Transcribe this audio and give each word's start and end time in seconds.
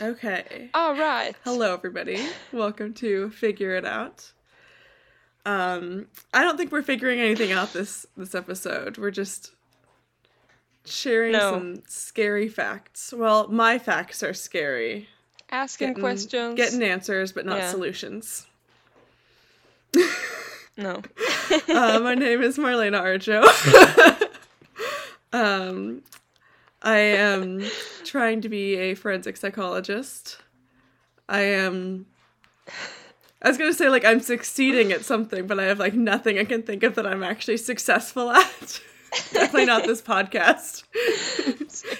Yes. 0.00 0.02
Okay. 0.02 0.70
All 0.74 0.94
right. 0.94 1.34
Hello, 1.44 1.74
everybody. 1.74 2.18
Welcome 2.52 2.94
to 2.94 3.30
Figure 3.30 3.74
It 3.76 3.84
Out. 3.84 4.32
Um, 5.44 6.06
I 6.32 6.42
don't 6.42 6.56
think 6.56 6.72
we're 6.72 6.82
figuring 6.82 7.20
anything 7.20 7.52
out 7.52 7.72
this 7.72 8.06
this 8.16 8.34
episode. 8.34 8.96
We're 8.96 9.10
just 9.10 9.52
sharing 10.86 11.32
No. 11.32 11.52
some 11.52 11.82
scary 11.88 12.48
facts. 12.48 13.12
Well, 13.12 13.48
my 13.48 13.78
facts 13.78 14.22
are 14.22 14.32
scary. 14.34 15.08
Asking 15.50 15.88
Getting- 15.88 16.00
questions. 16.02 16.54
Getting 16.54 16.82
answers, 16.82 17.32
but 17.32 17.44
not 17.44 17.58
Yeah. 17.58 17.70
solutions. 17.70 18.46
No. 20.76 21.02
uh, 21.68 22.00
my 22.02 22.14
name 22.14 22.40
is 22.40 22.56
Marlena 22.56 23.02
Arjo. 23.02 23.42
um, 25.34 26.02
I 26.82 26.98
am 26.98 27.62
trying 28.04 28.40
to 28.40 28.48
be 28.48 28.74
a 28.74 28.94
forensic 28.94 29.36
psychologist. 29.36 30.38
I 31.28 31.40
am. 31.40 32.06
I 33.40 33.48
was 33.48 33.58
gonna 33.58 33.72
say 33.72 33.88
like 33.88 34.04
I'm 34.04 34.20
succeeding 34.20 34.92
at 34.92 35.04
something, 35.04 35.46
but 35.46 35.60
I 35.60 35.64
have 35.64 35.78
like 35.78 35.94
nothing 35.94 36.38
I 36.38 36.44
can 36.44 36.62
think 36.62 36.82
of 36.82 36.96
that 36.96 37.06
I'm 37.06 37.22
actually 37.22 37.56
successful 37.56 38.30
at. 38.30 38.80
Definitely 39.32 39.66
not 39.66 39.84
this 39.84 40.00
podcast. 40.00 40.84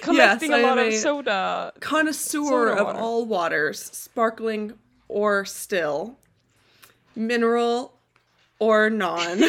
Collecting 0.01 0.51
Yes, 0.51 0.59
a 0.59 0.67
lot 0.67 0.77
of 0.79 0.93
soda. 0.93 1.73
Connoisseur 1.79 2.75
Soda 2.75 2.81
of 2.81 2.95
all 2.95 3.25
waters, 3.25 3.79
sparkling 3.79 4.73
or 5.07 5.45
still, 5.45 6.17
mineral 7.15 7.93
or 8.59 8.89
non. 8.89 9.43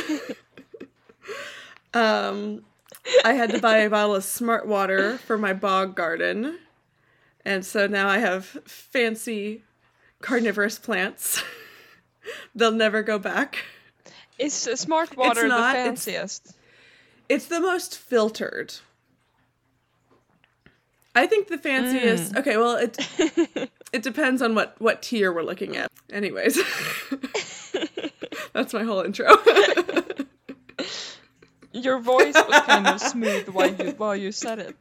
um, 1.94 2.64
I 3.24 3.34
had 3.34 3.50
to 3.50 3.60
buy 3.60 3.78
a 3.78 3.90
bottle 3.90 4.14
of 4.14 4.24
smart 4.24 4.66
water 4.66 5.18
for 5.18 5.36
my 5.36 5.52
bog 5.52 5.94
garden. 5.94 6.58
And 7.44 7.64
so 7.64 7.86
now 7.86 8.08
I 8.08 8.18
have 8.18 8.44
fancy 8.44 9.62
carnivorous 10.20 10.78
plants. 10.78 11.42
They'll 12.54 12.72
never 12.72 13.02
go 13.02 13.18
back. 13.18 13.64
Is 14.38 14.66
uh, 14.66 14.76
smart 14.76 15.16
water 15.16 15.42
it's 15.42 15.48
not, 15.48 15.72
the 15.72 15.78
fanciest? 15.78 16.54
It's 17.28 17.46
the 17.46 17.60
most 17.60 17.98
filtered. 17.98 18.74
I 21.14 21.26
think 21.26 21.48
the 21.48 21.58
fanciest. 21.58 22.36
Okay, 22.36 22.56
well 22.56 22.76
it 22.76 22.96
it 23.92 24.02
depends 24.02 24.42
on 24.42 24.54
what 24.54 24.74
what 24.80 25.02
tier 25.02 25.32
we're 25.32 25.42
looking 25.42 25.76
at. 25.76 25.88
Anyways, 26.12 26.58
that's 28.52 28.74
my 28.74 28.82
whole 28.82 29.00
intro. 29.00 29.28
Your 31.74 31.98
voice 31.98 32.34
was 32.34 32.62
kind 32.62 32.86
of 32.86 33.00
smooth 33.12 33.48
while 33.48 33.74
you 33.74 33.90
while 33.96 34.16
you 34.16 34.30
said 34.30 34.60
it. 34.60 34.76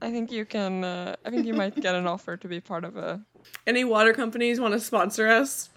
I 0.00 0.10
think 0.10 0.32
you 0.32 0.44
can. 0.44 0.82
Uh, 0.82 1.14
I 1.24 1.30
think 1.30 1.46
you 1.46 1.54
might 1.54 1.76
get 1.76 1.94
an 1.94 2.08
offer 2.08 2.36
to 2.36 2.48
be 2.48 2.60
part 2.60 2.84
of 2.84 2.96
a. 2.96 3.20
Any 3.66 3.84
water 3.84 4.12
companies 4.12 4.58
want 4.60 4.74
to 4.74 4.80
sponsor 4.80 5.28
us? 5.28 5.70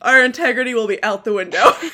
Our 0.00 0.24
integrity 0.24 0.72
will 0.72 0.86
be 0.86 1.02
out 1.02 1.24
the 1.24 1.32
window. 1.32 1.72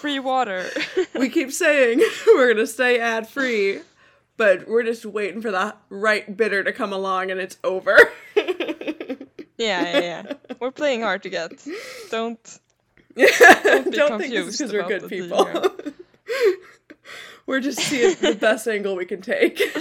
Free 0.00 0.18
water. 0.20 0.68
we 1.18 1.28
keep 1.28 1.50
saying 1.50 2.02
we're 2.26 2.52
gonna 2.54 2.66
stay 2.66 3.00
ad 3.00 3.26
free, 3.28 3.80
but 4.36 4.68
we're 4.68 4.82
just 4.84 5.04
waiting 5.04 5.40
for 5.40 5.50
the 5.50 5.74
right 5.88 6.36
bidder 6.36 6.62
to 6.62 6.72
come 6.72 6.92
along, 6.92 7.30
and 7.30 7.40
it's 7.40 7.58
over. 7.64 7.96
Yeah, 9.56 9.82
yeah, 9.82 10.00
yeah. 10.00 10.32
We're 10.60 10.70
playing 10.70 11.02
hard 11.02 11.22
to 11.22 11.30
get. 11.30 11.52
Don't. 12.10 12.58
Don't, 13.16 13.92
be 13.92 13.92
think 13.92 14.34
it's 14.34 14.58
because 14.58 14.72
we're 14.72 14.88
good 14.88 15.08
people. 15.08 15.48
we're 17.46 17.60
just 17.60 17.78
seeing 17.78 18.16
the 18.20 18.34
best 18.34 18.66
angle 18.66 18.96
we 18.96 19.04
can 19.04 19.20
take. 19.20 19.60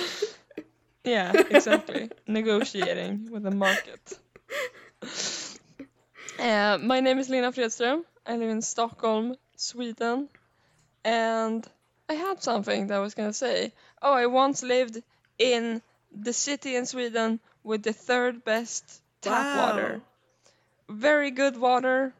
Yeah, 1.06 1.34
exactly. 1.50 2.10
Negotiating 2.28 3.30
with 3.30 3.44
the 3.44 3.52
market. 3.52 4.18
Uh, 6.40 6.78
my 6.82 7.02
name 7.02 7.20
is 7.20 7.30
Linna 7.30 7.52
Fredström. 7.52 8.04
I 8.26 8.38
live 8.38 8.50
in 8.50 8.62
Stockholm, 8.62 9.36
Sweden. 9.58 10.30
And 11.04 11.68
I 12.08 12.14
had 12.14 12.42
something 12.42 12.88
that 12.88 12.96
I 12.96 13.00
was 13.00 13.16
gonna 13.16 13.34
say. 13.34 13.74
Oh, 14.02 14.14
I 14.14 14.28
once 14.28 14.64
lived 14.64 15.04
in 15.38 15.82
the 16.10 16.32
city 16.32 16.78
in 16.78 16.86
Sweden 16.86 17.42
with 17.64 17.84
the 17.84 17.92
third 17.92 18.46
best 18.46 19.03
tap 19.24 19.56
Wow. 19.56 19.66
water. 19.68 20.02
Very 20.90 21.32
good 21.32 21.58
water. 21.58 22.14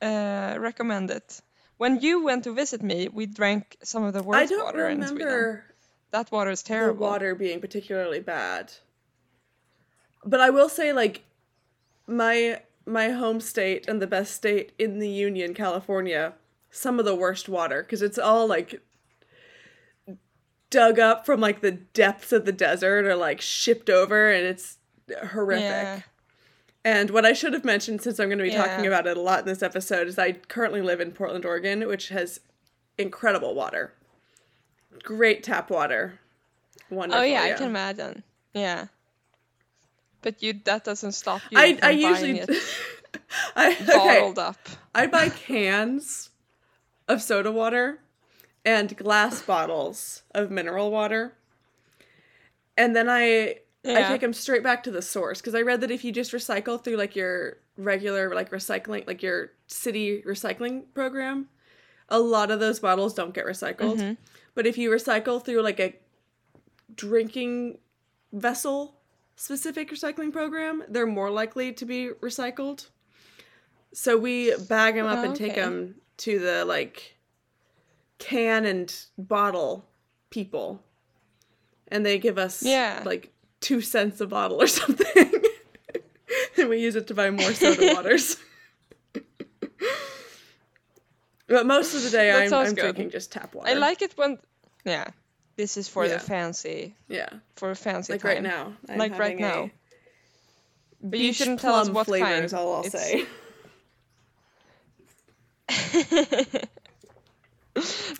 Uh, 0.00 0.56
recommend 0.58 1.10
it. 1.10 1.40
When 1.78 2.00
you 2.00 2.22
went 2.24 2.44
to 2.44 2.52
visit 2.52 2.82
me, 2.82 3.08
we 3.08 3.26
drank 3.26 3.76
some 3.82 4.04
of 4.04 4.12
the 4.12 4.22
worst 4.22 4.42
I 4.42 4.46
don't 4.46 4.64
water 4.64 4.88
in 4.88 5.02
Sweden. 5.02 5.16
remember 5.18 5.64
That 6.10 6.30
water 6.30 6.50
is 6.50 6.62
the 6.62 6.68
terrible. 6.68 7.06
water 7.06 7.34
being 7.34 7.60
particularly 7.60 8.20
bad. 8.20 8.72
But 10.24 10.40
I 10.40 10.50
will 10.50 10.68
say, 10.68 10.92
like, 10.92 11.24
my 12.06 12.60
my 12.86 13.10
home 13.10 13.40
state 13.40 13.88
and 13.88 14.02
the 14.02 14.06
best 14.06 14.34
state 14.34 14.72
in 14.78 14.98
the 14.98 15.08
union, 15.08 15.54
California, 15.54 16.34
some 16.70 16.98
of 16.98 17.04
the 17.04 17.14
worst 17.14 17.48
water 17.48 17.82
because 17.82 18.02
it's 18.02 18.18
all 18.18 18.46
like 18.46 18.80
dug 20.70 20.98
up 20.98 21.24
from 21.26 21.40
like 21.40 21.60
the 21.60 21.70
depths 21.70 22.32
of 22.32 22.44
the 22.44 22.52
desert 22.52 23.04
or 23.06 23.14
like 23.16 23.40
shipped 23.40 23.88
over, 23.90 24.30
and 24.30 24.46
it's 24.46 24.78
horrific. 25.30 25.64
Yeah. 25.64 26.00
And 26.84 27.10
what 27.10 27.24
I 27.24 27.32
should 27.32 27.52
have 27.52 27.64
mentioned, 27.64 28.02
since 28.02 28.18
I'm 28.18 28.28
going 28.28 28.38
to 28.38 28.44
be 28.44 28.50
talking 28.50 28.86
about 28.86 29.06
it 29.06 29.16
a 29.16 29.20
lot 29.20 29.40
in 29.40 29.46
this 29.46 29.62
episode, 29.62 30.08
is 30.08 30.18
I 30.18 30.32
currently 30.32 30.82
live 30.82 31.00
in 31.00 31.12
Portland, 31.12 31.44
Oregon, 31.44 31.86
which 31.86 32.08
has 32.08 32.40
incredible 32.98 33.54
water. 33.54 33.92
Great 35.02 35.44
tap 35.44 35.70
water. 35.70 36.18
Oh, 36.90 36.96
Wonderful. 36.96 37.22
Oh 37.22 37.24
yeah, 37.24 37.42
I 37.42 37.52
can 37.52 37.66
imagine. 37.66 38.22
Yeah. 38.52 38.86
But 40.22 40.42
you 40.42 40.60
that 40.64 40.84
doesn't 40.84 41.12
stop 41.12 41.40
you 41.50 41.58
I, 41.58 41.74
from 41.74 41.84
I 41.84 41.90
usually. 41.90 42.38
it 42.40 42.50
I, 43.56 43.72
okay. 43.72 43.86
bottled 43.86 44.38
up. 44.38 44.68
I 44.94 45.06
buy 45.06 45.28
cans 45.28 46.30
of 47.08 47.22
soda 47.22 47.50
water 47.50 48.00
and 48.64 48.96
glass 48.96 49.42
bottles 49.42 50.22
of 50.34 50.50
mineral 50.50 50.90
water. 50.90 51.34
And 52.76 52.94
then 52.94 53.08
I 53.08 53.56
I 53.84 54.02
take 54.08 54.20
them 54.20 54.32
straight 54.32 54.62
back 54.62 54.82
to 54.84 54.90
the 54.90 55.02
source 55.02 55.40
because 55.40 55.54
I 55.54 55.62
read 55.62 55.80
that 55.80 55.90
if 55.90 56.04
you 56.04 56.12
just 56.12 56.32
recycle 56.32 56.82
through 56.82 56.96
like 56.96 57.16
your 57.16 57.58
regular 57.76 58.34
like 58.34 58.50
recycling 58.50 59.06
like 59.06 59.22
your 59.22 59.52
city 59.66 60.22
recycling 60.26 60.84
program, 60.94 61.48
a 62.08 62.18
lot 62.20 62.50
of 62.50 62.60
those 62.60 62.78
bottles 62.80 63.14
don't 63.14 63.34
get 63.34 63.44
recycled. 63.44 63.96
Mm-hmm. 63.98 64.12
But 64.54 64.66
if 64.66 64.78
you 64.78 64.90
recycle 64.90 65.44
through 65.44 65.62
like 65.62 65.80
a 65.80 65.96
drinking 66.94 67.78
vessel 68.32 69.00
specific 69.36 69.90
recycling 69.90 70.32
program, 70.32 70.84
they're 70.88 71.06
more 71.06 71.30
likely 71.30 71.72
to 71.72 71.84
be 71.84 72.10
recycled. 72.20 72.88
So 73.92 74.16
we 74.16 74.54
bag 74.56 74.94
them 74.94 75.06
up 75.06 75.18
Oh, 75.18 75.24
and 75.24 75.34
take 75.36 75.54
them 75.54 75.96
to 76.18 76.38
the 76.38 76.64
like 76.64 77.16
can 78.18 78.64
and 78.64 78.94
bottle 79.18 79.88
people. 80.30 80.82
And 81.88 82.06
they 82.06 82.18
give 82.18 82.38
us 82.38 82.62
Yeah. 82.62 83.02
like 83.04 83.31
2 83.62 83.80
cents 83.80 84.20
a 84.20 84.26
bottle 84.26 84.60
or 84.60 84.66
something. 84.80 85.32
and 86.58 86.68
we 86.68 86.78
use 86.78 86.96
it 86.96 87.06
to 87.08 87.14
buy 87.14 87.30
more 87.30 87.52
soda 87.52 87.94
waters. 87.94 88.36
but 91.46 91.66
most 91.66 91.94
of 91.94 92.02
the 92.02 92.10
day 92.10 92.30
That 92.30 92.52
I'm, 92.52 92.66
I'm 92.68 92.74
drinking 92.74 93.10
just 93.10 93.32
tap 93.32 93.54
water. 93.54 93.68
I 93.70 93.74
like 93.74 94.02
it 94.02 94.12
when 94.16 94.38
yeah. 94.84 95.08
This 95.56 95.76
is 95.76 95.86
for 95.88 96.04
Yeah. 96.06 96.14
the 96.14 96.18
fancy 96.20 96.94
Yeah. 97.08 97.28
for 97.56 97.70
a 97.70 97.76
fancy 97.76 98.12
Like 98.14 98.22
time. 98.22 98.30
right 98.32 98.42
now. 98.42 98.72
I'm 98.88 98.98
Like 98.98 99.18
right 99.18 99.38
now. 99.38 99.70
But 101.02 101.18
you 101.18 101.32
shouldn't 101.32 101.60
tell 101.60 101.74
us 101.74 101.88
what 101.90 102.06
flavor 102.06 102.26
kind. 102.26 102.44
is 102.44 102.54
all 102.54 102.74
I'll 102.76 102.86
It's- 102.86 103.02
say. 103.02 103.26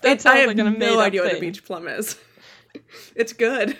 That 0.01 0.21
sounds 0.21 0.25
I 0.25 0.37
have 0.37 0.47
like 0.47 0.57
an 0.57 0.79
no 0.79 0.99
idea 0.99 1.21
what 1.23 1.35
a 1.35 1.39
beach 1.39 1.63
plum 1.63 1.87
is. 1.87 2.17
it's 3.15 3.33
good. 3.33 3.77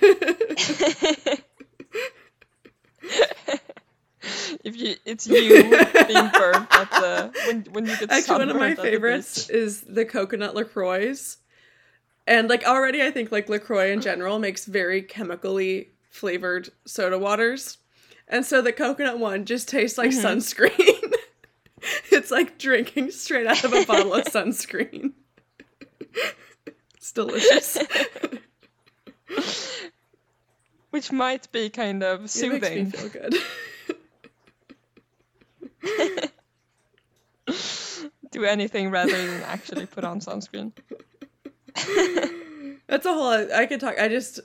if 4.63 4.75
you 4.77 4.95
it's 5.05 5.27
you 5.27 5.49
being 5.49 5.69
burnt 6.33 6.67
at 6.71 6.89
the 6.91 7.31
when 7.47 7.61
when 7.71 7.85
you 7.85 7.97
get 7.97 8.11
Actually, 8.11 8.39
one 8.39 8.49
of 8.49 8.55
my 8.55 8.75
favorites 8.75 9.49
is 9.49 9.81
the 9.81 10.05
coconut 10.05 10.55
LaCroix. 10.55 11.13
And 12.25 12.47
like 12.49 12.63
already 12.63 13.01
I 13.03 13.11
think 13.11 13.31
like 13.31 13.49
LaCroix 13.49 13.91
in 13.91 13.99
general 14.01 14.39
makes 14.39 14.65
very 14.65 15.01
chemically 15.01 15.89
flavored 16.09 16.69
soda 16.85 17.19
waters. 17.19 17.77
And 18.29 18.45
so 18.45 18.61
the 18.61 18.71
coconut 18.71 19.19
one 19.19 19.43
just 19.45 19.67
tastes 19.67 19.97
like 19.97 20.11
Mm-hmm. 20.11 20.25
sunscreen. 20.25 21.13
it's 22.11 22.31
like 22.31 22.57
drinking 22.57 23.11
straight 23.11 23.45
out 23.47 23.63
of 23.65 23.73
a 23.73 23.85
bottle 23.85 24.13
of 24.13 24.23
sunscreen. 24.25 25.11
it's 26.95 27.11
delicious. 27.11 27.77
Which 30.93 31.11
might 31.11 31.51
be 31.51 31.71
kind 31.71 32.03
of 32.03 32.29
soothing. 32.29 32.53
It 32.53 32.61
makes 32.83 32.93
me 32.93 33.09
feel 33.09 33.09
good. 33.09 33.35
Do 38.31 38.45
anything 38.45 38.91
rather 38.91 39.17
than 39.17 39.41
actually 39.41 39.87
put 39.87 40.03
on 40.03 40.19
sunscreen. 40.19 40.71
That's 42.85 43.07
a 43.07 43.11
whole. 43.11 43.51
I 43.55 43.65
could 43.65 43.79
talk. 43.79 43.95
I 43.99 44.07
just 44.07 44.39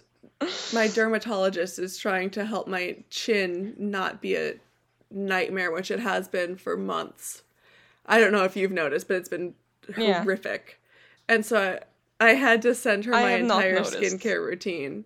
my 0.73 0.89
dermatologist 0.89 1.79
is 1.79 1.99
trying 1.99 2.31
to 2.31 2.47
help 2.47 2.67
my 2.67 2.97
chin 3.11 3.75
not 3.77 4.23
be 4.23 4.35
a 4.35 4.55
nightmare, 5.11 5.71
which 5.71 5.91
it 5.91 6.01
has 6.01 6.29
been 6.29 6.57
for 6.57 6.79
months. 6.79 7.43
I 8.07 8.19
don't 8.19 8.33
know 8.33 8.45
if 8.45 8.57
you've 8.57 8.73
noticed, 8.73 9.07
but 9.07 9.19
it's 9.19 9.29
been 9.29 9.53
Yeah. 9.99 10.23
horrific. 10.23 10.81
And 11.29 11.45
so 11.45 11.79
I, 12.19 12.31
I 12.31 12.35
had 12.37 12.63
to 12.63 12.75
send 12.75 13.05
her 13.05 13.13
I 13.13 13.21
my 13.21 13.33
entire 13.33 13.75
noticed. 13.75 14.01
skincare 14.01 14.43
routine. 14.43 15.05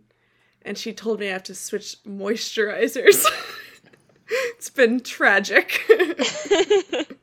And 0.64 0.78
she 0.78 0.92
told 0.92 1.20
me 1.20 1.28
I 1.28 1.32
have 1.32 1.42
to 1.44 1.54
switch 1.54 1.96
moisturizers. 2.06 3.24
it's 4.28 4.70
been 4.70 5.00
tragic. 5.00 5.80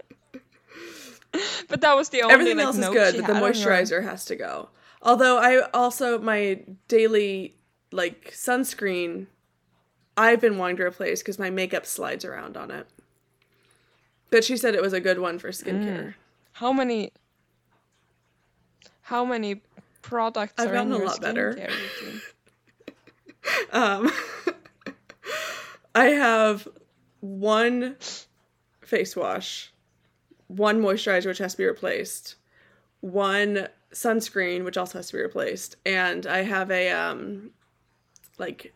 But 1.67 1.81
that 1.81 1.95
was 1.95 2.09
the 2.09 2.23
only 2.23 2.33
Everything 2.33 2.57
like, 2.57 2.65
else 2.65 2.77
is 2.79 2.89
good, 2.89 3.15
but 3.17 3.27
the 3.27 3.33
had 3.33 3.43
on 3.43 3.43
her- 3.43 3.53
moisturizer 3.53 4.03
has 4.03 4.25
to 4.25 4.35
go. 4.35 4.69
Although 5.03 5.37
I 5.37 5.61
also 5.75 6.17
my 6.17 6.61
daily 6.87 7.55
like 7.91 8.31
sunscreen 8.31 9.27
I've 10.17 10.41
been 10.41 10.57
wanting 10.57 10.77
to 10.77 10.83
replace 10.83 11.21
because 11.21 11.39
my 11.39 11.49
makeup 11.49 11.85
slides 11.85 12.25
around 12.25 12.57
on 12.57 12.71
it. 12.71 12.87
But 14.29 14.43
she 14.43 14.57
said 14.57 14.75
it 14.75 14.81
was 14.81 14.91
a 14.91 14.99
good 14.99 15.19
one 15.19 15.39
for 15.39 15.49
skincare. 15.49 16.07
Mm. 16.07 16.13
How 16.53 16.73
many? 16.73 17.13
How 19.03 19.23
many 19.23 19.61
products 20.01 20.55
I've 20.57 20.69
are 20.69 20.73
gotten 20.73 20.87
in 20.89 20.93
a 20.93 20.97
your 20.97 21.07
lot 21.07 21.21
better. 21.21 21.69
Um, 23.71 24.11
I 25.95 26.05
have 26.05 26.67
one 27.21 27.95
face 28.81 29.15
wash, 29.15 29.71
one 30.47 30.81
moisturizer 30.81 31.25
which 31.27 31.37
has 31.39 31.53
to 31.53 31.57
be 31.57 31.65
replaced, 31.65 32.35
one 33.01 33.67
sunscreen 33.93 34.63
which 34.63 34.77
also 34.77 34.97
has 34.99 35.07
to 35.07 35.17
be 35.17 35.21
replaced, 35.21 35.75
and 35.85 36.25
I 36.27 36.43
have 36.43 36.69
a 36.71 36.89
um, 36.91 37.51
like 38.37 38.73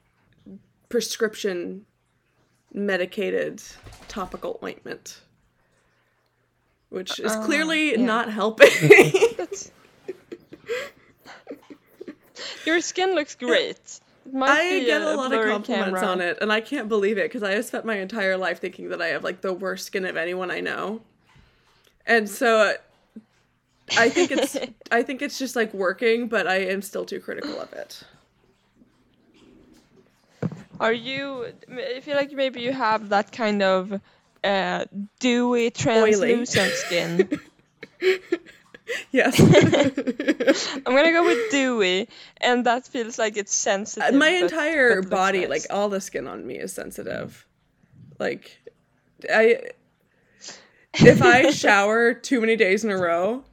prescription 0.90 1.86
medicated 2.74 3.62
topical 4.08 4.60
ointment, 4.64 5.22
which 6.90 7.20
is 7.20 7.32
Uh, 7.32 7.46
clearly 7.46 7.92
yeah. 7.92 7.98
not 8.06 8.32
helping. 8.32 8.70
Your 12.66 12.82
skin 12.82 13.14
looks 13.14 13.36
great. 13.36 14.00
I 14.42 14.80
get 14.86 15.02
a, 15.02 15.14
a 15.14 15.16
lot 15.16 15.32
of 15.32 15.46
compliments 15.46 16.00
camera. 16.00 16.06
on 16.08 16.22
it, 16.22 16.38
and 16.42 16.52
I 16.52 16.62
can't 16.62 16.90
believe 16.90 17.18
it 17.18 17.26
because 17.26 17.44
I 17.44 17.52
have 17.52 17.66
spent 17.66 17.86
my 17.86 17.98
entire 17.98 18.38
life 18.38 18.60
thinking 18.60 18.90
that 18.90 19.02
I 19.02 19.08
have 19.08 19.24
like 19.24 19.42
the 19.42 19.54
worst 19.54 19.86
skin 19.86 20.06
of 20.06 20.18
anyone 20.18 20.50
I 20.50 20.60
know, 20.60 21.02
and 22.06 22.28
so 22.30 22.58
uh, 22.58 22.74
I 23.98 24.10
think 24.10 24.32
it's 24.32 24.58
I 24.92 25.04
think 25.04 25.22
it's 25.22 25.38
just 25.38 25.56
like 25.56 25.74
working, 25.74 26.28
but 26.28 26.48
I 26.48 26.58
am 26.58 26.82
still 26.82 27.06
too 27.06 27.20
critical 27.20 27.60
of 27.60 27.72
it. 27.74 28.04
Are 30.80 30.94
you? 30.94 31.54
I 31.72 32.00
feel 32.00 32.16
like 32.16 32.32
maybe 32.32 32.62
you 32.62 32.74
have 32.74 33.10
that 33.10 33.32
kind 33.32 33.62
of 33.62 34.02
uh, 34.44 34.86
dewy, 35.20 35.70
translucent 35.70 36.74
skin. 36.74 37.30
Yes, 39.12 39.40
I'm 40.76 40.84
gonna 40.84 41.12
go 41.12 41.26
with 41.26 41.52
dewy, 41.52 42.10
and 42.38 42.66
that 42.66 42.86
feels 42.86 43.18
like 43.18 43.38
it's 43.38 43.54
sensitive. 43.54 44.14
my 44.14 44.30
entire 44.30 45.02
but 45.02 45.10
body, 45.10 45.40
nice. 45.42 45.50
like 45.50 45.64
all 45.70 45.88
the 45.90 46.02
skin 46.02 46.28
on 46.28 46.46
me, 46.46 46.56
is 46.56 46.74
sensitive. 46.74 47.48
Mm. 48.16 48.20
Like, 48.20 48.60
I 49.32 49.60
if 50.96 51.22
I 51.22 51.52
shower 51.52 52.14
too 52.14 52.42
many 52.42 52.56
days 52.56 52.84
in 52.84 52.92
a 52.92 52.98
row, 52.98 53.44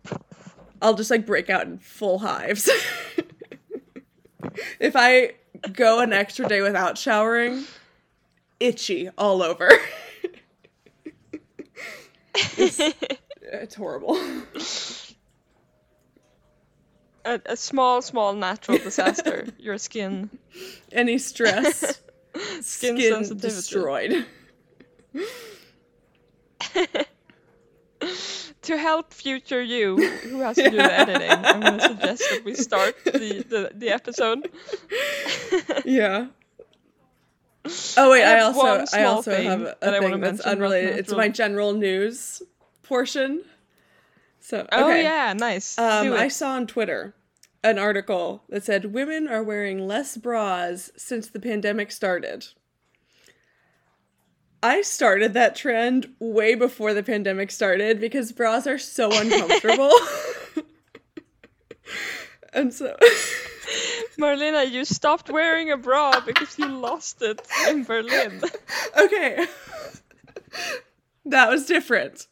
I'll 0.83 0.95
just 0.95 1.11
like 1.11 1.27
break 1.27 1.51
out 1.51 1.67
in 1.67 1.79
full 1.79 2.19
hives. 2.19 2.69
if 4.81 4.95
I 4.97 5.33
go 5.73 6.01
an 6.01 6.13
extra 6.13 6.49
day 6.49 6.63
without 6.63 6.99
showering, 6.99 7.65
itchy 8.59 9.09
all 9.17 9.43
over. 9.43 9.71
it's, 12.35 12.81
it's 13.43 13.75
horrible. 13.75 14.19
A, 17.25 17.41
a 17.47 17.57
small, 17.57 18.03
small 18.03 18.33
natural 18.35 18.79
disaster. 18.85 19.47
Your 19.59 19.79
skin. 19.79 20.31
Any 20.93 21.19
stress, 21.19 22.01
Skin 22.61 22.97
skin, 22.97 23.25
sensitivity. 23.25 23.49
destroyed. 23.49 24.27
To 28.63 28.77
help 28.77 29.13
future 29.13 29.61
you, 29.63 29.97
who 29.97 30.41
has 30.41 30.57
to 30.57 30.71
do 30.71 30.77
the 30.77 30.83
editing, 30.93 31.31
I'm 31.31 31.61
gonna 31.61 31.81
suggest 31.81 32.23
that 32.31 32.45
we 32.45 32.55
start 32.55 32.95
the, 33.05 33.45
the, 33.49 33.73
the 33.75 33.89
episode. 33.91 34.51
Yeah. 35.85 36.27
Oh 37.97 38.11
wait, 38.11 38.23
I 38.25 38.39
I, 38.39 38.41
also 38.41 38.85
I 38.95 39.05
also 39.05 39.31
have 39.33 39.63
a, 39.63 39.77
a 39.83 40.01
thing 40.01 40.21
that's 40.21 40.41
unrelated. 40.41 40.99
It's 40.99 41.13
my 41.13 41.29
general 41.29 41.73
news 41.73 42.43
portion. 42.83 43.43
So 44.41 44.67
Oh 44.73 44.89
okay. 44.91 45.03
yeah, 45.03 45.35
nice. 45.37 45.79
Um, 45.79 46.13
I 46.13 46.29
saw 46.29 46.53
on 46.53 46.67
Twitter 46.67 47.15
an 47.63 47.79
article 47.79 48.43
that 48.49 48.65
said 48.65 48.93
women 48.95 49.29
are 49.29 49.43
wearing 49.43 49.87
less 49.87 50.17
bras 50.17 50.91
since 50.97 51.29
the 51.29 51.41
pandemic 51.41 51.93
started. 51.93 52.47
I 54.63 54.83
started 54.83 55.35
that 55.35 55.57
trend 55.57 56.15
way 56.19 56.55
before 56.55 56.93
the 56.95 57.03
pandemic 57.03 57.51
started 57.51 58.01
because 58.01 58.33
bras 58.33 58.67
are 58.67 58.79
so 58.79 59.11
uncomfortable. 59.13 59.93
and 62.53 62.73
so 62.73 62.97
Marlena, 64.19 64.71
you 64.71 64.85
stopped 64.85 65.31
wearing 65.31 65.71
a 65.71 65.77
bra 65.77 66.21
because 66.21 66.59
you 66.59 66.67
lost 66.67 67.23
it 67.23 67.41
in 67.69 67.85
Berlin. 67.85 68.43
okay. 68.99 69.47
that 71.27 71.49
was 71.51 71.67
different. 71.67 72.27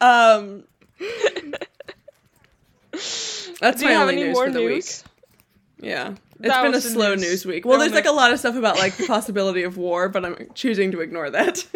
Um 0.00 0.64
That's 3.60 3.80
Do 3.80 3.86
my 3.86 3.92
you 3.92 3.98
have 3.98 4.08
only 4.08 4.14
any 4.14 4.24
news 4.24 4.34
more 4.34 4.46
for 4.46 4.52
the 4.52 4.58
news? 4.60 5.04
week. 5.78 5.86
Yeah. 5.90 6.14
It's 6.38 6.48
That 6.48 6.62
been 6.62 6.74
a 6.74 6.80
slow 6.80 7.14
news. 7.14 7.22
news 7.22 7.46
week. 7.46 7.64
Well, 7.66 7.78
there's 7.78 7.92
like 7.92 8.06
a 8.06 8.12
lot 8.12 8.32
of 8.32 8.38
stuff 8.38 8.56
about 8.56 8.78
like 8.78 8.96
the 8.96 9.06
possibility 9.06 9.62
of 9.62 9.76
war, 9.76 10.08
but 10.08 10.24
I'm 10.24 10.48
choosing 10.54 10.90
to 10.92 11.00
ignore 11.00 11.28
that. 11.30 11.66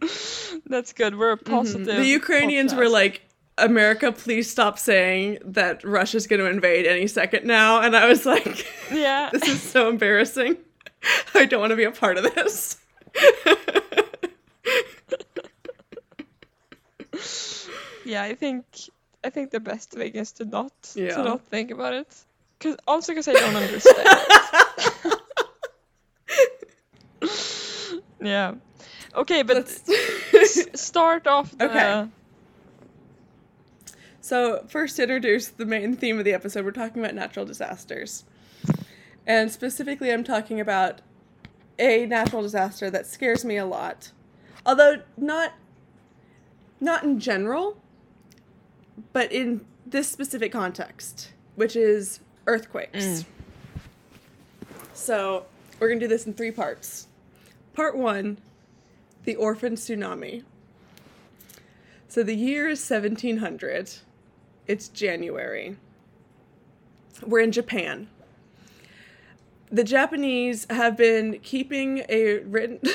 That's 0.66 0.92
good. 0.92 1.18
We're 1.18 1.32
a 1.32 1.36
positive. 1.36 1.86
Mm-hmm. 1.86 2.00
the 2.00 2.06
Ukrainians 2.06 2.74
were 2.74 2.88
like, 2.88 3.22
America, 3.58 4.10
please 4.12 4.50
stop 4.50 4.78
saying 4.78 5.38
that 5.44 5.84
Russia's 5.84 6.26
going 6.26 6.40
to 6.40 6.46
invade 6.48 6.86
any 6.86 7.06
second 7.06 7.44
now. 7.46 7.80
And 7.82 7.94
I 7.94 8.06
was 8.08 8.24
like, 8.24 8.66
yeah. 8.90 9.28
this 9.32 9.46
is 9.48 9.62
so 9.62 9.88
embarrassing. 9.88 10.56
I 11.34 11.44
don't 11.44 11.60
want 11.60 11.70
to 11.70 11.76
be 11.76 11.84
a 11.84 11.90
part 11.90 12.16
of 12.16 12.34
this. 12.34 12.78
Yeah, 18.04 18.22
I 18.22 18.34
think 18.34 18.64
I 19.24 19.30
think 19.30 19.50
the 19.50 19.60
best 19.60 19.90
thing 19.92 20.12
is 20.14 20.32
to 20.32 20.44
not 20.44 20.72
Yeah. 20.94 21.16
to 21.16 21.22
not 21.22 21.42
think 21.46 21.70
about 21.70 21.94
it. 21.94 22.08
Cause 22.60 22.76
also 22.86 23.12
because 23.12 23.28
I 23.28 23.32
don't 23.32 23.56
understand. 23.56 24.08
yeah. 28.20 28.54
Okay, 29.14 29.42
but 29.42 29.56
Let's- 29.56 30.68
start 30.80 31.26
off 31.26 31.56
the. 31.58 31.64
Okay. 31.70 32.08
So, 34.20 34.64
first 34.68 34.96
to 34.96 35.02
introduce 35.02 35.48
the 35.48 35.66
main 35.66 35.96
theme 35.96 36.18
of 36.18 36.24
the 36.24 36.32
episode, 36.32 36.64
we're 36.64 36.70
talking 36.70 37.02
about 37.02 37.14
natural 37.14 37.44
disasters. 37.44 38.24
And 39.26 39.50
specifically, 39.50 40.12
I'm 40.12 40.22
talking 40.24 40.60
about 40.60 41.00
a 41.78 42.06
natural 42.06 42.42
disaster 42.42 42.88
that 42.90 43.06
scares 43.06 43.44
me 43.44 43.56
a 43.56 43.66
lot. 43.66 44.12
Although 44.64 45.02
not 45.16 45.52
not 46.80 47.02
in 47.02 47.18
general, 47.20 47.76
but 49.12 49.32
in 49.32 49.64
this 49.86 50.08
specific 50.08 50.52
context, 50.52 51.32
which 51.56 51.76
is 51.76 52.20
earthquakes. 52.46 53.04
Mm. 53.04 53.24
So, 54.94 55.46
we're 55.78 55.88
going 55.88 56.00
to 56.00 56.04
do 56.06 56.08
this 56.08 56.26
in 56.26 56.34
three 56.34 56.50
parts. 56.50 57.08
Part 57.74 57.96
1, 57.96 58.38
the 59.24 59.34
orphan 59.36 59.74
tsunami. 59.74 60.44
So 62.12 62.22
the 62.22 62.34
year 62.34 62.68
is 62.68 62.78
1700. 62.90 63.90
It's 64.66 64.88
January. 64.88 65.76
We're 67.26 67.40
in 67.40 67.52
Japan. 67.52 68.08
The 69.70 69.82
Japanese 69.82 70.66
have 70.68 70.96
been 70.96 71.38
keeping 71.38 72.04
a 72.10 72.40
written. 72.40 72.80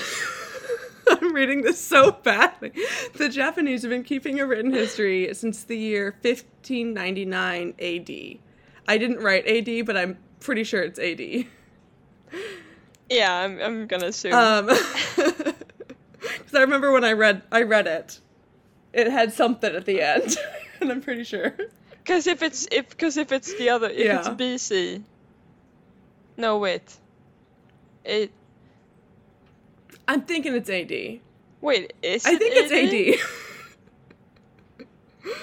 I'm 1.21 1.33
reading 1.33 1.61
this 1.61 1.79
so 1.79 2.11
badly. 2.11 2.71
The 3.15 3.29
Japanese 3.29 3.81
have 3.83 3.91
been 3.91 4.03
keeping 4.03 4.39
a 4.39 4.45
written 4.45 4.71
history 4.71 5.33
since 5.33 5.63
the 5.63 5.77
year 5.77 6.15
1599 6.21 7.73
AD. 7.79 8.39
I 8.87 8.97
didn't 8.97 9.19
write 9.19 9.47
AD, 9.47 9.85
but 9.85 9.97
I'm 9.97 10.17
pretty 10.39 10.63
sure 10.63 10.81
it's 10.81 10.99
AD. 10.99 11.45
Yeah, 13.09 13.33
I'm 13.33 13.59
I'm 13.61 13.87
gonna 13.87 14.07
assume. 14.07 14.33
Um, 14.33 14.65
because 15.15 16.53
I 16.53 16.59
remember 16.59 16.91
when 16.91 17.03
I 17.03 17.13
read 17.13 17.41
I 17.51 17.61
read 17.63 17.87
it, 17.87 18.19
it 18.93 19.07
had 19.07 19.33
something 19.33 19.73
at 19.73 19.85
the 19.85 20.01
end. 20.01 20.37
and 20.81 20.91
I'm 20.91 21.01
pretty 21.01 21.23
sure. 21.23 21.55
Because 21.91 22.27
if 22.27 22.41
it's 22.43 22.67
if 22.71 22.89
because 22.89 23.17
if 23.17 23.31
it's 23.31 23.57
the 23.57 23.69
other 23.69 23.89
if 23.89 24.19
it's 24.19 24.27
BC. 24.29 25.03
No 26.35 26.57
wait. 26.57 26.97
It 28.05 28.31
I'm 30.07 30.21
thinking 30.21 30.55
it's 30.55 30.69
AD. 30.69 31.19
wait 31.61 31.93
is 32.01 32.25
I 32.25 32.35
think 32.35 32.53
it's 32.55 33.19
AD. 33.21 33.27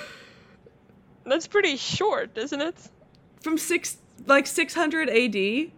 That's 1.27 1.47
pretty 1.47 1.77
short, 1.77 2.37
isn't 2.37 2.61
it? 2.61 2.77
From 3.41 3.57
six, 3.59 3.97
like 4.27 4.47
600 4.47 5.09
AD. 5.09 5.71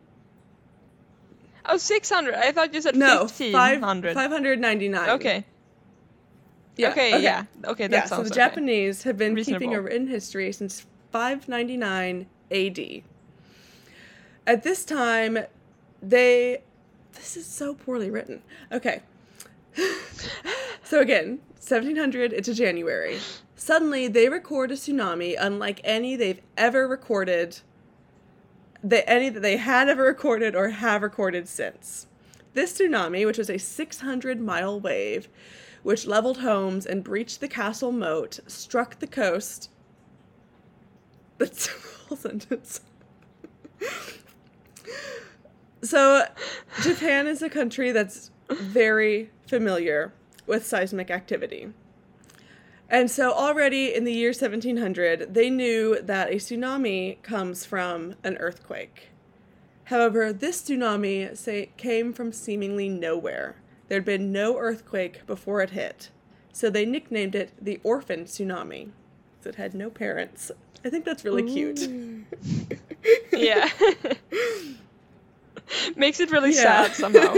Oh, 1.69 1.77
600. 1.77 2.35
I 2.35 2.53
thought 2.53 2.75
you 2.75 2.81
said 2.81 2.97
No, 2.97 3.27
five, 3.27 3.81
1500. 3.81 4.15
599. 4.15 5.11
Okay. 5.11 5.45
Yeah, 6.77 6.91
okay, 6.91 7.23
yeah. 7.23 7.45
Okay, 7.65 7.87
that 7.87 7.97
yeah, 7.97 8.05
so 8.05 8.17
the 8.17 8.23
okay. 8.23 8.35
Japanese 8.35 9.03
have 9.05 9.17
been 9.17 9.35
keeping 9.37 9.75
a 9.75 9.81
written 9.81 10.07
history 10.07 10.53
since 10.53 10.85
599 11.11 12.27
AD. 12.51 13.03
At 14.47 14.63
this 14.63 14.85
time, 14.85 15.39
they. 16.03 16.63
This 17.17 17.37
is 17.37 17.47
so 17.47 17.75
poorly 17.75 18.11
written. 18.11 18.43
Okay. 18.71 19.03
so 20.85 21.01
again, 21.01 21.41
1700, 21.57 22.33
it's 22.33 22.49
a 22.49 22.55
January. 22.55 23.19
Suddenly, 23.57 24.09
they 24.09 24.29
record 24.29 24.71
a 24.71 24.75
tsunami 24.75 25.35
unlike 25.39 25.81
any 25.83 26.15
they've 26.15 26.41
ever 26.57 26.87
recorded, 26.87 27.61
that 28.85 29.09
any 29.11 29.29
that 29.29 29.41
they 29.41 29.57
had 29.57 29.89
ever 29.89 30.05
recorded 30.05 30.55
or 30.55 30.69
have 30.69 31.03
recorded 31.03 31.49
since. 31.49 32.07
This 32.55 32.79
tsunami, 32.79 33.27
which 33.27 33.39
was 33.39 33.51
a 33.51 33.59
600 33.59 34.41
mile 34.41 34.79
wave, 34.79 35.29
which 35.83 36.07
leveled 36.07 36.39
homes 36.39 36.87
and 36.87 37.03
breached 37.03 37.41
the 37.41 37.49
castle 37.49 37.93
moat, 37.93 38.41
struck 38.47 38.99
the 38.99 39.07
coast. 39.07 39.71
That's 41.39 41.69
a 41.69 41.71
whole 42.09 42.17
sentence. 42.17 42.81
So, 45.87 46.27
Japan 46.83 47.27
is 47.27 47.43
a 47.43 47.49
country 47.49 47.93
that's 47.93 48.31
very 48.51 49.31
familiar 49.47 50.13
with 50.47 50.67
seismic 50.67 51.11
activity. 51.11 51.69
And 52.89 53.11
so, 53.11 53.33
already 53.33 53.95
in 53.95 54.05
the 54.05 54.13
year 54.13 54.31
1700, 54.31 55.35
they 55.35 55.51
knew 55.51 56.01
that 56.03 56.31
a 56.31 56.37
tsunami 56.37 57.21
comes 57.23 57.65
from 57.65 58.15
an 58.23 58.37
earthquake. 58.37 59.11
However, 59.85 60.33
this 60.33 60.63
tsunami 60.63 61.37
say, 61.37 61.71
came 61.77 62.13
from 62.13 62.33
seemingly 62.33 62.89
nowhere. 62.89 63.57
There'd 63.89 64.05
been 64.05 64.33
no 64.33 64.59
earthquake 64.59 65.27
before 65.27 65.63
it 65.63 65.71
hit. 65.71 66.11
So 66.53 66.71
they 66.71 66.87
nicknamed 66.87 67.35
it 67.35 67.53
the 67.61 67.81
orphan 67.85 68.25
tsunami. 68.25 68.91
It 69.45 69.55
had 69.57 69.75
no 69.75 69.91
parents. 69.91 70.51
I 70.85 70.91
think 70.91 71.05
that's 71.05 71.25
really 71.25 71.45
cute. 71.45 71.89
yeah. 73.33 73.69
Makes 75.97 76.21
it 76.21 76.31
really 76.31 76.55
Yeah. 76.55 76.87
sad 76.87 76.95
somehow. 76.95 77.35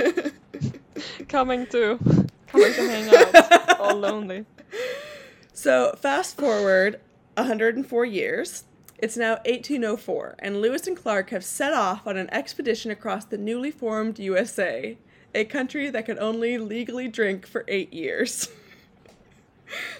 coming 1.28 1.66
to 1.68 1.98
coming 2.48 2.72
to 2.74 2.88
hang 2.90 3.08
out 3.14 3.80
all 3.80 3.96
lonely. 3.96 4.44
So 5.52 5.94
fast 6.00 6.36
forward 6.36 7.00
104 7.34 8.04
years. 8.04 8.62
It's 8.98 9.16
now 9.16 9.32
1804, 9.44 10.36
and 10.38 10.60
Lewis 10.60 10.86
and 10.86 10.96
Clark 10.96 11.30
have 11.30 11.44
set 11.44 11.72
off 11.72 12.06
on 12.06 12.16
an 12.16 12.32
expedition 12.32 12.92
across 12.92 13.24
the 13.24 13.38
newly 13.38 13.72
formed 13.72 14.20
USA, 14.20 14.96
a 15.34 15.44
country 15.44 15.90
that 15.90 16.06
could 16.06 16.18
only 16.18 16.58
legally 16.58 17.08
drink 17.08 17.44
for 17.44 17.64
eight 17.66 17.92
years. 17.92 18.48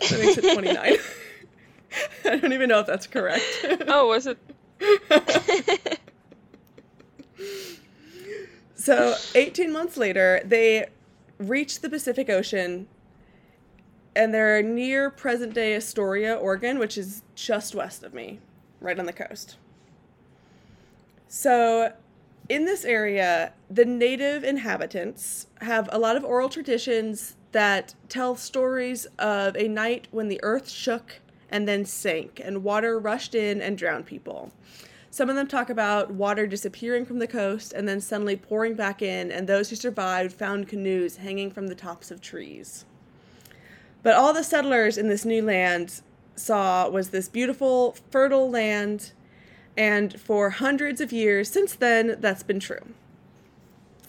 that 0.01 0.19
makes 0.21 0.39
it 0.39 0.53
29. 0.55 0.97
I 2.25 2.37
don't 2.37 2.53
even 2.53 2.69
know 2.69 2.79
if 2.81 2.87
that's 2.87 3.09
correct. 3.09 3.43
Oh, 3.89 4.07
was 4.09 4.29
it? 4.29 4.39
So, 8.88 9.16
18 9.35 9.71
months 9.71 9.99
later, 9.99 10.40
they 10.47 10.87
reach 11.37 11.80
the 11.80 11.90
Pacific 11.90 12.30
Ocean 12.30 12.88
and 14.16 14.33
they're 14.33 14.62
near 14.62 15.11
present 15.11 15.52
day 15.52 15.76
Astoria, 15.76 16.35
Oregon, 16.35 16.78
which 16.78 16.97
is 16.97 17.23
just 17.35 17.75
west 17.75 18.02
of 18.02 18.14
me, 18.14 18.38
right 18.80 18.99
on 18.99 19.04
the 19.04 19.12
coast. 19.12 19.59
So, 21.28 21.92
in 22.49 22.64
this 22.64 22.87
area, 22.87 23.52
the 23.68 23.85
native 23.85 24.42
inhabitants 24.42 25.49
have 25.61 25.90
a 25.92 25.99
lot 25.99 26.16
of 26.16 26.25
oral 26.25 26.49
traditions 26.49 27.37
that 27.52 27.95
tell 28.09 28.37
stories 28.37 29.07
of 29.18 29.54
a 29.54 29.68
night 29.68 30.09
when 30.12 30.28
the 30.28 30.40
earth 30.42 30.71
shook 30.71 31.21
and 31.50 31.68
then 31.68 31.85
sank, 31.85 32.40
and 32.42 32.64
water 32.64 32.99
rushed 32.99 33.35
in 33.35 33.61
and 33.61 33.76
drowned 33.76 34.07
people. 34.07 34.50
Some 35.11 35.31
of 35.31 35.37
them 35.37 35.47
talk 35.47 35.71
about 35.71 36.11
water 36.11 36.47
disappearing 36.47 37.07
from 37.07 37.19
the 37.19 37.27
coast 37.27 37.73
and 37.73 37.88
then 37.88 38.00
suddenly 38.00 38.37
pouring 38.37 38.75
back 38.75 39.00
in, 39.00 39.33
and 39.33 39.49
those 39.49 39.71
who 39.71 39.77
survived 39.77 40.33
found 40.33 40.69
canoes 40.69 41.17
hanging 41.17 41.50
from 41.50 41.69
the 41.69 41.75
tops 41.75 42.11
of 42.11 42.21
trees. 42.21 42.85
But 44.03 44.15
all 44.15 44.33
the 44.33 44.45
settlers 44.45 44.99
in 44.99 45.09
this 45.09 45.25
new 45.25 45.43
land 45.43 46.03
saw 46.37 46.88
was 46.88 47.11
this 47.11 47.29
beautiful, 47.29 47.97
fertile 48.11 48.50
land, 48.50 49.12
and 49.77 50.21
for 50.21 50.50
hundreds 50.50 51.00
of 51.00 51.12
years 51.12 51.50
since 51.50 51.75
then, 51.75 52.17
that's 52.21 52.43
been 52.43 52.61
true. 52.61 52.95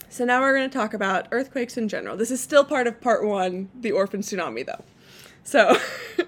So 0.08 0.24
now 0.24 0.40
we're 0.40 0.56
going 0.56 0.68
to 0.68 0.76
talk 0.76 0.92
about 0.92 1.28
earthquakes 1.30 1.76
in 1.76 1.88
general. 1.88 2.16
This 2.16 2.30
is 2.30 2.40
still 2.40 2.64
part 2.64 2.86
of 2.86 3.00
part 3.00 3.24
one, 3.24 3.68
the 3.80 3.92
orphan 3.92 4.20
tsunami, 4.20 4.66
though. 4.66 4.84
So. 5.44 5.76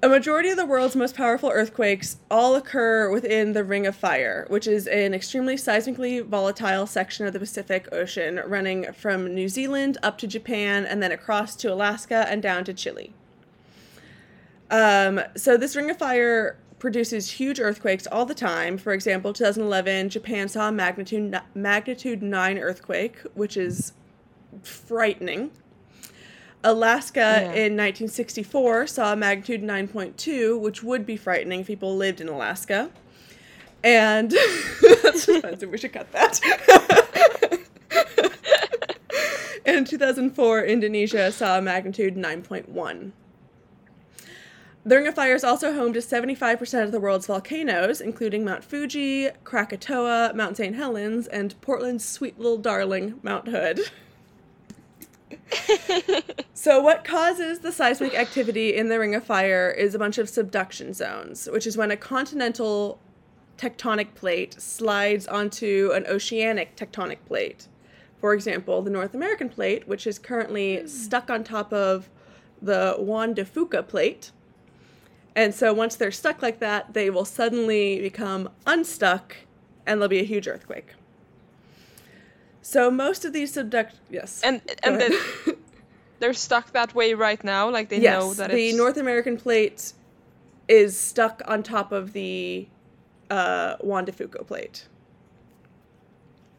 A 0.00 0.08
majority 0.08 0.48
of 0.48 0.56
the 0.56 0.64
world's 0.64 0.94
most 0.94 1.16
powerful 1.16 1.50
earthquakes 1.50 2.18
all 2.30 2.54
occur 2.54 3.10
within 3.10 3.52
the 3.52 3.64
Ring 3.64 3.84
of 3.84 3.96
Fire, 3.96 4.46
which 4.48 4.68
is 4.68 4.86
an 4.86 5.12
extremely 5.12 5.56
seismically 5.56 6.24
volatile 6.24 6.86
section 6.86 7.26
of 7.26 7.32
the 7.32 7.40
Pacific 7.40 7.88
Ocean 7.90 8.40
running 8.46 8.92
from 8.92 9.34
New 9.34 9.48
Zealand 9.48 9.98
up 10.00 10.16
to 10.18 10.28
Japan 10.28 10.86
and 10.86 11.02
then 11.02 11.10
across 11.10 11.56
to 11.56 11.72
Alaska 11.72 12.26
and 12.28 12.40
down 12.40 12.62
to 12.66 12.72
Chile. 12.72 13.12
Um, 14.70 15.20
so, 15.34 15.56
this 15.56 15.74
Ring 15.74 15.90
of 15.90 15.98
Fire 15.98 16.58
produces 16.78 17.32
huge 17.32 17.58
earthquakes 17.58 18.06
all 18.06 18.24
the 18.24 18.36
time. 18.36 18.78
For 18.78 18.92
example, 18.92 19.32
2011, 19.32 20.10
Japan 20.10 20.48
saw 20.48 20.68
a 20.68 20.72
magnitude, 20.72 21.40
magnitude 21.56 22.22
9 22.22 22.58
earthquake, 22.58 23.16
which 23.34 23.56
is 23.56 23.94
frightening. 24.62 25.50
Alaska 26.64 27.20
Yeah. 27.20 27.40
in 27.52 27.76
1964 27.76 28.86
saw 28.88 29.12
a 29.12 29.16
magnitude 29.16 29.62
9.2, 29.62 30.58
which 30.58 30.82
would 30.82 31.06
be 31.06 31.16
frightening 31.16 31.60
if 31.60 31.66
people 31.66 31.96
lived 31.96 32.20
in 32.20 32.28
Alaska. 32.28 32.90
And 33.84 34.30
that's. 35.02 35.64
We 35.64 35.78
should 35.78 35.92
cut 35.92 36.10
that. 36.12 36.40
in 39.64 39.84
2004, 39.84 40.64
Indonesia 40.64 41.30
saw 41.30 41.58
a 41.58 41.62
magnitude 41.62 42.16
9.1. 42.16 43.12
The 44.84 44.96
Ring 44.96 45.06
of 45.06 45.14
Fire 45.14 45.34
is 45.34 45.44
also 45.44 45.74
home 45.74 45.92
to 45.92 45.98
75% 46.00 46.82
of 46.82 46.92
the 46.92 47.00
world's 47.00 47.26
volcanoes, 47.26 48.00
including 48.00 48.44
Mount 48.44 48.64
Fuji, 48.64 49.28
Krakatoa, 49.44 50.32
Mount 50.34 50.56
St. 50.56 50.74
Helens, 50.74 51.26
and 51.26 51.60
Portland's 51.60 52.06
sweet 52.06 52.38
little 52.38 52.56
darling, 52.56 53.20
Mount 53.22 53.48
Hood. 53.48 53.80
So, 56.60 56.80
what 56.80 57.04
causes 57.04 57.60
the 57.60 57.70
seismic 57.70 58.18
activity 58.18 58.74
in 58.74 58.88
the 58.88 58.98
Ring 58.98 59.14
of 59.14 59.22
Fire 59.22 59.70
is 59.70 59.94
a 59.94 59.98
bunch 59.98 60.18
of 60.18 60.28
subduction 60.28 60.92
zones, 60.92 61.48
which 61.52 61.68
is 61.68 61.76
when 61.76 61.92
a 61.92 61.96
continental 61.96 62.98
tectonic 63.56 64.16
plate 64.16 64.60
slides 64.60 65.28
onto 65.28 65.92
an 65.94 66.04
oceanic 66.08 66.74
tectonic 66.74 67.18
plate. 67.28 67.68
For 68.20 68.34
example, 68.34 68.82
the 68.82 68.90
North 68.90 69.14
American 69.14 69.48
plate, 69.48 69.86
which 69.86 70.04
is 70.04 70.18
currently 70.18 70.80
hmm. 70.80 70.88
stuck 70.88 71.30
on 71.30 71.44
top 71.44 71.72
of 71.72 72.10
the 72.60 72.96
Juan 72.98 73.34
de 73.34 73.44
Fuca 73.44 73.86
plate. 73.86 74.32
And 75.36 75.54
so, 75.54 75.72
once 75.72 75.94
they're 75.94 76.10
stuck 76.10 76.42
like 76.42 76.58
that, 76.58 76.92
they 76.92 77.08
will 77.08 77.24
suddenly 77.24 78.00
become 78.00 78.48
unstuck 78.66 79.36
and 79.86 80.00
there'll 80.00 80.08
be 80.08 80.18
a 80.18 80.24
huge 80.24 80.48
earthquake. 80.48 80.94
So, 82.68 82.90
most 82.90 83.24
of 83.24 83.32
these 83.32 83.54
subduct. 83.54 83.92
Yes. 84.10 84.42
And 84.44 84.60
and 84.82 85.00
then 85.00 85.12
they're 86.18 86.34
stuck 86.34 86.72
that 86.72 86.94
way 86.94 87.14
right 87.14 87.42
now. 87.42 87.70
Like 87.70 87.88
they 87.88 87.98
yes, 87.98 88.20
know 88.20 88.34
that 88.34 88.50
the 88.50 88.74
North 88.74 88.98
American 88.98 89.38
plate 89.38 89.94
is 90.68 90.94
stuck 90.94 91.40
on 91.46 91.62
top 91.62 91.92
of 91.92 92.12
the 92.12 92.68
uh, 93.30 93.76
Juan 93.80 94.04
de 94.04 94.12
Fuca 94.12 94.46
plate. 94.46 94.86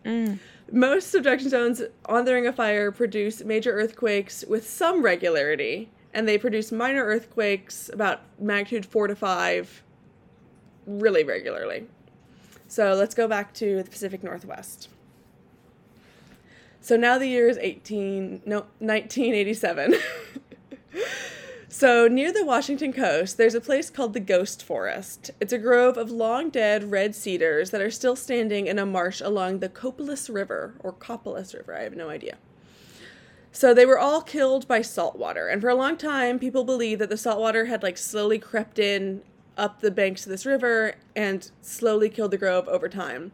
Mm. 0.03 0.39
Most 0.71 1.11
subduction 1.11 1.51
zones 1.51 1.83
on 2.05 2.25
the 2.25 2.33
Ring 2.33 2.47
of 2.47 2.55
Fire 2.55 2.91
produce 2.91 3.43
major 3.43 3.71
earthquakes 3.71 4.43
with 4.47 4.67
some 4.67 5.03
regularity, 5.03 5.91
and 6.11 6.27
they 6.27 6.39
produce 6.39 6.71
minor 6.71 7.05
earthquakes 7.05 7.87
about 7.93 8.21
magnitude 8.39 8.83
four 8.83 9.05
to 9.05 9.15
five 9.15 9.83
really 10.87 11.23
regularly. 11.23 11.85
So 12.67 12.95
let's 12.95 13.13
go 13.13 13.27
back 13.27 13.53
to 13.55 13.83
the 13.83 13.89
Pacific 13.91 14.23
Northwest. 14.23 14.89
So 16.81 16.95
now 16.95 17.17
the 17.17 17.27
year 17.27 17.48
is 17.48 17.57
18 17.57 18.43
no 18.45 18.65
1987. 18.79 19.95
So, 21.71 22.07
near 22.07 22.33
the 22.33 22.43
Washington 22.43 22.91
coast, 22.91 23.38
there's 23.38 23.53
a 23.53 23.62
place 23.62 23.91
called 23.91 24.13
the 24.13 24.19
Ghost 24.19 24.63
Forest. 24.63 25.29
It's 25.39 25.53
a 25.53 25.57
grove 25.59 25.98
of 25.98 26.09
long 26.09 26.50
dead 26.50 26.89
red 26.89 27.13
cedars 27.15 27.69
that 27.69 27.79
are 27.79 27.91
still 27.91 28.15
standing 28.15 28.65
in 28.65 28.79
a 28.79 28.88
marsh 28.88 29.21
along 29.21 29.59
the 29.59 29.69
Copalis 29.69 30.33
River, 30.33 30.74
or 30.79 30.91
Copalis 30.91 31.53
River, 31.53 31.77
I 31.77 31.83
have 31.83 31.95
no 31.95 32.09
idea. 32.09 32.38
So, 33.51 33.74
they 33.74 33.86
were 33.86 34.00
all 34.00 34.21
killed 34.21 34.67
by 34.67 34.81
salt 34.81 35.15
water, 35.15 35.48
and 35.48 35.62
for 35.62 35.69
a 35.69 35.75
long 35.75 35.95
time, 35.95 36.39
people 36.39 36.63
believed 36.63 37.00
that 37.01 37.09
the 37.09 37.17
salt 37.17 37.39
water 37.39 37.65
had 37.65 37.83
like 37.83 38.00
slowly 38.00 38.39
crept 38.39 38.79
in 38.79 39.21
up 39.55 39.79
the 39.79 39.91
banks 39.91 40.25
of 40.25 40.31
this 40.31 40.48
river 40.48 40.95
and 41.15 41.51
slowly 41.62 42.09
killed 42.09 42.31
the 42.31 42.38
grove 42.38 42.67
over 42.67 42.89
time. 42.89 43.31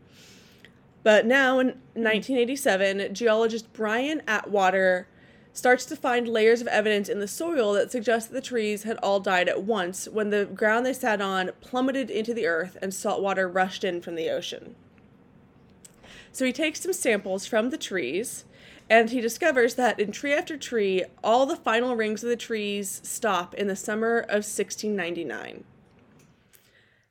But 1.06 1.28
now 1.28 1.60
in 1.60 1.68
1987, 1.94 3.14
geologist 3.14 3.72
Brian 3.74 4.24
Atwater 4.28 5.08
starts 5.54 5.86
to 5.86 5.96
find 5.96 6.28
layers 6.28 6.62
of 6.62 6.68
evidence 6.68 7.08
in 7.10 7.20
the 7.20 7.28
soil 7.28 7.74
that 7.74 7.92
suggest 7.92 8.30
that 8.30 8.34
the 8.34 8.42
trees 8.42 8.82
had 8.82 8.98
all 9.04 9.20
died 9.20 9.48
at 9.48 9.62
once 9.62 10.08
when 10.08 10.32
the 10.32 10.46
ground 10.46 10.84
they 10.84 10.94
sat 10.94 11.22
on 11.22 11.52
plummeted 11.62 12.10
into 12.10 12.34
the 12.34 12.48
earth 12.48 12.76
and 12.82 12.92
salt 12.92 13.22
water 13.22 13.48
rushed 13.48 13.84
in 13.84 14.02
from 14.02 14.16
the 14.16 14.32
ocean. 14.32 14.76
So 16.32 16.44
he 16.44 16.52
takes 16.52 16.82
some 16.82 16.92
samples 16.92 17.46
from 17.46 17.70
the 17.70 17.78
trees 17.78 18.46
and 18.90 19.12
he 19.12 19.22
discovers 19.22 19.76
that 19.76 20.00
in 20.00 20.12
tree 20.12 20.34
after 20.34 20.58
tree, 20.58 21.04
all 21.24 21.46
the 21.46 21.56
final 21.56 21.96
rings 21.96 22.24
of 22.24 22.30
the 22.30 22.36
trees 22.36 23.00
stop 23.04 23.54
in 23.54 23.68
the 23.68 23.76
summer 23.76 24.22
of 24.22 24.42
1699. 24.42 25.66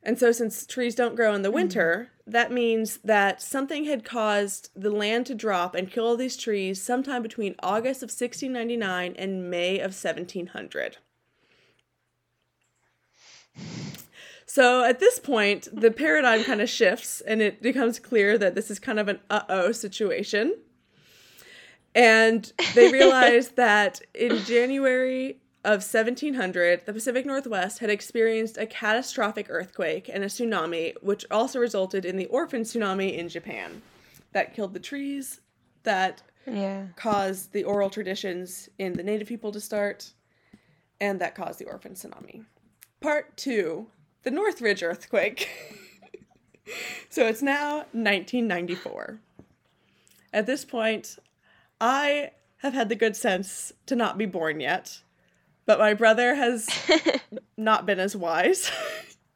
And 0.02 0.18
so, 0.18 0.32
since 0.32 0.66
trees 0.66 0.96
don't 0.96 1.14
grow 1.14 1.32
in 1.32 1.42
the 1.42 1.52
winter, 1.52 2.08
mm. 2.10 2.13
That 2.26 2.50
means 2.50 2.98
that 3.04 3.42
something 3.42 3.84
had 3.84 4.04
caused 4.04 4.70
the 4.74 4.90
land 4.90 5.26
to 5.26 5.34
drop 5.34 5.74
and 5.74 5.90
kill 5.90 6.06
all 6.06 6.16
these 6.16 6.36
trees 6.36 6.80
sometime 6.80 7.22
between 7.22 7.54
August 7.62 8.02
of 8.02 8.08
1699 8.08 9.14
and 9.18 9.50
May 9.50 9.78
of 9.78 9.92
1700. 9.92 10.96
So, 14.46 14.84
at 14.84 15.00
this 15.00 15.18
point, 15.18 15.68
the 15.72 15.90
paradigm 15.90 16.44
kind 16.44 16.60
of 16.60 16.70
shifts 16.70 17.20
and 17.20 17.42
it 17.42 17.60
becomes 17.60 17.98
clear 17.98 18.38
that 18.38 18.54
this 18.54 18.70
is 18.70 18.78
kind 18.78 19.00
of 19.00 19.08
an 19.08 19.20
uh 19.28 19.42
oh 19.48 19.72
situation. 19.72 20.54
And 21.94 22.52
they 22.74 22.90
realize 22.92 23.48
that 23.50 24.00
in 24.14 24.38
January 24.44 25.40
of 25.64 25.80
1700, 25.80 26.84
the 26.84 26.92
Pacific 26.92 27.24
Northwest 27.24 27.78
had 27.78 27.88
experienced 27.88 28.58
a 28.58 28.66
catastrophic 28.66 29.46
earthquake 29.48 30.10
and 30.12 30.22
a 30.22 30.26
tsunami, 30.26 30.92
which 31.00 31.24
also 31.30 31.58
resulted 31.58 32.04
in 32.04 32.16
the 32.18 32.26
orphan 32.26 32.62
tsunami 32.62 33.16
in 33.16 33.30
Japan. 33.30 33.80
That 34.32 34.54
killed 34.54 34.74
the 34.74 34.80
trees, 34.80 35.40
that 35.84 36.22
yeah. 36.46 36.88
caused 36.96 37.52
the 37.52 37.64
oral 37.64 37.88
traditions 37.88 38.68
in 38.78 38.92
the 38.92 39.02
native 39.02 39.26
people 39.26 39.52
to 39.52 39.60
start, 39.60 40.12
and 41.00 41.18
that 41.20 41.34
caused 41.34 41.58
the 41.58 41.66
orphan 41.66 41.94
tsunami. 41.94 42.44
Part 43.00 43.36
two 43.36 43.86
the 44.22 44.30
Northridge 44.30 44.82
earthquake. 44.82 45.48
so 47.10 47.26
it's 47.26 47.42
now 47.42 47.76
1994. 47.92 49.20
At 50.32 50.46
this 50.46 50.64
point, 50.64 51.18
I 51.80 52.32
have 52.58 52.72
had 52.72 52.88
the 52.88 52.96
good 52.96 53.16
sense 53.16 53.72
to 53.86 53.94
not 53.94 54.16
be 54.16 54.26
born 54.26 54.60
yet 54.60 55.02
but 55.66 55.78
my 55.78 55.94
brother 55.94 56.34
has 56.34 56.68
not 57.56 57.86
been 57.86 57.98
as 57.98 58.16
wise. 58.16 58.70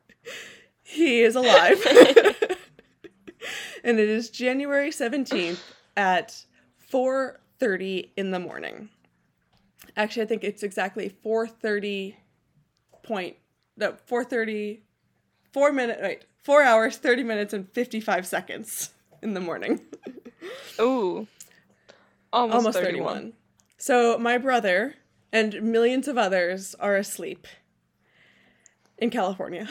he 0.82 1.22
is 1.22 1.36
alive. 1.36 1.84
and 3.84 3.98
it 3.98 4.08
is 4.08 4.30
January 4.30 4.90
17th 4.90 5.60
at 5.96 6.44
4:30 6.92 8.10
in 8.16 8.30
the 8.30 8.38
morning. 8.38 8.88
Actually, 9.96 10.22
I 10.22 10.26
think 10.26 10.44
it's 10.44 10.62
exactly 10.62 11.10
4:30 11.24 12.14
point 13.02 13.36
no, 13.76 13.92
4:30 14.08 14.80
4 15.52 15.72
minutes 15.72 16.00
wait, 16.02 16.24
4 16.42 16.62
hours 16.62 16.96
30 16.98 17.22
minutes 17.24 17.52
and 17.54 17.68
55 17.72 18.26
seconds 18.26 18.90
in 19.22 19.34
the 19.34 19.40
morning. 19.40 19.80
Ooh. 20.80 21.26
Almost, 22.32 22.56
Almost 22.56 22.78
31. 22.78 23.14
31. 23.14 23.32
So, 23.78 24.18
my 24.18 24.38
brother 24.38 24.94
and 25.32 25.62
millions 25.62 26.08
of 26.08 26.18
others 26.18 26.74
are 26.76 26.96
asleep 26.96 27.46
in 28.96 29.10
California. 29.10 29.68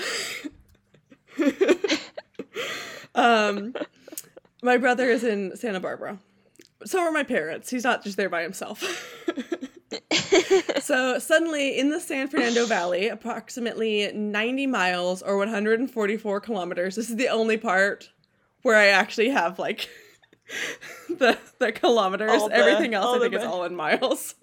um, 3.15 3.73
my 4.61 4.77
brother 4.77 5.09
is 5.09 5.23
in 5.23 5.55
Santa 5.55 5.79
Barbara. 5.79 6.19
So 6.85 6.99
are 6.99 7.11
my 7.11 7.23
parents. 7.23 7.69
He's 7.69 7.83
not 7.83 8.03
just 8.03 8.17
there 8.17 8.29
by 8.29 8.43
himself. 8.43 8.83
so 10.81 11.19
suddenly 11.19 11.77
in 11.77 11.89
the 11.89 11.99
San 11.99 12.27
Fernando 12.27 12.65
Valley, 12.65 13.07
approximately 13.07 14.11
90 14.13 14.67
miles 14.67 15.21
or 15.21 15.37
144 15.37 16.39
kilometers, 16.41 16.95
this 16.95 17.09
is 17.09 17.15
the 17.15 17.29
only 17.29 17.57
part 17.57 18.11
where 18.61 18.75
I 18.75 18.87
actually 18.87 19.29
have 19.29 19.59
like 19.59 19.89
the 21.09 21.37
the 21.59 21.71
kilometers. 21.71 22.43
The, 22.43 22.49
Everything 22.51 22.93
else 22.93 23.17
I 23.17 23.19
think 23.19 23.33
is 23.33 23.43
all 23.43 23.63
in 23.63 23.75
miles. 23.75 24.35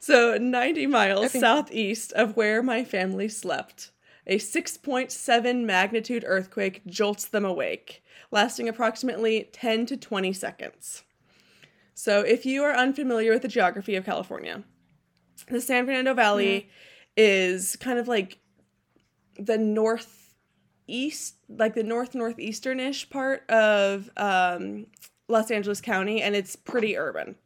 So, 0.00 0.38
90 0.38 0.86
miles 0.86 1.32
think- 1.32 1.42
southeast 1.42 2.12
of 2.12 2.36
where 2.36 2.62
my 2.62 2.84
family 2.84 3.28
slept, 3.28 3.90
a 4.26 4.38
6.7 4.38 5.64
magnitude 5.66 6.24
earthquake 6.26 6.82
jolts 6.86 7.26
them 7.26 7.44
awake, 7.44 8.02
lasting 8.30 8.68
approximately 8.68 9.48
10 9.52 9.86
to 9.86 9.96
20 9.96 10.32
seconds. 10.32 11.02
So, 11.94 12.20
if 12.20 12.46
you 12.46 12.62
are 12.62 12.74
unfamiliar 12.74 13.32
with 13.32 13.42
the 13.42 13.48
geography 13.48 13.96
of 13.96 14.04
California, 14.04 14.62
the 15.48 15.60
San 15.60 15.84
Fernando 15.84 16.14
Valley 16.14 16.60
mm-hmm. 16.60 16.68
is 17.16 17.76
kind 17.76 17.98
of 17.98 18.08
like 18.08 18.38
the 19.38 19.58
northeast, 19.58 21.36
like 21.48 21.74
the 21.74 21.82
north 21.82 22.12
northeasternish 22.12 23.10
part 23.10 23.48
of 23.50 24.10
um, 24.16 24.86
Los 25.28 25.50
Angeles 25.50 25.80
County, 25.80 26.22
and 26.22 26.34
it's 26.34 26.56
pretty 26.56 26.96
urban. 26.96 27.36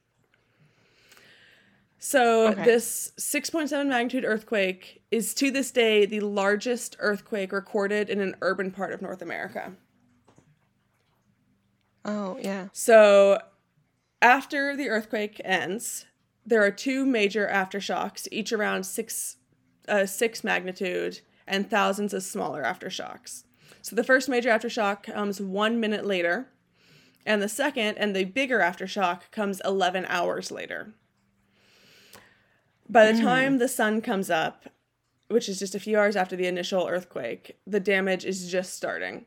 So 2.04 2.48
okay. 2.48 2.64
this 2.64 3.12
6.7 3.16 3.86
magnitude 3.86 4.24
earthquake 4.24 5.04
is 5.12 5.34
to 5.34 5.52
this 5.52 5.70
day 5.70 6.04
the 6.04 6.18
largest 6.18 6.96
earthquake 6.98 7.52
recorded 7.52 8.10
in 8.10 8.20
an 8.20 8.34
urban 8.42 8.72
part 8.72 8.92
of 8.92 9.00
North 9.00 9.22
America. 9.22 9.74
Oh, 12.04 12.38
yeah. 12.42 12.70
So 12.72 13.38
after 14.20 14.74
the 14.74 14.88
earthquake 14.88 15.40
ends, 15.44 16.06
there 16.44 16.60
are 16.64 16.72
two 16.72 17.06
major 17.06 17.46
aftershocks, 17.46 18.26
each 18.32 18.52
around 18.52 18.82
6 18.82 19.36
uh, 19.86 20.04
6 20.04 20.42
magnitude 20.42 21.20
and 21.46 21.70
thousands 21.70 22.12
of 22.12 22.24
smaller 22.24 22.64
aftershocks. 22.64 23.44
So 23.80 23.94
the 23.94 24.02
first 24.02 24.28
major 24.28 24.48
aftershock 24.48 25.04
comes 25.04 25.40
1 25.40 25.78
minute 25.78 26.04
later, 26.04 26.48
and 27.24 27.40
the 27.40 27.48
second 27.48 27.96
and 27.98 28.16
the 28.16 28.24
bigger 28.24 28.58
aftershock 28.58 29.30
comes 29.30 29.60
11 29.64 30.06
hours 30.08 30.50
later. 30.50 30.94
By 32.92 33.10
the 33.10 33.18
mm. 33.18 33.22
time 33.22 33.56
the 33.56 33.68
sun 33.68 34.02
comes 34.02 34.28
up, 34.28 34.68
which 35.28 35.48
is 35.48 35.58
just 35.58 35.74
a 35.74 35.80
few 35.80 35.98
hours 35.98 36.14
after 36.14 36.36
the 36.36 36.46
initial 36.46 36.86
earthquake, 36.86 37.56
the 37.66 37.80
damage 37.80 38.26
is 38.26 38.52
just 38.52 38.74
starting. 38.74 39.24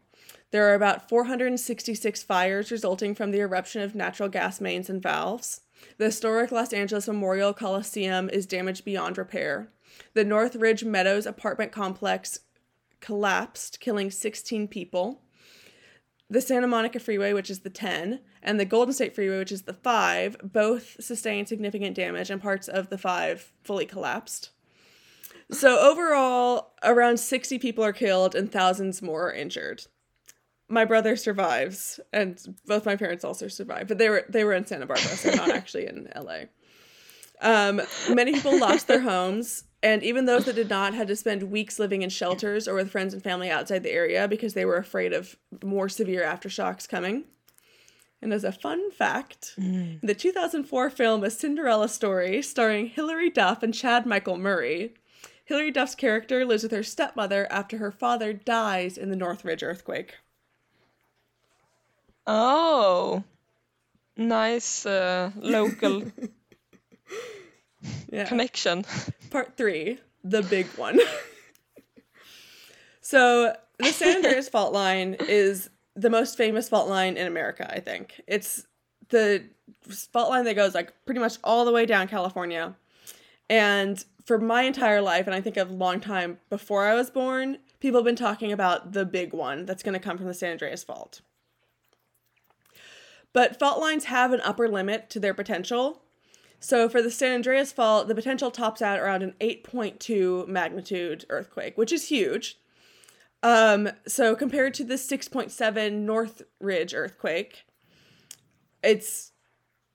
There 0.52 0.70
are 0.70 0.76
about 0.76 1.10
466 1.10 2.22
fires 2.22 2.70
resulting 2.70 3.16
from 3.16 3.32
the 3.32 3.40
eruption 3.40 3.82
of 3.82 3.96
natural 3.96 4.30
gas 4.30 4.62
mains 4.62 4.88
and 4.88 5.02
valves. 5.02 5.62
The 5.98 6.06
historic 6.06 6.52
Los 6.52 6.74
Angeles 6.74 7.08
Memorial 7.08 7.54
Coliseum 7.54 8.30
is 8.30 8.46
damaged 8.46 8.86
beyond 8.86 9.18
repair. 9.18 9.70
The 10.14 10.24
Northridge 10.24 10.84
Meadows 10.84 11.26
apartment 11.26 11.72
complex 11.72 12.42
collapsed, 13.00 13.80
killing 13.80 14.12
16 14.12 14.68
people. 14.68 15.22
The 16.30 16.42
Santa 16.42 16.68
Monica 16.68 17.00
Freeway, 17.00 17.34
which 17.34 17.52
is 17.52 17.60
the 17.60 17.70
10, 17.70 18.20
and 18.42 18.60
the 18.60 18.66
Golden 18.66 18.94
State 18.94 19.14
Freeway, 19.14 19.38
which 19.38 19.52
is 19.52 19.64
the 19.64 19.74
5, 19.74 20.38
both 20.44 20.98
sustained 21.00 21.48
significant 21.48 21.96
damage 21.96 22.32
and 22.32 22.42
parts 22.42 22.68
of 22.68 22.90
the 22.90 22.98
5 22.98 23.54
fully 23.64 23.86
collapsed. 23.86 24.50
So 25.52 25.80
overall, 25.80 26.74
around 26.82 27.18
60 27.18 27.60
people 27.60 27.84
are 27.84 27.94
killed 27.94 28.34
and 28.34 28.52
thousands 28.52 29.02
more 29.02 29.30
are 29.30 29.34
injured. 29.34 29.86
My 30.68 30.84
brother 30.84 31.16
survives, 31.16 32.00
and 32.12 32.42
both 32.66 32.88
my 32.88 32.96
parents 32.96 33.24
also 33.24 33.48
survived, 33.48 33.88
but 33.88 34.00
they 34.00 34.10
were 34.10 34.26
they 34.28 34.44
were 34.44 34.54
in 34.54 34.66
Santa 34.66 34.88
Barbara, 34.88 35.16
so 35.16 35.30
not 35.36 35.50
actually 35.52 35.86
in 35.86 36.10
LA. 36.16 36.46
Um, 37.40 37.82
many 38.10 38.32
people 38.34 38.58
lost 38.58 38.88
their 38.88 39.02
homes, 39.02 39.66
and 39.86 40.02
even 40.02 40.26
those 40.26 40.46
that 40.46 40.56
did 40.56 40.70
not 40.80 40.96
had 40.96 41.08
to 41.08 41.16
spend 41.16 41.44
weeks 41.44 41.78
living 41.78 42.02
in 42.02 42.10
shelters 42.10 42.68
or 42.68 42.74
with 42.74 42.90
friends 42.90 43.14
and 43.14 43.24
family 43.24 43.52
outside 43.52 43.84
the 43.84 43.92
area 43.92 44.28
because 44.28 44.56
they 44.56 44.66
were 44.66 44.78
afraid 44.78 45.14
of 45.14 45.38
more 45.64 45.88
severe 45.88 46.24
aftershocks 46.24 46.90
coming. 46.90 47.26
And 48.20 48.34
as 48.34 48.44
a 48.44 48.52
fun 48.52 48.90
fact, 48.92 49.54
mm. 49.60 50.00
the 50.02 50.16
2004 50.16 50.90
film 50.90 51.24
A 51.24 51.30
Cinderella 51.30 51.88
Story, 51.88 52.42
starring 52.42 52.88
Hilary 52.88 53.30
Duff 53.30 53.62
and 53.62 53.74
Chad 53.74 54.08
Michael 54.08 54.38
Murray, 54.38 54.96
Hilary 55.44 55.70
Duff's 55.70 55.94
character 55.94 56.44
lives 56.44 56.64
with 56.64 56.72
her 56.72 56.82
stepmother 56.82 57.48
after 57.52 57.78
her 57.78 57.92
father 57.92 58.34
dies 58.34 58.98
in 58.98 59.12
the 59.12 59.16
Northridge 59.16 59.62
earthquake. 59.62 60.16
Oh, 62.26 63.24
nice 64.18 64.88
uh, 64.88 65.30
local 65.36 66.06
Yeah. 68.12 68.26
connection. 68.26 68.86
Part 69.30 69.58
three, 69.58 70.00
the 70.24 70.42
big 70.44 70.68
one. 70.78 71.00
so 73.02 73.56
the 73.80 73.92
San 73.92 74.18
Andreas 74.18 74.50
fault 74.50 74.74
line 74.74 75.16
is 75.20 75.70
the 75.96 76.10
most 76.10 76.38
famous 76.38 76.70
fault 76.70 76.90
line 76.90 77.18
in 77.18 77.28
America, 77.28 77.70
I 77.72 77.80
think. 77.80 78.22
It's 78.28 78.68
the 79.10 79.44
fault 79.88 80.30
line 80.30 80.46
that 80.46 80.56
goes 80.56 80.74
like 80.74 80.94
pretty 81.06 81.20
much 81.20 81.38
all 81.44 81.66
the 81.66 81.72
way 81.72 81.86
down 81.86 82.08
California. 82.08 82.76
And 83.50 84.04
for 84.26 84.40
my 84.40 84.64
entire 84.64 85.02
life, 85.02 85.28
and 85.28 85.36
I 85.36 85.42
think 85.42 85.58
a 85.58 85.66
long 85.66 86.00
time 86.00 86.40
before 86.50 86.86
I 86.86 86.96
was 86.96 87.10
born, 87.10 87.60
people 87.80 88.00
have 88.00 88.06
been 88.06 88.16
talking 88.16 88.52
about 88.52 88.94
the 88.94 89.06
big 89.06 89.34
one 89.34 89.66
that's 89.66 89.84
going 89.84 89.94
to 89.94 90.00
come 90.00 90.18
from 90.18 90.28
the 90.28 90.34
San 90.34 90.52
Andreas 90.52 90.84
fault. 90.84 91.22
But 93.34 93.60
fault 93.60 93.80
lines 93.80 94.06
have 94.06 94.32
an 94.32 94.42
upper 94.42 94.68
limit 94.68 95.10
to 95.12 95.20
their 95.20 95.34
potential. 95.34 96.02
So 96.60 96.90
for 96.90 97.02
the 97.02 97.12
San 97.12 97.36
Andreas 97.36 97.72
fault, 97.72 98.08
the 98.08 98.16
potential 98.16 98.50
tops 98.52 98.82
out 98.82 99.00
around 99.00 99.22
an 99.24 99.34
8.2 99.40 100.48
magnitude 100.48 101.26
earthquake, 101.30 101.78
which 101.78 101.92
is 101.92 102.08
huge. 102.08 102.58
Um, 103.44 103.90
so 104.08 104.36
compared 104.36 104.74
to 104.76 104.84
the 104.84 104.96
6.7 104.96 105.92
Northridge 105.94 106.94
earthquake, 106.96 107.66
it's 108.82 109.32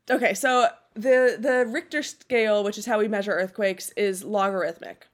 okay. 0.09 0.35
So 0.35 0.69
the 0.95 1.37
the 1.39 1.67
Richter 1.67 2.03
scale, 2.03 2.63
which 2.63 2.79
is 2.79 2.87
how 2.87 2.99
we 2.99 3.09
measure 3.09 3.33
earthquakes, 3.33 3.91
is 3.97 4.23
logarithmic. 4.23 5.09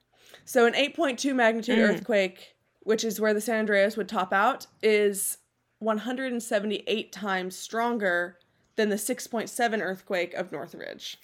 So 0.45 0.65
an 0.65 0.73
8.2 0.73 1.33
magnitude 1.33 1.79
Mm. 1.79 1.89
earthquake, 1.89 2.55
which 2.81 3.03
is 3.03 3.19
where 3.19 3.33
the 3.33 3.41
San 3.41 3.59
Andreas 3.59 3.97
would 3.97 4.07
top 4.09 4.31
out, 4.31 4.67
is 4.83 5.39
178 5.79 7.11
times 7.11 7.55
stronger 7.55 8.37
than 8.75 8.89
the 8.89 8.97
6.7 8.97 9.81
earthquake 9.81 10.33
of 10.35 10.51
Northridge. 10.51 11.17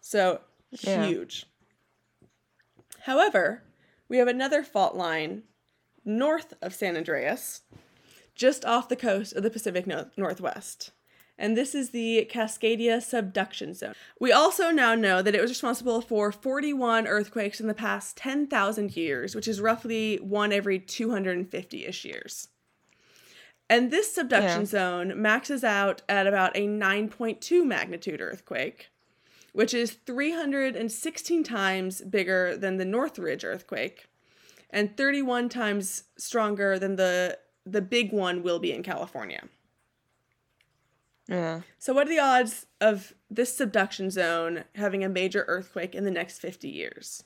So 0.00 0.40
Yeah. 0.70 1.06
huge. 1.06 1.46
However, 3.00 3.62
we 4.08 4.18
have 4.18 4.28
another 4.28 4.62
fault 4.62 4.94
line 4.94 5.44
north 6.04 6.54
of 6.62 6.74
San 6.74 6.96
Andreas, 6.96 7.62
just 8.34 8.64
off 8.64 8.88
the 8.88 8.96
coast 8.96 9.32
of 9.34 9.42
the 9.42 9.50
Pacific 9.50 9.86
no- 9.86 10.10
Northwest. 10.16 10.90
And 11.40 11.56
this 11.56 11.72
is 11.74 11.90
the 11.90 12.28
Cascadia 12.30 13.00
subduction 13.00 13.72
zone. 13.72 13.94
We 14.18 14.32
also 14.32 14.70
now 14.70 14.94
know 14.96 15.22
that 15.22 15.34
it 15.36 15.40
was 15.40 15.50
responsible 15.52 16.00
for 16.00 16.32
41 16.32 17.06
earthquakes 17.06 17.60
in 17.60 17.68
the 17.68 17.74
past 17.74 18.16
10,000 18.16 18.96
years, 18.96 19.36
which 19.36 19.46
is 19.46 19.60
roughly 19.60 20.16
one 20.16 20.52
every 20.52 20.80
250 20.80 21.86
ish 21.86 22.04
years. 22.04 22.48
And 23.70 23.90
this 23.92 24.12
subduction 24.12 24.62
Yeah. 24.62 24.66
zone 24.66 25.22
maxes 25.22 25.62
out 25.62 26.02
at 26.08 26.26
about 26.26 26.56
a 26.56 26.66
9.2 26.66 27.64
magnitude 27.64 28.20
earthquake, 28.20 28.88
which 29.52 29.74
is 29.74 29.92
316 30.06 31.44
times 31.44 32.00
bigger 32.02 32.56
than 32.56 32.76
the 32.76 32.84
Northridge 32.84 33.44
earthquake 33.44 34.06
and 34.70 34.96
31 34.96 35.48
times 35.48 36.04
stronger 36.16 36.78
than 36.78 36.96
the 36.96 37.38
the 37.64 37.82
big 37.82 38.12
one 38.12 38.42
will 38.42 38.58
be 38.58 38.72
in 38.72 38.82
California. 38.82 39.44
Yeah. 41.28 41.60
So 41.78 41.92
what 41.92 42.06
are 42.06 42.10
the 42.10 42.18
odds 42.18 42.66
of 42.80 43.12
this 43.30 43.54
subduction 43.54 44.10
zone 44.10 44.64
having 44.74 45.04
a 45.04 45.08
major 45.08 45.44
earthquake 45.46 45.94
in 45.94 46.04
the 46.04 46.10
next 46.10 46.38
50 46.38 46.68
years? 46.68 47.24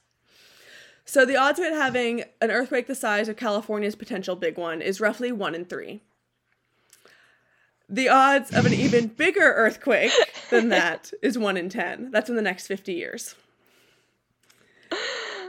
So 1.04 1.24
the 1.24 1.36
odds 1.36 1.60
of 1.60 1.66
it 1.66 1.72
having 1.72 2.24
an 2.40 2.50
earthquake 2.50 2.88
the 2.88 2.96
size 2.96 3.28
of 3.28 3.36
California's 3.36 3.94
potential 3.94 4.34
big 4.34 4.56
one 4.56 4.82
is 4.82 5.00
roughly 5.00 5.30
1 5.30 5.54
in 5.54 5.64
3. 5.64 6.02
The 7.92 8.08
odds 8.08 8.50
of 8.52 8.64
an 8.64 8.72
even 8.72 9.06
bigger 9.18 9.52
earthquake 9.52 10.12
than 10.50 10.70
that 10.70 11.12
is 11.20 11.36
1 11.36 11.58
in 11.58 11.68
10. 11.68 12.10
That's 12.10 12.30
in 12.30 12.36
the 12.36 12.42
next 12.42 12.66
50 12.66 12.94
years. 12.94 13.34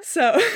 So 0.01 0.39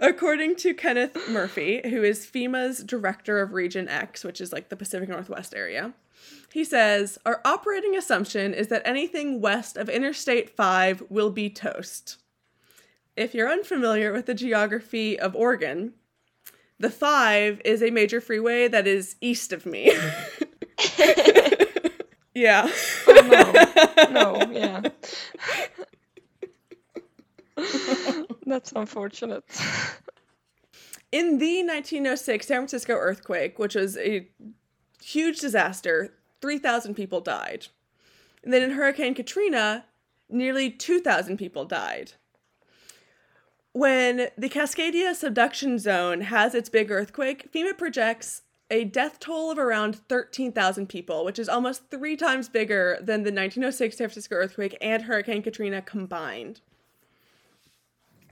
According 0.00 0.56
to 0.56 0.72
Kenneth 0.72 1.28
Murphy, 1.28 1.82
who 1.84 2.02
is 2.04 2.24
FEMA's 2.24 2.84
director 2.84 3.40
of 3.40 3.52
Region 3.52 3.88
X, 3.88 4.24
which 4.24 4.40
is 4.40 4.52
like 4.52 4.68
the 4.68 4.76
Pacific 4.76 5.08
Northwest 5.08 5.54
area, 5.54 5.92
he 6.52 6.64
says, 6.64 7.18
Our 7.26 7.40
operating 7.44 7.96
assumption 7.96 8.54
is 8.54 8.68
that 8.68 8.82
anything 8.84 9.40
west 9.40 9.76
of 9.76 9.90
Interstate 9.90 10.48
5 10.56 11.02
will 11.10 11.30
be 11.30 11.50
toast. 11.50 12.16
If 13.16 13.34
you're 13.34 13.50
unfamiliar 13.50 14.12
with 14.12 14.26
the 14.26 14.34
geography 14.34 15.18
of 15.18 15.36
Oregon, 15.36 15.94
the 16.80 16.90
5 16.90 17.60
is 17.64 17.82
a 17.82 17.90
major 17.90 18.20
freeway 18.20 18.66
that 18.66 18.86
is 18.86 19.16
east 19.20 19.52
of 19.52 19.66
me. 19.66 19.92
yeah. 22.34 22.68
Oh, 23.06 24.04
no. 24.08 24.10
No, 24.10 24.50
yeah. 24.50 24.80
That's 28.46 28.72
unfortunate. 28.72 29.44
In 31.12 31.38
the 31.38 31.62
1906 31.64 32.46
San 32.46 32.56
Francisco 32.56 32.94
earthquake, 32.94 33.58
which 33.58 33.74
was 33.74 33.98
a 33.98 34.26
huge 35.02 35.38
disaster, 35.38 36.14
3,000 36.40 36.94
people 36.94 37.20
died. 37.20 37.66
And 38.42 38.54
then 38.54 38.62
in 38.62 38.70
Hurricane 38.70 39.14
Katrina, 39.14 39.84
nearly 40.30 40.70
2,000 40.70 41.36
people 41.36 41.66
died. 41.66 42.12
When 43.72 44.28
the 44.36 44.48
Cascadia 44.48 45.14
subduction 45.14 45.78
zone 45.78 46.22
has 46.22 46.54
its 46.54 46.68
big 46.68 46.90
earthquake, 46.90 47.52
FEMA 47.52 47.78
projects 47.78 48.42
a 48.68 48.84
death 48.84 49.18
toll 49.20 49.50
of 49.50 49.58
around 49.58 49.96
13,000 50.08 50.88
people, 50.88 51.24
which 51.24 51.38
is 51.38 51.48
almost 51.48 51.90
three 51.90 52.16
times 52.16 52.48
bigger 52.48 52.96
than 52.98 53.22
the 53.22 53.32
1906 53.32 53.96
San 53.96 54.08
Francisco 54.08 54.36
earthquake 54.36 54.76
and 54.80 55.02
Hurricane 55.02 55.42
Katrina 55.42 55.82
combined. 55.82 56.60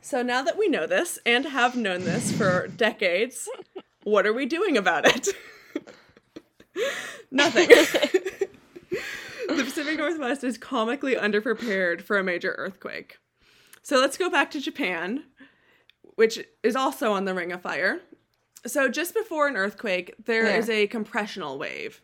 So 0.01 0.23
now 0.23 0.43
that 0.43 0.59
we 0.59 0.69
know 0.69 0.87
this 0.87 1.19
and 1.27 1.45
have 1.47 1.77
known 1.77 2.05
this 2.05 2.33
for 2.33 2.69
decades, 2.69 3.49
what 4.05 4.27
are 4.27 4.33
we 4.33 4.47
doing 4.47 4.77
about 4.77 5.05
it? 5.07 5.29
Nothing. 7.31 7.69
the 9.49 9.65
Pacific 9.65 9.99
Northwest 9.99 10.45
is 10.45 10.57
comically 10.57 11.15
underprepared 11.17 12.01
for 12.01 12.17
a 12.17 12.25
major 12.25 12.55
earthquake. 12.59 13.19
So 13.83 13.99
let's 13.99 14.17
go 14.17 14.31
back 14.31 14.51
to 14.53 14.61
Japan, 14.61 15.25
which 16.17 16.39
is 16.63 16.77
also 16.77 17.13
on 17.13 17.25
the 17.25 17.35
Ring 17.35 17.53
of 17.53 17.63
Fire. 17.63 18.01
So 18.67 18.89
just 18.89 19.15
before 19.15 19.47
an 19.47 19.57
earthquake, 19.57 20.15
there 20.25 20.47
Yeah. 20.47 20.59
is 20.59 20.69
a 20.69 20.87
compressional 20.89 21.59
wave. 21.59 22.03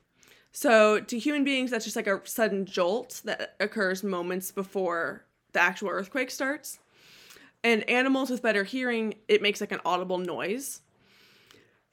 So 0.52 1.00
to 1.00 1.18
human 1.18 1.42
beings, 1.44 1.70
that's 1.70 1.84
just 1.84 1.96
like 1.96 2.06
a 2.06 2.20
sudden 2.24 2.64
jolt 2.64 3.22
that 3.24 3.56
occurs 3.58 4.04
moments 4.04 4.52
before 4.52 5.24
the 5.52 5.60
actual 5.60 5.88
earthquake 5.88 6.30
starts. 6.30 6.78
And 7.64 7.88
animals 7.90 8.30
with 8.30 8.42
better 8.42 8.62
hearing, 8.62 9.14
it 9.26 9.42
makes 9.42 9.60
like 9.60 9.72
an 9.72 9.80
audible 9.84 10.18
noise. 10.18 10.82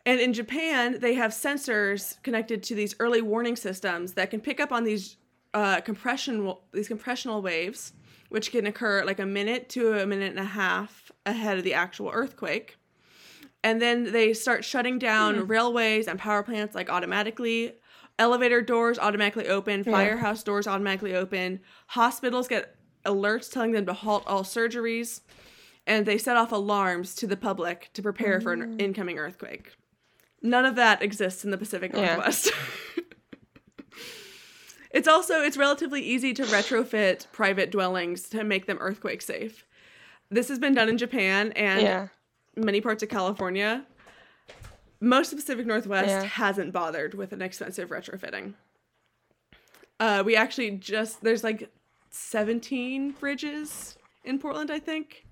And 0.05 0.19
in 0.19 0.33
Japan, 0.33 0.99
they 0.99 1.13
have 1.15 1.31
sensors 1.31 2.21
connected 2.23 2.61
to 2.63 2.75
these 2.75 2.95
early 2.99 3.21
warning 3.21 3.55
systems 3.55 4.13
that 4.13 4.29
can 4.29 4.41
pick 4.41 4.59
up 4.59 4.71
on 4.71 4.83
these 4.83 5.17
uh, 5.53 5.81
compression 5.81 6.53
these 6.71 6.87
compressional 6.87 7.41
waves, 7.41 7.93
which 8.31 8.51
can 8.51 8.65
occur 8.65 9.03
like 9.03 9.19
a 9.19 9.25
minute 9.25 9.67
to 9.67 9.91
a 9.99 10.05
minute 10.05 10.29
and 10.29 10.39
a 10.39 10.45
half 10.45 11.11
ahead 11.25 11.57
of 11.57 11.65
the 11.65 11.73
actual 11.73 12.09
earthquake. 12.13 12.77
And 13.61 13.81
then 13.81 14.13
they 14.13 14.33
start 14.33 14.63
shutting 14.63 14.97
down 14.97 15.35
hmm. 15.35 15.47
railways 15.47 16.07
and 16.07 16.17
power 16.17 16.41
plants 16.41 16.73
like 16.73 16.89
automatically. 16.89 17.73
Elevator 18.17 18.61
doors 18.61 18.97
automatically 18.97 19.49
open, 19.49 19.83
Yeah. 19.85 19.91
firehouse 19.91 20.43
doors 20.43 20.65
automatically 20.65 21.13
open. 21.13 21.59
Hospitals 21.87 22.47
get 22.47 22.77
alerts 23.05 23.51
telling 23.51 23.73
them 23.73 23.85
to 23.85 23.93
halt 23.93 24.23
all 24.27 24.43
surgeries 24.43 25.19
and 25.85 26.05
they 26.05 26.17
set 26.17 26.37
off 26.37 26.53
alarms 26.53 27.13
to 27.15 27.27
the 27.27 27.35
public 27.35 27.89
to 27.95 28.01
prepare 28.01 28.39
for 28.39 28.53
an 28.53 28.61
hmm. 28.61 28.79
incoming 28.79 29.19
earthquake. 29.19 29.75
None 30.41 30.63
of 30.63 30.75
that 30.75 31.01
exists 31.01 31.43
in 31.43 31.51
the 31.51 31.57
Pacific 31.57 31.91
Yeah. 31.93 32.31
It's 34.93 35.07
also 35.07 35.41
it's 35.41 35.57
relatively 35.57 36.01
easy 36.01 36.33
to 36.33 36.43
retrofit 36.43 37.27
private 37.31 37.71
dwellings 37.71 38.23
to 38.29 38.43
make 38.43 38.65
them 38.65 38.77
earthquake 38.79 39.21
safe. 39.21 39.65
This 40.29 40.49
has 40.49 40.59
been 40.59 40.73
done 40.73 40.89
in 40.89 40.97
Japan 40.97 41.51
and 41.53 41.81
Yeah. 41.81 42.07
many 42.55 42.81
parts 42.81 43.01
of 43.03 43.09
California. 43.09 43.85
Most 44.99 45.31
of 45.31 45.37
the 45.37 45.41
Pacific 45.43 45.65
Northwest 45.65 46.09
Yeah. 46.09 46.23
hasn't 46.23 46.73
bothered 46.73 47.13
with 47.13 47.31
an 47.33 47.41
expensive 47.41 47.89
retrofitting. 47.89 48.53
Uh, 49.99 50.23
we 50.25 50.35
actually 50.35 50.71
just 50.71 51.21
there's 51.21 51.43
like 51.43 51.69
17 52.09 53.11
bridges 53.11 53.97
in 54.23 54.39
Portland, 54.39 54.71
I 54.71 54.79
think. 54.79 55.25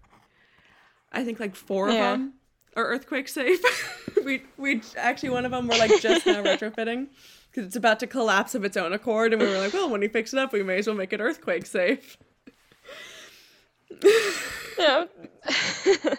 I 1.12 1.24
think 1.24 1.40
like 1.40 1.56
four 1.56 1.90
Yeah. 1.90 2.14
of 2.14 2.20
them 2.20 2.34
are 2.76 2.86
earthquake 2.86 3.28
safe. 3.28 3.60
we 4.24 4.44
we 4.58 4.82
actually 4.96 5.30
one 5.30 5.46
of 5.46 5.52
them 5.52 5.68
we're 5.68 5.78
like 5.78 6.00
just 6.02 6.26
now 6.26 6.44
retrofitting 6.44 7.08
because 7.52 7.66
it's 7.66 7.76
about 7.76 8.00
to 8.00 8.08
collapse 8.08 8.56
of 8.56 8.64
its 8.64 8.78
own 8.78 8.94
accord, 8.94 9.34
and 9.34 9.42
we 9.42 9.48
were 9.48 9.58
like, 9.58 9.74
well, 9.74 9.90
when 9.90 10.02
we 10.02 10.08
fix 10.08 10.34
it 10.34 10.40
up, 10.40 10.54
we 10.54 10.64
may 10.64 10.80
as 10.80 10.88
well 10.88 10.96
make 10.96 11.14
it 11.14 11.22
earthquake 11.22 11.66
safe. 11.66 12.18
Yeah. 14.80 15.06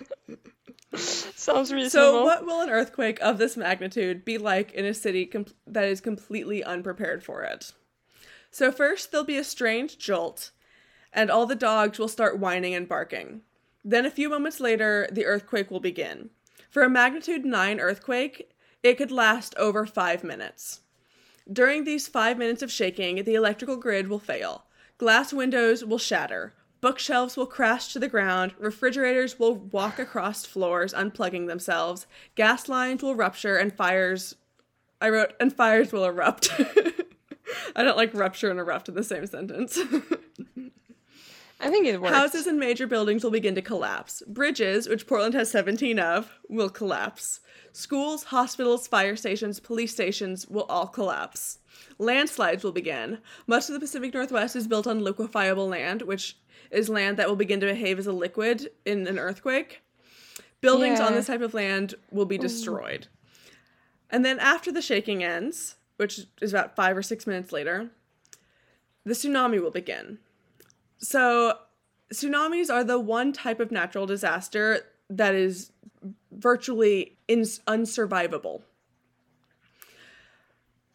Sounds 0.95 1.73
reasonable. 1.73 1.89
So, 1.89 2.25
what 2.25 2.45
will 2.45 2.61
an 2.61 2.69
earthquake 2.69 3.19
of 3.23 3.39
this 3.39 3.57
magnitude 3.57 4.25
be 4.25 4.37
like 4.39 4.73
in 4.73 4.85
a 4.85 4.93
city 4.93 5.25
com- 5.25 5.47
that 5.67 5.85
is 5.85 6.01
completely 6.01 6.63
unprepared 6.63 7.25
for 7.25 7.43
it? 7.43 7.73
So, 8.51 8.71
first, 8.71 9.11
there'll 9.11 9.25
be 9.25 9.39
a 9.39 9.45
strange 9.45 9.99
jolt, 9.99 10.51
and 11.13 11.31
all 11.31 11.47
the 11.47 11.55
dogs 11.55 11.99
will 11.99 12.09
start 12.09 12.39
whining 12.39 12.75
and 12.75 12.89
barking. 12.89 13.43
Then 13.83 14.05
a 14.05 14.11
few 14.11 14.29
moments 14.29 14.61
later, 14.61 15.09
the 15.11 15.25
earthquake 15.25 15.71
will 15.71 15.81
begin. 15.81 16.31
For 16.71 16.83
a 16.83 16.91
magnitude 16.91 17.47
9 17.47 17.81
earthquake, 17.81 18.51
it 18.83 18.99
could 18.99 19.11
last 19.11 19.55
over 19.57 19.87
5 19.87 20.23
minutes. 20.23 20.81
During 21.53 21.85
these 21.85 22.07
5 22.07 22.39
minutes 22.39 22.63
of 22.63 22.71
shaking, 22.71 23.25
the 23.25 23.35
electrical 23.35 23.77
grid 23.77 24.09
will 24.09 24.21
fail. 24.21 24.65
Glass 24.99 25.33
windows 25.33 25.85
will 25.85 25.99
shatter. 25.99 26.55
Bookshelves 26.81 27.37
will 27.37 27.47
crash 27.47 27.93
to 27.93 27.99
the 27.99 28.09
ground. 28.09 28.55
Refrigerators 28.59 29.39
will 29.39 29.57
walk 29.57 29.99
across 29.99 30.47
floors, 30.47 30.95
unplugging 30.95 31.49
themselves. 31.49 32.07
Gas 32.37 32.69
lines 32.69 33.03
will 33.03 33.17
rupture 33.17 33.57
and 33.57 33.73
fires. 33.73 34.37
I 35.01 35.09
wrote, 35.09 35.33
and 35.41 35.53
fires 35.53 35.93
will 35.93 36.05
erupt. 36.05 36.51
I 37.77 37.83
don't 37.83 37.97
like 37.97 38.15
rupture 38.15 38.51
and 38.51 38.61
erupt 38.61 38.89
in 38.89 38.95
the 38.95 39.03
same 39.03 39.27
sentence. 39.27 39.79
I 41.61 41.69
think 41.69 41.87
it 41.87 42.01
works. 42.01 42.15
Houses 42.15 42.47
and 42.47 42.59
major 42.59 42.87
buildings 42.87 43.23
will 43.23 43.31
begin 43.31 43.55
to 43.55 43.63
collapse. 43.63 44.23
Bridges, 44.27 44.89
which 44.89 45.07
Portland 45.07 45.35
has 45.35 45.51
17 45.51 45.99
of, 45.99 46.31
will 46.49 46.71
collapse. 46.71 47.41
Schools, 47.73 48.25
hospitals, 48.25 48.89
fire 48.89 49.15
stations, 49.15 49.61
police 49.61 49.93
stations 49.93 50.47
will 50.49 50.65
all 50.65 50.87
collapse. 50.87 51.59
Landslides 51.99 52.65
will 52.65 52.73
begin. 52.73 53.19
Much 53.47 53.69
of 53.69 53.75
the 53.75 53.81
Pacific 53.81 54.15
Northwest 54.15 54.57
is 54.57 54.67
built 54.67 54.87
on 54.87 55.05
liquefiable 55.05 55.69
land, 55.69 56.03
which 56.03 56.37
is 56.71 56.89
land 56.89 57.17
that 57.19 57.29
will 57.29 57.37
begin 57.37 57.61
to 57.61 57.67
behave 57.67 57.99
as 57.99 58.07
a 58.07 58.13
liquid 58.13 58.71
in 58.85 59.07
an 59.07 59.19
earthquake. 59.19 59.83
Buildings 60.61 61.01
on 61.01 61.15
this 61.15 61.27
type 61.27 61.41
of 61.41 61.55
land 61.55 61.95
will 62.11 62.27
be 62.27 62.39
destroyed. 62.39 63.07
And 64.11 64.25
then 64.25 64.39
after 64.39 64.73
the 64.73 64.83
shaking 64.83 65.23
ends, 65.23 65.77
which 65.97 66.21
is 66.41 66.53
about 66.53 66.75
five 66.75 66.97
or 66.97 67.03
six 67.03 67.27
minutes 67.27 67.53
later, 67.53 67.91
the 69.05 69.15
tsunami 69.15 69.63
will 69.63 69.71
begin. 69.71 70.19
So, 71.01 71.59
tsunamis 72.13 72.73
are 72.73 72.85
the 72.85 73.01
one 73.01 73.33
type 73.33 73.59
of 73.61 73.71
natural 73.71 74.07
disaster 74.07 74.81
that 75.09 75.35
is 75.35 75.73
virtually 76.31 77.19
ins- 77.27 77.61
unsurvivable. 77.67 78.63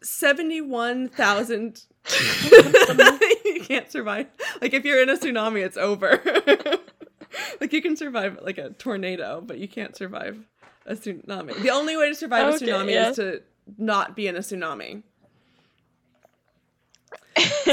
71,000. 0.02 1.82
you 3.44 3.60
can't 3.62 3.90
survive. 3.90 4.26
Like, 4.60 4.74
if 4.74 4.84
you're 4.84 5.02
in 5.02 5.08
a 5.08 5.16
tsunami, 5.16 5.64
it's 5.64 5.76
over. 5.76 6.22
like, 7.60 7.72
you 7.72 7.82
can 7.82 7.96
survive 7.96 8.38
like 8.42 8.58
a 8.58 8.70
tornado, 8.70 9.42
but 9.44 9.58
you 9.58 9.66
can't 9.66 9.96
survive 9.96 10.38
a 10.86 10.94
tsunami. 10.94 11.60
The 11.60 11.70
only 11.70 11.96
way 11.96 12.08
to 12.08 12.14
survive 12.14 12.54
Okay, 12.54 12.64
a 12.64 12.68
tsunami 12.68 12.92
yeah. 12.92 13.10
is 13.10 13.16
to 13.16 13.42
not 13.76 14.14
be 14.14 14.28
in 14.28 14.36
a 14.36 14.40
tsunami. 14.40 15.02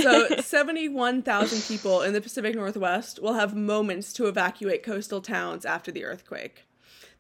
So, 0.02 0.28
71,000 0.40 1.62
people 1.68 2.02
in 2.02 2.14
the 2.14 2.22
Pacific 2.22 2.56
Northwest 2.56 3.22
will 3.22 3.34
have 3.34 3.56
moments 3.56 4.14
to 4.14 4.28
evacuate 4.28 4.84
coastal 4.84 5.22
towns 5.22 5.66
after 5.66 5.92
the 5.92 6.04
earthquake. 6.04 6.66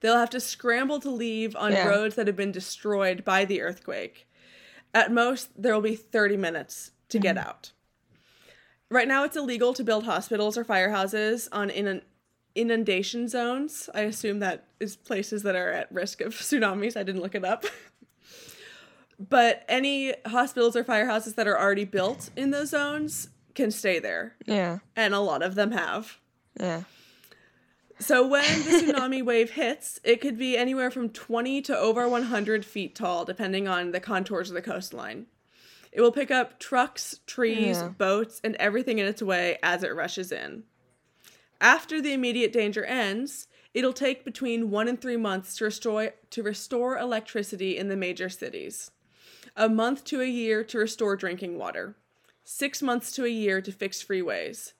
They'll 0.02 0.18
have 0.18 0.30
to 0.32 0.40
scramble 0.40 1.00
to 1.00 1.10
leave 1.10 1.56
on 1.56 1.72
Yeah. 1.72 1.88
roads 1.88 2.16
that 2.16 2.28
have 2.28 2.36
been 2.36 2.52
destroyed 2.52 3.24
by 3.24 3.46
the 3.46 3.62
earthquake. 3.62 4.28
At 4.94 5.12
most, 5.12 5.50
there 5.62 5.74
will 5.74 5.82
be 5.82 5.96
30 5.96 6.38
minutes 6.38 6.92
to 7.10 7.20
get 7.20 7.38
mm-hmm. 7.38 7.48
out. 7.48 7.72
Right 8.90 9.08
now, 9.08 9.24
it's 9.24 9.38
illegal 9.38 9.74
to 9.74 9.84
build 9.84 10.04
hospitals 10.04 10.58
or 10.58 10.66
firehouses 10.66 11.48
on 11.52 11.70
in- 11.70 12.02
inundation 12.54 13.28
zones. 13.28 13.90
I 13.94 14.02
assume 14.02 14.40
that 14.40 14.68
is 14.80 14.96
places 14.96 15.44
that 15.44 15.56
are 15.56 15.72
at 15.72 15.92
risk 15.92 16.22
of 16.22 16.34
tsunamis. 16.34 16.98
I 16.98 17.04
didn't 17.04 17.22
look 17.22 17.36
it 17.36 17.46
up. 17.46 17.66
but 19.20 19.64
any 19.68 20.14
hospitals 20.26 20.76
or 20.76 20.84
firehouses 20.84 21.36
that 21.36 21.48
are 21.48 21.60
already 21.60 21.86
built 21.86 22.30
in 22.36 22.52
those 22.52 22.70
zones 22.70 23.30
can 23.56 23.72
stay 23.72 24.00
there, 24.00 24.36
Yeah. 24.46 24.80
and 24.96 25.14
a 25.14 25.20
lot 25.20 25.42
of 25.44 25.56
them 25.56 25.72
have. 25.72 26.18
Yeah. 26.60 26.84
So 28.00 28.28
when 28.28 28.44
the 28.64 28.72
tsunami 28.94 29.24
wave 29.24 29.52
hits, 29.52 30.00
it 30.04 30.20
could 30.20 30.38
be 30.38 30.58
anywhere 30.58 30.90
from 30.92 31.10
20 31.10 31.62
to 31.64 31.78
over 31.78 32.08
100 32.10 32.66
feet 32.66 32.96
tall, 32.96 33.24
depending 33.26 33.68
on 33.68 33.92
the 33.92 34.00
contours 34.00 34.50
of 34.50 34.56
the 34.56 34.62
coastline. 34.62 35.28
It 35.92 36.02
will 36.02 36.12
pick 36.12 36.32
up 36.32 36.60
trucks, 36.60 37.20
trees, 37.28 37.78
Yeah. 37.78 37.90
boats, 37.90 38.42
and 38.44 38.56
everything 38.56 38.98
in 38.98 39.06
its 39.06 39.22
way 39.22 39.60
as 39.62 39.84
it 39.84 39.94
rushes 39.96 40.32
in. 40.32 40.64
After 41.62 42.02
the 42.02 42.14
immediate 42.14 42.52
danger 42.52 42.84
ends, 42.84 43.48
it'll 43.76 43.94
take 43.94 44.26
between 44.26 44.72
one 44.72 44.88
and 44.88 45.00
three 45.00 45.16
months 45.18 45.56
to 45.58 45.66
restore 45.66 46.10
to 46.32 46.44
restore 46.44 46.98
electricity 46.98 47.78
in 47.78 47.88
the 47.90 47.96
major 47.96 48.28
cities. 48.28 48.90
A 49.56 49.70
month 49.70 50.04
to 50.06 50.22
a 50.22 50.26
year 50.26 50.64
to 50.64 50.80
restore 50.80 51.16
drinking 51.16 51.58
water. 51.58 51.96
Six 52.44 52.82
months 52.82 53.12
to 53.14 53.26
a 53.26 53.30
year 53.30 53.62
to 53.62 53.72
fix 53.72 54.04
freeways. 54.04 54.74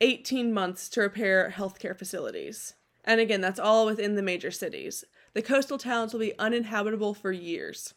18 0.00 0.52
months 0.52 0.88
to 0.90 1.00
repair 1.00 1.54
healthcare 1.56 1.96
facilities. 1.96 2.74
And 3.04 3.20
again, 3.20 3.40
that's 3.40 3.58
all 3.58 3.86
within 3.86 4.14
the 4.14 4.22
major 4.22 4.50
cities. 4.50 5.04
The 5.32 5.42
coastal 5.42 5.78
towns 5.78 6.12
will 6.12 6.20
be 6.20 6.38
uninhabitable 6.38 7.14
for 7.14 7.32
years. 7.32 7.94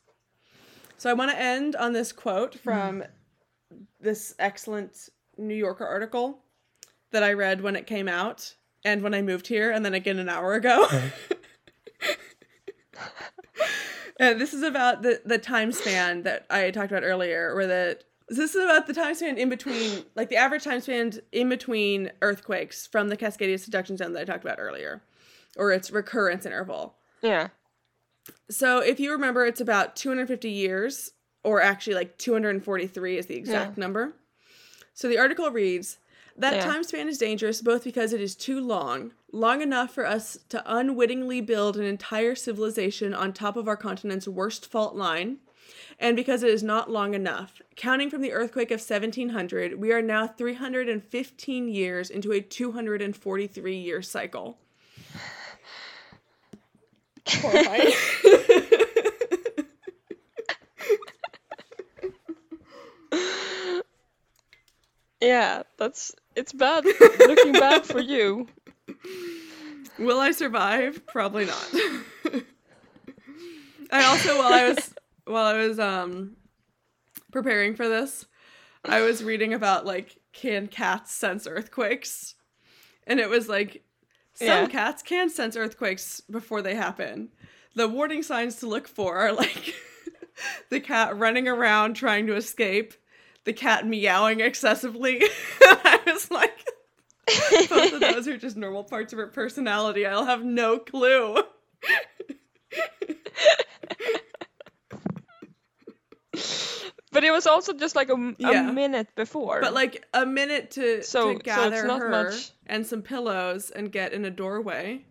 So 0.98 1.10
I 1.10 1.14
want 1.14 1.32
to 1.32 1.40
end 1.40 1.76
on 1.76 1.92
this 1.94 2.14
quote 2.14 2.56
from 2.56 3.04
this 4.00 4.34
excellent 4.40 5.10
New 5.38 5.56
Yorker 5.56 5.86
article 5.86 6.40
that 7.12 7.24
I 7.24 7.34
read 7.34 7.62
when 7.62 7.76
it 7.76 7.88
came 7.88 8.08
out 8.08 8.56
and 8.86 9.02
when 9.02 9.14
I 9.14 9.22
moved 9.22 9.48
here 9.48 9.72
and 9.72 9.84
then 9.84 9.94
again 9.94 10.20
an 10.20 10.30
hour 10.30 10.54
ago. 10.54 10.88
and 14.24 14.42
this 14.42 14.54
is 14.54 14.64
about 14.64 15.02
the 15.02 15.22
the 15.26 15.38
time 15.38 15.72
span 15.72 16.24
that 16.24 16.46
I 16.50 16.72
talked 16.72 16.92
about 16.92 17.04
earlier 17.04 17.56
where 17.56 17.68
the 17.68 18.00
this 18.30 18.56
is 18.56 18.64
about 18.64 18.88
the 18.88 18.94
time 18.94 19.14
span 19.16 19.38
in 19.38 19.50
between 19.50 20.06
like 20.16 20.30
the 20.30 20.38
average 20.38 20.64
time 20.64 20.82
span 20.82 21.14
in 21.32 21.50
between 21.50 22.12
earthquakes 22.22 22.88
from 22.88 23.10
the 23.10 23.18
Cascadia 23.18 23.60
subduction 23.60 23.98
zone 23.98 24.14
that 24.14 24.22
I 24.22 24.26
talked 24.26 24.44
about 24.44 24.60
earlier 24.60 25.02
or 25.58 25.72
its 25.72 25.92
recurrence 25.92 26.46
interval. 26.46 26.96
Yeah. 27.22 27.50
So 28.50 28.80
if 28.80 29.00
you 29.00 29.12
remember, 29.12 29.46
it's 29.46 29.62
about 29.62 29.96
250 29.96 30.50
years, 30.50 31.12
or 31.44 31.62
actually 31.62 31.96
like 31.96 32.18
243 32.18 33.18
is 33.18 33.26
the 33.26 33.36
exact 33.36 33.78
Yeah. 33.78 33.82
number. 33.82 34.14
So 34.94 35.08
the 35.08 35.18
article 35.18 35.50
reads 35.52 35.98
that 36.38 36.56
Yeah. 36.56 36.66
time 36.66 36.84
span 36.84 37.08
is 37.08 37.18
dangerous 37.18 37.62
both 37.62 37.84
because 37.84 38.14
it 38.14 38.22
is 38.22 38.36
too 38.36 38.60
long, 38.60 39.14
long 39.32 39.62
enough 39.62 39.94
for 39.94 40.06
us 40.06 40.38
to 40.50 40.64
unwittingly 40.66 41.42
build 41.42 41.78
an 41.78 41.84
entire 41.84 42.36
civilization 42.36 43.14
on 43.14 43.34
top 43.34 43.56
of 43.56 43.68
our 43.68 43.78
continent's 43.78 44.28
worst 44.28 44.66
fault 44.70 44.96
line, 44.96 45.38
and 46.00 46.16
because 46.16 46.44
it 46.44 46.50
is 46.50 46.64
not 46.64 46.90
long 46.90 47.14
enough. 47.14 47.62
Counting 47.76 48.10
from 48.10 48.22
the 48.22 48.32
earthquake 48.34 48.72
of 48.72 48.82
1700, 48.82 49.80
we 49.80 49.92
are 49.92 50.02
now 50.02 50.28
315 50.28 51.68
years 51.70 52.10
into 52.10 52.32
a 52.32 52.42
243 52.42 53.76
year 53.78 54.02
cycle. 54.02 54.58
Horrifying. 57.28 57.94
Yeah, 65.22 65.64
that's 65.78 66.14
it's 66.36 66.54
bad. 66.54 66.86
Looking 67.26 67.58
bad 67.58 67.86
for 67.86 68.00
you. 68.00 68.48
Will 69.98 70.20
I 70.20 70.32
survive? 70.32 71.06
Probably 71.08 71.46
not. 71.46 71.68
I 73.92 74.04
also 74.04 74.38
while 74.38 74.52
I 74.54 74.68
was 74.68 74.94
while 75.26 75.46
I 75.46 75.68
was 75.68 75.80
um 75.80 76.36
preparing 77.32 77.76
for 77.76 77.88
this, 77.88 78.26
I 78.86 79.02
was 79.02 79.24
reading 79.24 79.54
about 79.54 79.86
like 79.86 80.18
can 80.34 80.68
cats 80.68 81.12
sense 81.12 81.46
earthquakes? 81.48 82.36
And 83.06 83.20
it 83.20 83.30
was 83.30 83.48
like 83.48 83.84
some 84.34 84.66
Yeah. 84.66 84.68
cats 84.68 85.04
can 85.04 85.30
sense 85.30 85.56
earthquakes 85.56 86.22
before 86.22 86.62
they 86.62 86.76
happen. 86.76 87.30
The 87.76 87.88
warning 87.88 88.24
signs 88.24 88.58
to 88.58 88.68
look 88.68 88.88
for 88.88 89.18
are 89.18 89.34
like 89.34 89.76
the 90.70 90.80
cat 90.80 91.18
running 91.18 91.48
around 91.48 91.94
trying 91.96 92.28
to 92.28 92.36
escape, 92.36 92.94
the 93.46 93.54
cat 93.54 93.86
meowing 93.88 94.40
excessively. 94.40 95.22
I 95.62 96.00
was 96.06 96.30
like 96.32 96.66
both 97.70 97.94
of 97.94 98.00
those 98.02 98.28
are 98.28 98.38
just 98.38 98.58
normal 98.58 98.84
parts 98.84 99.14
of 99.14 99.20
her 99.20 99.28
personality. 99.28 100.06
I'll 100.06 100.26
have 100.26 100.44
no 100.44 100.78
clue. 100.80 101.38
But 107.12 107.24
it 107.24 107.30
was 107.32 107.46
also 107.46 107.74
just 107.74 107.96
like 107.96 108.10
a 108.10 108.34
Yeah. 108.40 108.72
minute 108.72 109.08
before. 109.16 109.62
But 109.62 109.74
like 109.76 110.04
a 110.16 110.26
minute 110.26 110.72
to, 110.72 111.04
So- 111.04 111.34
so 111.34 111.38
to 111.38 111.44
gather 111.44 111.86
not 111.86 112.02
her 112.02 112.10
much. 112.10 112.52
and 112.66 112.86
some 112.88 113.04
pillows 113.04 113.70
and 113.70 113.92
get 113.92 114.14
in 114.14 114.26
a 114.26 114.32
doorway 114.32 115.06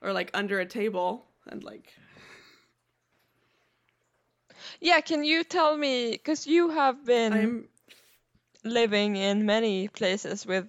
or 0.00 0.12
like 0.12 0.30
under 0.32 0.60
a 0.60 0.66
table 0.66 1.26
and 1.48 1.64
like 1.64 1.92
yeah, 4.80 5.00
can 5.00 5.24
you 5.24 5.44
tell 5.44 5.76
me 5.76 6.12
because 6.12 6.46
you 6.46 6.70
have 6.70 7.04
been 7.04 7.32
I'm 7.32 7.68
living 8.64 9.16
in 9.16 9.46
many 9.46 9.88
places 9.88 10.46
with 10.46 10.68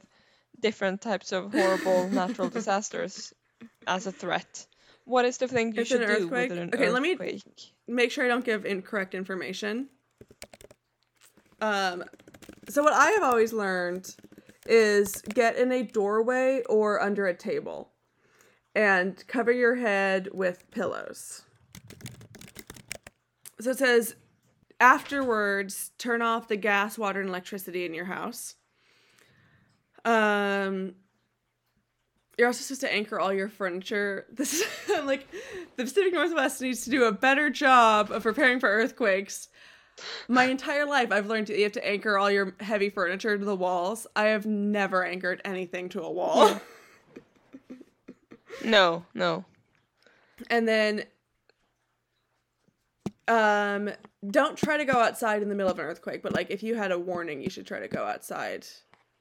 different 0.59 1.01
types 1.01 1.31
of 1.31 1.51
horrible 1.51 2.09
natural 2.13 2.49
disasters 2.49 3.33
as 3.87 4.07
a 4.07 4.11
threat. 4.11 4.65
What 5.05 5.25
is 5.25 5.37
the 5.37 5.47
thing 5.47 5.73
you 5.73 5.81
It's 5.81 5.89
should 5.89 6.05
do 6.05 6.13
earthquake? 6.13 6.49
with 6.49 6.59
an 6.59 6.69
Okay, 6.73 6.89
let 6.89 7.01
me- 7.01 7.41
make 7.87 8.11
sure 8.11 8.23
I 8.23 8.27
don't 8.27 8.45
give 8.45 8.65
incorrect 8.65 9.15
information. 9.15 9.89
Um, 11.59 12.03
so 12.69 12.83
what 12.83 12.93
I 12.93 13.11
have 13.11 13.23
always 13.23 13.53
learned 13.53 14.15
is 14.65 15.21
get 15.21 15.57
in 15.57 15.71
a 15.71 15.83
doorway 15.83 16.63
or 16.69 17.01
under 17.01 17.27
a 17.27 17.33
table 17.33 17.91
and 18.73 19.21
cover 19.27 19.51
your 19.51 19.75
head 19.75 20.29
with 20.33 20.69
pillows. 20.71 21.43
So 23.61 23.71
it 23.71 23.77
says 23.77 24.15
afterwards 24.79 25.91
turn 25.97 26.21
off 26.21 26.47
the 26.47 26.57
gas, 26.57 26.97
water, 26.97 27.19
and 27.19 27.29
electricity 27.29 27.85
in 27.85 27.93
your 27.93 28.05
house. 28.05 28.55
Um 30.05 30.95
you're 32.37 32.47
also 32.47 32.61
supposed 32.63 32.81
to 32.81 32.91
anchor 32.91 33.19
all 33.19 33.31
your 33.33 33.49
furniture. 33.49 34.25
This 34.33 34.53
is 34.53 35.05
like 35.05 35.27
the 35.75 35.83
Pacific 35.83 36.13
Northwest 36.13 36.61
needs 36.61 36.83
to 36.85 36.89
do 36.89 37.03
a 37.03 37.11
better 37.11 37.49
job 37.51 38.09
of 38.11 38.23
preparing 38.23 38.59
for 38.59 38.67
earthquakes. 38.69 39.49
My 40.27 40.45
entire 40.45 40.85
life, 40.85 41.11
I've 41.11 41.27
learned 41.27 41.47
that 41.47 41.57
you 41.57 41.63
have 41.63 41.73
to 41.73 41.87
anchor 41.87 42.17
all 42.17 42.31
your 42.31 42.55
heavy 42.59 42.89
furniture 42.89 43.37
to 43.37 43.45
the 43.45 43.55
walls. 43.55 44.07
I 44.15 44.25
have 44.27 44.47
never 44.47 45.03
anchored 45.05 45.41
anything 45.45 45.89
to 45.89 46.01
a 46.01 46.11
wall. 46.11 46.59
No, 48.65 49.05
no. 49.13 49.45
and 50.49 50.67
then, 50.67 51.05
um, 53.31 53.89
don't 54.29 54.57
try 54.57 54.77
to 54.77 54.85
go 54.85 54.99
outside 54.99 55.41
in 55.41 55.49
the 55.49 55.55
middle 55.55 55.71
of 55.71 55.79
an 55.79 55.85
earthquake. 55.85 56.21
But 56.21 56.33
like, 56.33 56.51
if 56.51 56.61
you 56.63 56.75
had 56.75 56.91
a 56.91 56.99
warning, 56.99 57.41
you 57.41 57.49
should 57.49 57.65
try 57.65 57.79
to 57.79 57.87
go 57.87 58.03
outside, 58.03 58.67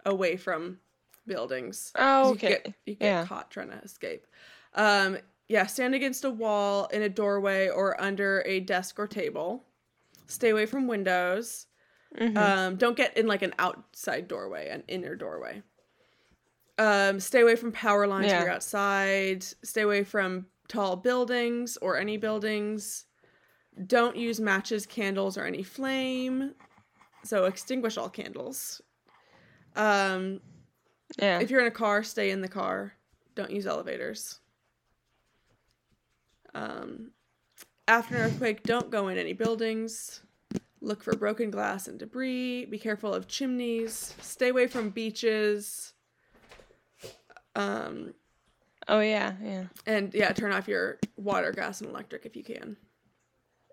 away 0.04 0.36
from 0.36 0.80
buildings 1.26 1.92
Oh, 1.96 2.30
you 2.30 2.34
okay. 2.34 2.48
get, 2.48 2.74
you 2.86 2.94
get 2.94 3.06
Yeah. 3.06 3.24
caught 3.26 3.50
trying 3.50 3.70
to 3.70 3.76
escape. 3.78 4.26
Um, 4.74 5.18
yeah, 5.48 5.66
stand 5.66 5.94
against 5.94 6.24
a 6.24 6.30
wall, 6.30 6.86
in 6.86 7.02
a 7.02 7.08
doorway, 7.08 7.68
or 7.68 8.00
under 8.00 8.42
a 8.46 8.60
desk 8.60 8.98
or 8.98 9.06
table. 9.06 9.64
Stay 10.26 10.50
away 10.50 10.66
from 10.66 10.86
windows. 10.86 11.66
Mhm. 12.16 12.36
Um, 12.36 12.76
don't 12.76 12.96
get 12.96 13.16
in 13.16 13.26
like 13.26 13.42
an 13.42 13.54
outside 13.58 14.28
doorway, 14.28 14.68
an 14.68 14.84
inner 14.88 15.16
doorway. 15.16 15.62
Um, 16.78 17.20
stay 17.20 17.40
away 17.42 17.56
from 17.56 17.72
power 17.72 18.06
lines 18.06 18.30
Yeah. 18.30 18.42
you're 18.42 18.50
outside. 18.50 19.42
Stay 19.42 19.82
away 19.82 20.04
from 20.04 20.46
tall 20.68 20.96
buildings 20.96 21.76
or 21.78 21.98
any 21.98 22.16
buildings. 22.16 23.06
Don't 23.86 24.16
use 24.16 24.40
matches, 24.40 24.86
candles, 24.86 25.38
or 25.38 25.44
any 25.44 25.62
flame. 25.62 26.54
So 27.24 27.44
extinguish 27.44 27.96
all 27.96 28.08
candles. 28.08 28.80
Um, 29.76 30.40
yeah. 31.18 31.40
if 31.40 31.50
you're 31.50 31.60
in 31.60 31.66
a 31.66 31.72
car, 31.72 32.02
stay 32.02 32.30
in 32.30 32.40
the 32.40 32.48
car. 32.48 32.94
Don't 33.34 33.50
use 33.50 33.66
elevators. 33.66 34.40
Um, 36.54 37.12
after 37.86 38.16
an 38.16 38.22
earthquake, 38.22 38.62
don't 38.62 38.90
go 38.90 39.08
in 39.08 39.18
any 39.18 39.32
buildings. 39.32 40.22
Look 40.80 41.02
for 41.02 41.14
broken 41.14 41.50
glass 41.50 41.88
and 41.88 41.98
debris. 41.98 42.64
Be 42.64 42.78
careful 42.78 43.12
of 43.12 43.28
chimneys. 43.28 44.14
Stay 44.20 44.48
away 44.48 44.66
from 44.66 44.90
beaches. 44.90 45.92
Um, 47.54 48.14
oh 48.88 49.00
yeah, 49.00 49.34
yeah. 49.42 49.64
and 49.86 50.14
yeah, 50.14 50.32
turn 50.32 50.52
off 50.52 50.68
your 50.68 50.98
water, 51.16 51.52
gas, 51.52 51.80
and 51.80 51.90
electric 51.90 52.24
if 52.24 52.36
you 52.36 52.44
can. 52.44 52.76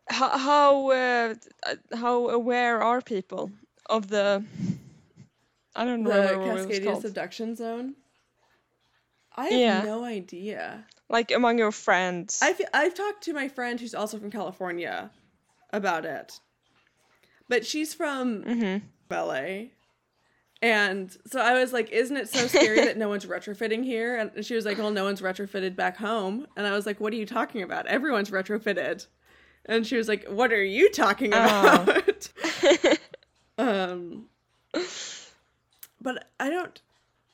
How 0.10 0.38
how 0.38 0.92
uh, 0.92 1.36
uh, 1.66 1.76
how 1.96 2.30
aware 2.30 2.82
are 2.82 3.02
people 3.02 3.52
of 3.90 4.08
the? 4.08 4.44
I 5.76 5.86
don't 5.86 6.04
The 6.04 6.34
it 6.34 6.54
was 6.54 6.66
Cascadia 6.66 7.02
subduction 7.02 7.56
zone. 7.56 7.96
I 9.36 9.48
have 9.48 9.60
Yeah. 9.62 9.84
no 9.84 10.04
idea. 10.04 10.86
Like 11.10 11.32
among 11.32 11.58
your 11.60 11.72
friends. 11.72 12.40
I've 12.42 12.60
I've 12.74 12.96
talked 12.96 13.24
to 13.26 13.34
my 13.34 13.48
friend 13.48 13.80
who's 13.80 13.94
also 13.94 14.18
from 14.18 14.32
California 14.32 15.12
about 15.72 16.06
it, 16.06 16.40
but 17.48 17.66
she's 17.66 17.94
from 17.94 18.44
hmm 18.44 18.78
LA, 19.12 19.70
and 20.62 21.16
so 21.28 21.40
I 21.40 21.54
was 21.54 21.72
like, 21.72 21.92
"Isn't 21.92 22.18
it 22.18 22.28
so 22.28 22.48
scary 22.48 22.82
that 22.82 22.98
no 22.98 23.08
one's 23.10 23.26
retrofitting 23.26 23.84
here?" 23.84 24.18
And 24.18 24.46
she 24.46 24.56
was 24.56 24.66
like, 24.66 24.78
"Well, 24.78 24.92
no 24.92 25.04
one's 25.06 25.22
retrofitted 25.22 25.76
back 25.76 25.98
home," 25.98 26.48
and 26.58 26.66
I 26.68 26.72
was 26.72 26.86
like, 26.86 27.00
"What 27.00 27.14
are 27.14 27.18
you 27.18 27.26
talking 27.26 27.62
about? 27.62 27.86
Everyone's 27.88 28.32
retrofitted." 28.32 29.06
And 29.68 29.86
she 29.86 29.98
was 29.98 30.08
like, 30.08 30.26
"What 30.28 30.54
are 30.54 30.64
you 30.64 30.90
talking 30.92 31.34
Oh. 31.34 31.38
about?" 31.84 32.30
um, 33.58 34.26
but 36.02 36.30
I 36.40 36.50
don't, 36.50 36.82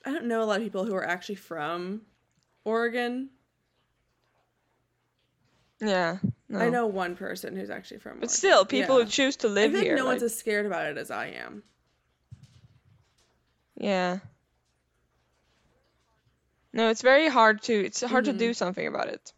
I 0.06 0.12
don't 0.12 0.26
know 0.26 0.41
a 0.41 0.46
lot 0.46 0.58
of 0.58 0.63
people 0.63 0.86
who 0.86 0.96
are 0.96 1.06
actually 1.08 1.36
from 1.36 2.02
Oregon. 2.65 3.30
yeah. 5.80 6.17
No. 6.50 6.60
I 6.60 6.69
know 6.69 6.86
one 6.88 7.15
person 7.15 7.56
who's 7.56 7.69
actually 7.69 7.98
from. 8.00 8.13
But 8.19 8.30
Oregon. 8.30 8.30
still, 8.30 8.65
people 8.65 8.98
Yeah. 9.00 9.06
who 9.06 9.10
choose 9.12 9.36
to 9.38 9.48
live 9.48 9.72
I 9.72 9.74
think 9.74 9.86
here. 9.86 9.96
no 9.96 10.04
like, 10.06 10.13
one's 10.13 10.24
as 10.24 10.38
scared 10.38 10.65
about 10.65 10.86
it 10.88 10.98
as 10.98 11.12
I 11.12 11.28
am. 11.28 11.63
yeah. 13.76 14.19
No, 16.76 16.89
it's 16.89 17.02
very 17.04 17.28
hard 17.28 17.62
to. 17.63 17.74
It's 17.86 18.02
hard 18.02 18.26
to 18.26 18.34
Mhm. 18.34 18.38
do 18.39 18.54
something 18.56 18.88
about 18.88 19.08
it. 19.08 19.32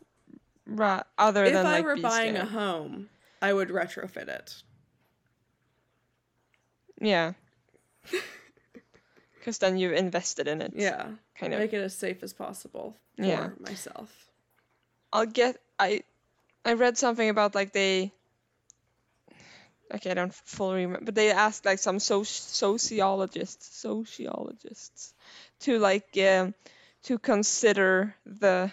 Ra- 0.67 1.03
other 1.17 1.45
If 1.45 1.53
than 1.53 1.65
I 1.65 1.73
like 1.73 1.85
were 1.85 1.95
buying 1.97 2.35
a 2.37 2.45
home, 2.45 3.09
I 3.41 3.53
would 3.53 3.69
retrofit 3.69 4.27
it. 4.27 4.55
Yeah. 6.99 7.33
Because 9.39 9.59
then 9.59 9.77
you've 9.77 9.93
invested 9.93 10.47
in 10.47 10.59
it. 10.59 10.73
Yeah, 10.75 11.07
Kind 11.37 11.53
of. 11.53 11.59
make 11.59 11.71
it 11.73 11.77
as 11.83 11.93
safe 11.93 12.23
as 12.23 12.33
possible 12.33 12.95
for 13.15 13.23
Yeah. 13.23 13.49
myself. 13.59 14.09
I'll 15.13 15.27
get 15.27 15.57
I 15.77 16.01
I 16.65 16.73
read 16.73 16.97
something 16.97 17.29
about 17.29 17.53
like 17.53 17.71
they 17.71 18.11
okay 19.93 20.09
I 20.11 20.13
don't 20.15 20.33
fully 20.33 20.85
remember 20.85 21.05
but 21.05 21.13
they 21.15 21.31
asked 21.31 21.63
like 21.63 21.77
some 21.77 21.99
soci- 21.99 22.25
sociologists 22.25 23.77
sociologists 23.77 25.13
to 25.59 25.77
like 25.77 26.17
um, 26.17 26.55
to 27.03 27.19
consider 27.19 28.15
the 28.25 28.71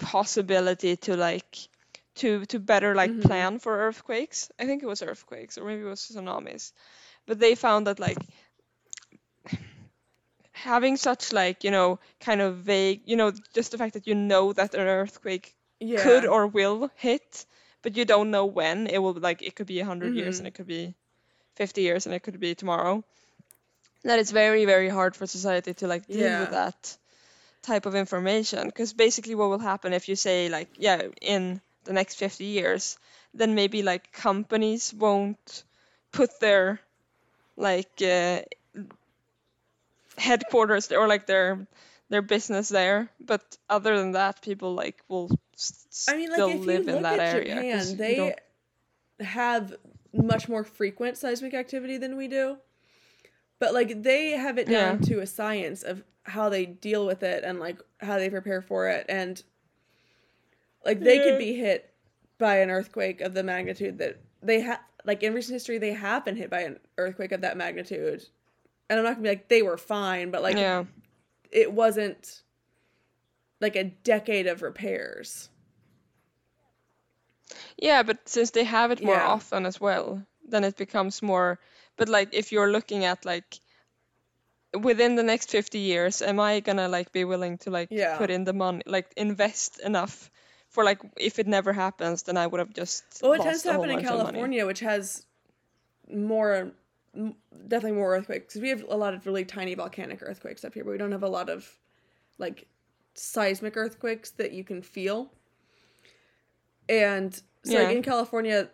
possibility 0.00 0.96
to 0.96 1.16
like 1.16 1.56
to 2.16 2.44
to 2.46 2.58
better 2.58 2.94
like 2.94 3.12
Mhm. 3.12 3.20
plan 3.20 3.58
for 3.58 3.78
earthquakes 3.86 4.50
I 4.58 4.66
think 4.66 4.82
it 4.82 4.86
was 4.86 5.02
earthquakes 5.02 5.58
or 5.58 5.64
maybe 5.66 5.82
it 5.82 5.84
was 5.84 6.00
tsunamis 6.00 6.72
but 7.26 7.38
they 7.40 7.54
found 7.54 7.86
that 7.86 8.00
like 8.00 8.18
having 10.52 10.96
such 10.96 11.32
like 11.32 11.64
you 11.64 11.70
know 11.70 11.98
kind 12.20 12.40
of 12.40 12.56
vague 12.58 13.02
you 13.06 13.16
know 13.16 13.32
just 13.54 13.72
the 13.72 13.78
fact 13.78 13.94
that 13.94 14.06
you 14.06 14.14
know 14.14 14.52
that 14.52 14.74
an 14.74 14.80
earthquake 14.86 15.54
Yeah, 15.80 16.00
could 16.02 16.24
or 16.26 16.46
will 16.46 16.90
hit, 16.96 17.46
but 17.82 17.96
you 17.96 18.04
don't 18.04 18.30
know 18.30 18.46
when. 18.46 18.86
It 18.86 18.98
will 18.98 19.14
like 19.14 19.42
it 19.42 19.54
could 19.56 19.66
be 19.66 19.78
100 19.78 20.14
years 20.14 20.38
Mhm. 20.38 20.40
and 20.40 20.46
it 20.48 20.54
could 20.54 20.66
be 20.66 20.94
50 21.56 21.82
years 21.82 22.06
and 22.06 22.14
it 22.14 22.20
could 22.22 22.38
be 22.40 22.54
tomorrow. 22.54 23.04
That 24.04 24.18
it's 24.18 24.30
very 24.30 24.64
very 24.66 24.88
hard 24.88 25.16
for 25.16 25.26
society 25.26 25.74
to 25.74 25.86
like 25.88 26.10
deal 26.10 26.30
Yeah. 26.30 26.36
with 26.36 26.50
that 26.50 26.96
type 27.62 27.86
of 27.86 27.94
information 27.94 28.66
because 28.66 28.92
basically 28.92 29.34
what 29.34 29.50
will 29.50 29.58
happen 29.58 29.92
if 29.92 30.08
you 30.08 30.16
say 30.16 30.48
like 30.48 30.68
yeah 30.78 31.02
in 31.20 31.60
the 31.84 31.92
next 31.92 32.14
50 32.16 32.44
years 32.44 32.98
then 33.34 33.54
maybe 33.54 33.82
like 33.82 34.12
companies 34.12 34.92
won't 34.94 35.64
put 36.12 36.30
their 36.40 36.80
like 37.56 38.02
uh, 38.02 38.40
headquarters 40.18 40.90
or 40.92 41.06
like 41.08 41.26
their 41.26 41.66
their 42.08 42.22
business 42.22 42.68
there 42.68 43.08
but 43.20 43.42
other 43.68 43.96
than 43.98 44.12
that 44.12 44.42
people 44.42 44.74
like 44.74 45.00
will 45.08 45.30
s- 45.54 46.06
I 46.08 46.16
mean, 46.16 46.28
like 46.28 46.34
still 46.34 46.48
if 46.50 46.60
you 46.60 46.66
live 46.66 46.88
in 46.88 47.02
that 47.02 47.20
at 47.20 47.34
area 47.34 47.54
Japan, 47.54 47.96
they 47.96 48.34
have 49.20 49.76
much 50.12 50.48
more 50.48 50.64
frequent 50.64 51.16
seismic 51.16 51.54
activity 51.54 51.96
than 51.98 52.16
we 52.16 52.28
do. 52.28 52.56
But 53.60 53.72
like 53.74 54.02
they 54.02 54.30
have 54.30 54.58
it 54.58 54.66
down 54.66 54.98
Yeah. 55.00 55.06
to 55.06 55.20
a 55.20 55.26
science 55.26 55.84
of 55.84 56.02
how 56.24 56.48
they 56.48 56.66
deal 56.66 57.06
with 57.06 57.22
it 57.22 57.44
and 57.44 57.60
like 57.60 57.78
how 58.00 58.16
they 58.18 58.28
prepare 58.28 58.62
for 58.62 58.88
it 58.88 59.06
and 59.08 59.42
like 60.84 61.00
they 61.00 61.16
Yeah. 61.16 61.24
could 61.24 61.38
be 61.38 61.54
hit 61.54 61.92
by 62.38 62.56
an 62.56 62.70
earthquake 62.70 63.20
of 63.20 63.34
the 63.34 63.42
magnitude 63.42 63.98
that 63.98 64.18
they 64.42 64.60
have 64.60 64.80
like 65.04 65.22
in 65.22 65.34
recent 65.34 65.54
history 65.54 65.78
they 65.78 65.92
have 65.92 66.24
been 66.24 66.36
hit 66.36 66.50
by 66.50 66.60
an 66.62 66.78
earthquake 66.98 67.32
of 67.32 67.42
that 67.42 67.56
magnitude. 67.56 68.26
And 68.88 68.98
I'm 68.98 69.04
not 69.04 69.12
gonna 69.12 69.22
be 69.22 69.28
like 69.28 69.48
they 69.48 69.62
were 69.62 69.76
fine, 69.78 70.30
but 70.30 70.42
like 70.42 70.56
yeah 70.56 70.84
it 71.52 71.72
wasn't 71.72 72.42
like 73.60 73.76
a 73.76 73.84
decade 73.84 74.46
of 74.46 74.62
repairs. 74.62 75.50
yeah 77.76 78.02
but 78.02 78.26
since 78.28 78.50
they 78.50 78.64
have 78.64 78.90
it 78.90 79.02
more 79.02 79.14
Yeah. 79.14 79.26
often 79.26 79.66
as 79.66 79.80
well 79.80 80.24
then 80.48 80.64
it 80.64 80.76
becomes 80.76 81.22
more 81.22 81.58
but 82.00 82.08
like 82.08 82.34
if 82.34 82.50
you're 82.52 82.72
looking 82.72 83.04
at 83.04 83.24
like 83.24 83.60
within 84.82 85.16
the 85.16 85.22
next 85.22 85.50
50 85.50 85.78
years 85.78 86.22
am 86.22 86.40
i 86.40 86.60
gonna 86.60 86.88
like 86.88 87.12
be 87.12 87.24
willing 87.24 87.58
to 87.58 87.70
like 87.70 87.90
Yeah. 87.90 88.18
put 88.18 88.30
in 88.30 88.44
the 88.44 88.52
money 88.52 88.82
like 88.86 89.12
invest 89.16 89.80
enough 89.80 90.30
for 90.68 90.84
like 90.84 91.00
if 91.16 91.38
it 91.38 91.46
never 91.46 91.72
happens 91.72 92.22
then 92.22 92.36
i 92.36 92.46
would 92.46 92.60
have 92.60 92.72
just 92.72 93.04
Well, 93.22 93.34
it 93.34 93.42
tends 93.42 93.62
to 93.62 93.72
happen 93.72 93.90
in 93.90 93.96
bunch 93.96 94.06
of 94.08 94.10
money. 94.10 94.24
California, 94.24 94.66
which 94.66 94.80
has 94.80 95.26
more, 96.12 96.72
definitely 97.68 97.98
more 97.98 98.16
earthquakes. 98.16 98.46
Because 98.46 98.62
we 98.62 98.68
have 98.68 98.84
a 98.88 98.96
lot 98.96 99.14
of 99.14 99.26
really 99.26 99.44
tiny 99.44 99.74
volcanic 99.74 100.20
earthquakes 100.22 100.64
up 100.64 100.74
here, 100.74 100.84
but 100.84 100.92
we 100.92 100.98
don't 100.98 101.12
have 101.12 101.22
a 101.22 101.28
lot 101.28 101.48
of 101.50 101.68
like 102.38 102.66
seismic 103.14 103.76
earthquakes 103.76 104.30
that 104.32 104.52
you 104.52 104.64
can 104.64 104.82
feel. 104.82 105.30
And 106.88 107.40
so, 107.64 107.74
like 107.82 107.94
in 107.94 108.02
California, 108.02 108.68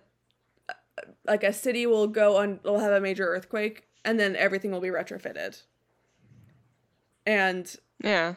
like 1.26 1.42
a 1.42 1.52
city 1.52 1.86
will 1.86 2.06
go 2.06 2.36
on, 2.38 2.60
will 2.64 2.78
have 2.78 2.92
a 2.92 3.00
major 3.00 3.26
earthquake, 3.26 3.84
and 4.04 4.18
then 4.18 4.36
everything 4.36 4.70
will 4.70 4.80
be 4.80 4.88
retrofitted. 4.88 5.62
And 7.26 7.74
Yeah. 8.02 8.34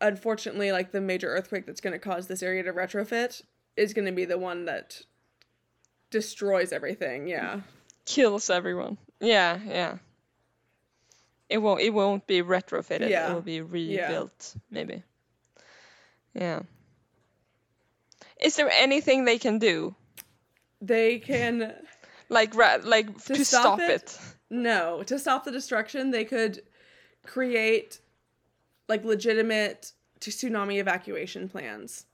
unfortunately, 0.00 0.72
like 0.72 0.92
the 0.92 1.00
major 1.00 1.28
earthquake 1.28 1.66
that's 1.66 1.80
going 1.80 1.92
to 1.92 1.98
cause 1.98 2.26
this 2.26 2.42
area 2.42 2.62
to 2.62 2.72
retrofit 2.72 3.42
is 3.76 3.92
going 3.94 4.06
to 4.06 4.12
be 4.12 4.24
the 4.24 4.38
one 4.38 4.64
that 4.66 5.02
destroys 6.10 6.72
everything. 6.72 7.26
Yeah. 7.28 7.60
Kills 8.04 8.50
everyone. 8.50 8.98
Yeah, 9.20 9.60
yeah. 9.66 9.98
It 11.48 11.58
won't 11.58 11.82
it 11.82 11.90
won't 11.90 12.26
be 12.26 12.42
retrofitted. 12.42 13.10
Yeah. 13.10 13.30
It 13.30 13.34
will 13.34 13.42
be 13.42 13.60
rebuilt, 13.60 14.56
maybe. 14.70 15.02
Yeah. 16.34 16.62
Is 18.40 18.56
there 18.56 18.70
anything 18.70 19.24
they 19.24 19.38
can 19.38 19.58
do? 19.58 19.94
They 20.80 21.18
can 21.20 21.74
Like 22.32 22.54
ra- 22.54 22.78
like 22.82 23.06
To 23.26 23.34
to, 23.34 23.44
stop 23.44 23.62
stop, 23.78 23.80
it? 23.80 23.90
it? 24.02 24.18
no, 24.50 25.02
to 25.04 25.18
stop 25.18 25.44
the 25.44 25.52
destruction, 25.52 26.10
they 26.10 26.24
could 26.24 26.62
create 27.26 28.00
like 28.88 29.04
legitimate 29.04 29.92
tsunami 30.20 30.78
evacuation 30.80 31.48
plans. 31.48 32.06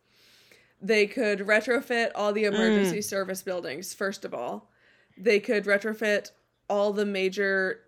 They 0.81 1.07
could 1.07 1.41
retrofit 1.41 2.11
all 2.15 2.33
the 2.33 2.45
emergency 2.45 3.01
service 3.03 3.43
buildings 3.43 3.95
first 3.95 4.25
of 4.25 4.35
all. 4.35 4.71
They 5.17 5.41
could 5.41 5.65
retrofit 5.65 6.31
all 6.69 6.93
the 6.93 7.07
major 7.07 7.81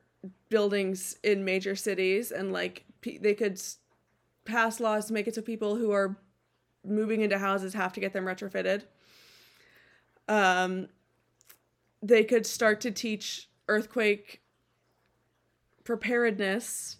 buildings 0.49 1.17
in 1.23 1.45
major 1.45 1.75
cities 1.77 2.31
and 2.33 2.53
like 2.53 2.85
pe- 3.01 3.19
they 3.19 3.35
could 3.35 3.53
s- 3.53 3.79
pass 4.45 4.81
laws 4.81 5.07
to 5.07 5.13
make 5.13 5.27
it 5.29 5.35
so 5.35 5.43
people 5.43 5.77
who 5.77 5.91
are 5.93 6.17
moving 6.85 7.21
into 7.23 7.39
houses 7.39 7.75
have 7.75 7.93
to 7.93 8.01
get 8.01 8.13
them 8.13 8.25
retrofitted. 8.25 8.83
Um, 10.29 10.89
they 12.03 12.25
could 12.25 12.47
start 12.47 12.81
to 12.83 12.91
teach 12.91 13.49
earthquake 13.69 14.43
preparedness 15.85 16.97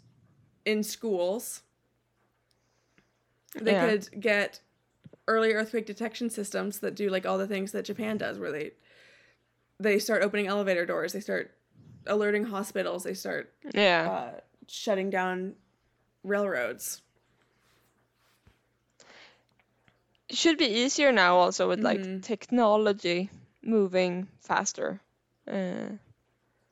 in 0.65 0.83
schools. 0.83 1.63
They 3.61 3.73
Yeah. 3.73 3.89
could 3.89 4.21
get 4.21 4.61
early 5.27 5.53
earthquake 5.53 5.87
detection 5.87 6.31
systems 6.31 6.81
that 6.81 6.95
do 6.95 7.09
like 7.09 7.27
all 7.27 7.39
the 7.39 7.47
things 7.47 7.73
that 7.73 7.85
Japan 7.85 8.17
does 8.19 8.39
where 8.39 8.53
they 8.53 8.73
they 9.79 9.99
start 9.99 10.23
opening 10.23 10.47
elevator 10.47 10.85
doors, 10.85 11.13
they 11.15 11.21
start 11.21 11.57
alerting 12.07 12.45
hospitals, 12.45 13.03
they 13.03 13.15
start 13.15 13.55
Yeah. 13.73 14.11
uh, 14.11 14.41
shutting 14.67 15.09
down 15.09 15.55
railroads. 16.23 17.01
it 20.29 20.37
should 20.37 20.59
be 20.59 20.67
easier 20.67 21.11
now 21.13 21.37
also 21.37 21.69
with 21.69 21.81
like 21.81 22.01
Mhm. 22.01 22.23
technology 22.23 23.31
moving 23.63 24.29
faster. 24.41 25.01
Uh, 25.49 25.97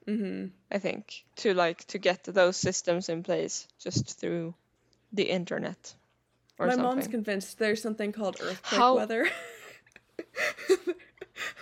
mm-hmm. 0.06 0.46
I 0.70 0.78
think 0.78 1.24
to 1.36 1.54
like 1.54 1.84
to 1.86 1.98
get 1.98 2.24
those 2.24 2.56
systems 2.56 3.08
in 3.08 3.22
place 3.22 3.66
just 3.78 4.18
through 4.20 4.54
the 5.12 5.24
internet 5.24 5.94
or 6.58 6.66
My 6.66 6.72
something. 6.72 6.84
mom's 6.84 7.08
convinced 7.08 7.58
there's 7.58 7.82
something 7.82 8.12
called 8.12 8.36
earthquake 8.40 8.78
How- 8.78 8.96
weather. 8.96 9.28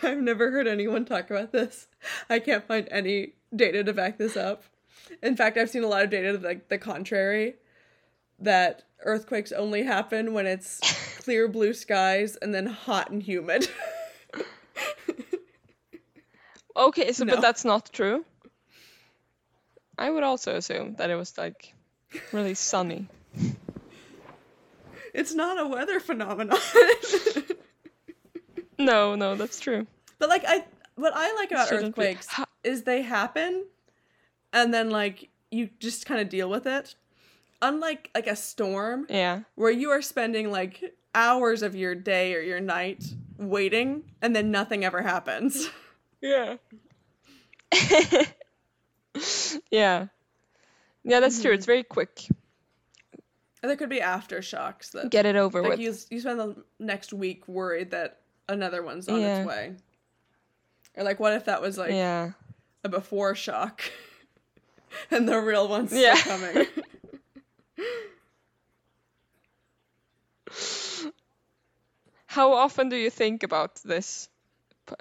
I've 0.02 0.18
never 0.18 0.50
heard 0.50 0.66
anyone 0.66 1.04
talk 1.04 1.30
about 1.30 1.52
this. 1.52 1.86
I 2.30 2.38
can't 2.38 2.66
find 2.66 2.88
any 2.90 3.34
data 3.54 3.84
to 3.84 3.92
back 3.92 4.18
this 4.18 4.36
up. 4.36 4.64
In 5.22 5.36
fact, 5.36 5.56
I've 5.56 5.70
seen 5.70 5.84
a 5.84 5.88
lot 5.88 6.04
of 6.04 6.10
data 6.10 6.38
like 6.42 6.68
the 6.68 6.78
contrary 6.78 7.56
that 8.38 8.82
earthquakes 9.00 9.52
only 9.52 9.82
happen 9.82 10.32
when 10.32 10.46
it's 10.46 10.80
clear 11.22 11.48
blue 11.48 11.72
skies 11.72 12.36
and 12.36 12.54
then 12.54 12.66
hot 12.66 13.10
and 13.10 13.22
humid. 13.22 13.68
Okay, 16.76 17.12
so 17.12 17.24
No. 17.24 17.34
but 17.34 17.40
that's 17.40 17.64
not 17.64 17.90
true. 17.92 18.24
I 19.98 20.10
would 20.10 20.22
also 20.22 20.54
assume 20.56 20.96
that 20.96 21.08
it 21.10 21.14
was 21.16 21.36
like 21.38 21.72
really 22.32 22.54
sunny. 22.54 23.08
it's 25.14 25.34
not 25.34 25.58
a 25.58 25.66
weather 25.66 26.00
phenomenon. 26.00 26.58
No, 28.78 29.14
no, 29.14 29.36
that's 29.36 29.58
true. 29.58 29.86
But 30.18 30.28
like 30.28 30.44
I 30.46 30.62
what 30.96 31.12
I 31.16 31.32
like 31.34 31.50
about 31.50 31.72
earthquakes 31.72 32.26
Ha- 32.26 32.44
is 32.62 32.82
they 32.82 33.00
happen 33.00 33.64
and 34.52 34.72
then 34.72 34.90
like 34.90 35.30
you 35.50 35.70
just 35.80 36.04
kind 36.04 36.20
of 36.20 36.28
deal 36.28 36.50
with 36.50 36.66
it. 36.66 36.94
Unlike 37.62 38.10
like 38.14 38.26
a 38.26 38.36
storm 38.36 39.06
Yeah. 39.08 39.40
where 39.54 39.70
you 39.70 39.88
are 39.90 40.02
spending 40.02 40.50
like 40.50 40.94
hours 41.14 41.62
of 41.62 41.74
your 41.74 41.94
day 41.94 42.34
or 42.34 42.40
your 42.40 42.60
night 42.60 43.02
waiting 43.38 44.02
and 44.20 44.36
then 44.36 44.50
nothing 44.50 44.84
ever 44.84 45.00
happens. 45.02 45.70
Yeah. 46.20 46.56
yeah. 49.70 50.06
Yeah, 51.04 51.20
that's 51.20 51.40
true. 51.40 51.52
It's 51.52 51.62
mm-hmm. 51.62 51.70
very 51.70 51.82
quick. 51.84 52.26
And 53.62 53.70
there 53.70 53.76
could 53.76 53.88
be 53.88 54.00
aftershocks 54.00 54.92
that 54.92 55.10
Get 55.10 55.26
it 55.26 55.36
over 55.36 55.62
like 55.62 55.70
with. 55.72 55.80
you 55.80 55.94
you 56.10 56.20
spend 56.20 56.38
the 56.40 56.56
next 56.78 57.12
week 57.12 57.48
worried 57.48 57.90
that 57.92 58.20
another 58.48 58.82
one's 58.82 59.08
on 59.08 59.20
Yeah. 59.20 59.38
its 59.38 59.48
way. 59.48 59.76
Or 60.96 61.04
like 61.04 61.20
what 61.20 61.32
if 61.32 61.46
that 61.46 61.60
was 61.60 61.78
like 61.78 61.92
yeah. 61.92 62.32
a 62.84 62.88
before 62.88 63.34
shock 63.34 63.82
and 65.10 65.28
the 65.28 65.38
real 65.38 65.68
one's 65.68 65.90
still 65.90 66.16
coming. 66.16 66.66
How 72.26 72.52
often 72.52 72.88
do 72.88 72.96
you 72.96 73.10
think 73.10 73.42
about 73.42 73.76
this 73.84 74.28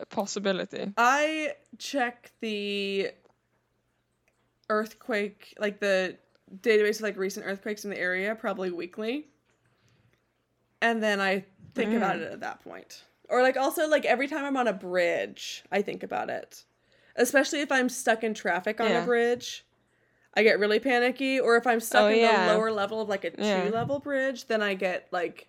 possibility? 0.09 0.91
I 0.97 1.53
check 1.77 2.31
the 2.41 3.11
earthquake, 4.69 5.55
like 5.59 5.79
the 5.79 6.17
database 6.61 6.97
of 6.97 7.01
like 7.01 7.17
recent 7.17 7.45
earthquakes 7.45 7.83
in 7.83 7.91
the 7.91 7.99
area, 7.99 8.35
probably 8.35 8.71
weekly. 8.71 9.27
And 10.81 11.01
then 11.01 11.19
I 11.19 11.45
think 11.73 11.91
hmm. 11.91 11.97
about 11.97 12.17
it 12.19 12.31
at 12.31 12.41
that 12.41 12.63
point. 12.63 13.03
Or 13.29 13.41
like 13.41 13.57
also 13.57 13.87
like 13.87 14.05
every 14.05 14.27
time 14.27 14.45
I'm 14.45 14.57
on 14.57 14.67
a 14.67 14.73
bridge, 14.73 15.63
I 15.71 15.81
think 15.81 16.03
about 16.03 16.29
it. 16.29 16.63
Especially 17.15 17.61
if 17.61 17.71
I'm 17.71 17.89
stuck 17.89 18.23
in 18.23 18.33
traffic 18.33 18.79
on 18.79 18.89
Yeah. 18.89 19.03
a 19.03 19.05
bridge. 19.05 19.65
I 20.33 20.43
get 20.43 20.59
really 20.59 20.79
panicky. 20.79 21.39
Or 21.39 21.55
if 21.55 21.65
I'm 21.65 21.79
stuck 21.79 22.03
Oh, 22.03 22.07
in 22.07 22.19
yeah. 22.19 22.47
the 22.47 22.53
lower 22.53 22.71
level 22.71 23.01
of 23.01 23.09
like 23.09 23.23
a 23.23 23.31
Yeah. 23.37 23.63
two 23.65 23.71
level 23.71 23.99
bridge, 23.99 24.45
then 24.47 24.61
I 24.61 24.73
get 24.73 25.07
like 25.11 25.47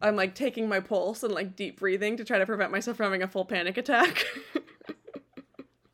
I'm 0.00 0.16
like 0.16 0.34
taking 0.34 0.68
my 0.68 0.80
pulse 0.80 1.22
and 1.22 1.32
like 1.34 1.56
deep 1.56 1.80
breathing 1.80 2.16
to 2.18 2.24
try 2.24 2.38
to 2.38 2.46
prevent 2.46 2.70
myself 2.72 2.96
from 2.96 3.04
having 3.04 3.22
a 3.22 3.28
full 3.28 3.44
panic 3.44 3.76
attack. 3.76 4.24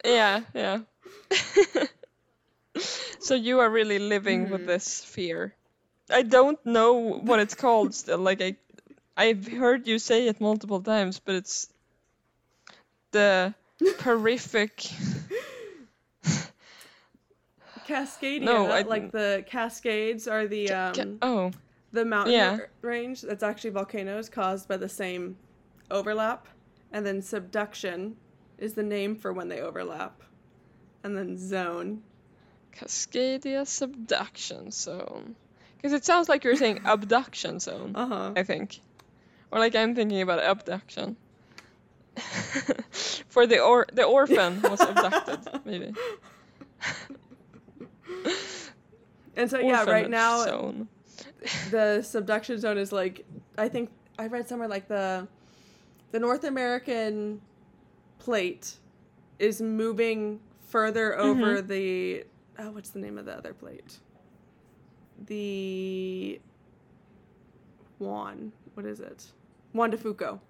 Yeah, 0.06 0.40
yeah. 0.54 0.80
so 3.18 3.34
you 3.34 3.60
are 3.60 3.70
really 3.70 3.98
living 3.98 4.42
Mm-hmm. 4.44 4.52
with 4.52 4.66
this 4.66 5.02
fear. 5.02 5.54
I 6.10 6.20
don't 6.20 6.58
know 6.66 6.92
what 7.22 7.40
it's 7.40 7.54
called 7.54 7.94
still. 7.94 8.18
Like 8.18 8.42
I 8.42 8.56
I've 9.16 9.48
heard 9.48 9.88
you 9.88 9.98
say 9.98 10.28
it 10.28 10.42
multiple 10.42 10.82
times, 10.82 11.20
but 11.24 11.36
it's 11.36 11.72
the 13.12 13.54
horrific 14.00 14.84
Cascadia, 17.86 18.42
No, 18.42 18.66
I 18.66 18.82
like 18.82 19.10
the 19.12 19.44
Cascades 19.46 20.26
are 20.28 20.46
the 20.46 20.70
um 20.70 21.18
oh 21.22 21.50
the 21.94 22.04
mountain 22.04 22.34
Yeah. 22.34 22.58
range 22.82 23.22
that's 23.22 23.42
actually 23.42 23.70
volcanoes 23.70 24.28
caused 24.28 24.68
by 24.68 24.76
the 24.76 24.88
same 24.88 25.36
overlap, 25.90 26.48
and 26.92 27.06
then 27.06 27.22
subduction 27.22 28.16
is 28.58 28.74
the 28.74 28.82
name 28.82 29.16
for 29.16 29.32
when 29.32 29.48
they 29.48 29.60
overlap, 29.60 30.22
and 31.02 31.16
then 31.16 31.36
zone. 31.38 32.02
Cascadia 32.72 33.66
subduction 33.66 34.70
zone. 34.70 35.36
Because 35.76 35.92
it 35.92 36.04
sounds 36.04 36.28
like 36.28 36.44
you're 36.44 36.56
saying 36.56 36.80
abduction 36.84 37.60
zone. 37.60 37.92
Uh 37.94 38.06
huh. 38.06 38.32
I 38.36 38.42
think. 38.42 38.80
Or 39.50 39.58
like 39.58 39.74
I'm 39.76 39.94
thinking 39.94 40.20
about 40.22 40.40
abduction. 40.42 41.16
For 43.28 43.46
the 43.46 43.60
or 43.60 43.86
the 43.92 44.04
orphan 44.04 44.62
was 44.62 44.80
abducted, 44.80 45.40
maybe. 45.64 45.92
And 49.36 49.50
so 49.50 49.58
yeah, 49.58 49.84
right 49.84 50.08
now 50.08 50.44
zone. 50.44 50.88
The 51.70 52.02
subduction 52.02 52.58
zone 52.58 52.78
is 52.78 52.92
like 52.92 53.24
I 53.58 53.68
think 53.68 53.90
I 54.18 54.26
read 54.26 54.48
somewhere 54.48 54.68
like 54.68 54.88
the 54.88 55.26
the 56.12 56.18
North 56.20 56.44
American 56.44 57.40
plate 58.18 58.76
is 59.38 59.60
moving 59.60 60.40
further 60.68 61.12
mm-hmm. 61.12 61.42
over 61.42 61.62
the 61.62 62.24
oh 62.58 62.70
what's 62.70 62.90
the 62.90 62.98
name 62.98 63.18
of 63.18 63.26
the 63.26 63.32
other 63.36 63.52
plate? 63.52 63.98
The 65.26 66.40
Juan. 67.98 68.52
What 68.74 68.86
is 68.86 69.00
it? 69.00 69.26
Juan 69.72 69.90
de 69.90 69.96
Fuca. 69.96 70.40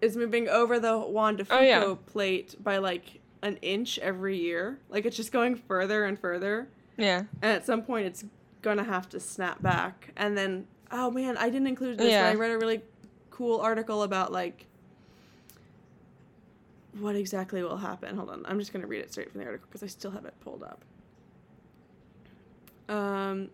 Is 0.00 0.16
moving 0.16 0.48
over 0.48 0.78
the 0.78 0.98
Juan 0.98 1.36
de 1.36 1.44
Fuca 1.44 1.58
Oh, 1.58 1.62
yeah. 1.62 1.94
plate 2.06 2.56
by 2.62 2.78
like 2.78 3.20
an 3.42 3.56
inch 3.62 3.98
every 4.00 4.36
year. 4.38 4.78
Like 4.88 5.06
it's 5.06 5.16
just 5.16 5.32
going 5.32 5.54
further 5.56 6.04
and 6.04 6.18
further 6.18 6.68
Yeah. 6.96 7.24
and 7.42 7.52
at 7.52 7.64
some 7.64 7.82
point 7.82 8.06
it's 8.06 8.24
gonna 8.64 8.82
have 8.82 9.08
to 9.10 9.20
snap 9.20 9.60
back 9.62 10.10
and 10.16 10.36
then 10.36 10.66
oh 10.90 11.10
man 11.10 11.36
i 11.36 11.48
didn't 11.50 11.66
include 11.68 11.98
this 11.98 12.10
Yeah. 12.10 12.24
but 12.24 12.30
i 12.30 12.34
read 12.34 12.50
a 12.50 12.58
really 12.58 12.80
cool 13.30 13.60
article 13.60 14.02
about 14.02 14.32
like 14.32 14.66
what 16.98 17.14
exactly 17.16 17.62
will 17.62 17.76
happen 17.76 18.16
hold 18.16 18.30
on 18.30 18.44
i'm 18.46 18.58
just 18.58 18.72
gonna 18.72 18.86
read 18.86 19.00
it 19.00 19.12
straight 19.12 19.30
from 19.30 19.40
the 19.40 19.46
article 19.46 19.66
because 19.68 19.82
i 19.82 19.86
still 19.86 20.10
have 20.10 20.24
it 20.24 20.34
pulled 20.40 20.62
up 20.62 20.80
Um, 22.88 23.48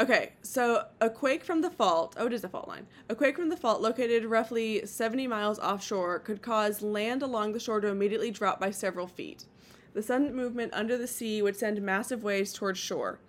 okay, 0.00 0.32
so 0.42 0.84
a 1.00 1.08
quake 1.08 1.44
from 1.44 1.60
the 1.62 1.70
fault. 1.70 2.16
Oh, 2.18 2.26
it 2.26 2.32
is 2.32 2.42
a 2.42 2.48
fault 2.48 2.66
line. 2.66 2.86
A 3.08 3.14
quake 3.14 3.36
from 3.36 3.48
the 3.50 3.56
fault, 3.56 3.80
located 3.80 4.24
roughly 4.24 4.84
70 4.84 5.28
miles 5.28 5.60
offshore, 5.60 6.18
could 6.18 6.42
cause 6.42 6.82
land 6.82 7.22
along 7.22 7.52
the 7.52 7.60
shore 7.60 7.80
to 7.80 7.86
immediately 7.86 8.32
drop 8.32 8.58
by 8.58 8.72
several 8.72 9.06
feet. 9.06 9.44
The 9.92 10.02
sudden 10.02 10.34
movement 10.34 10.74
under 10.74 10.98
the 10.98 11.06
sea 11.06 11.40
would 11.40 11.56
send 11.56 11.80
massive 11.82 12.24
waves 12.24 12.52
towards 12.52 12.80
shore. 12.80 13.20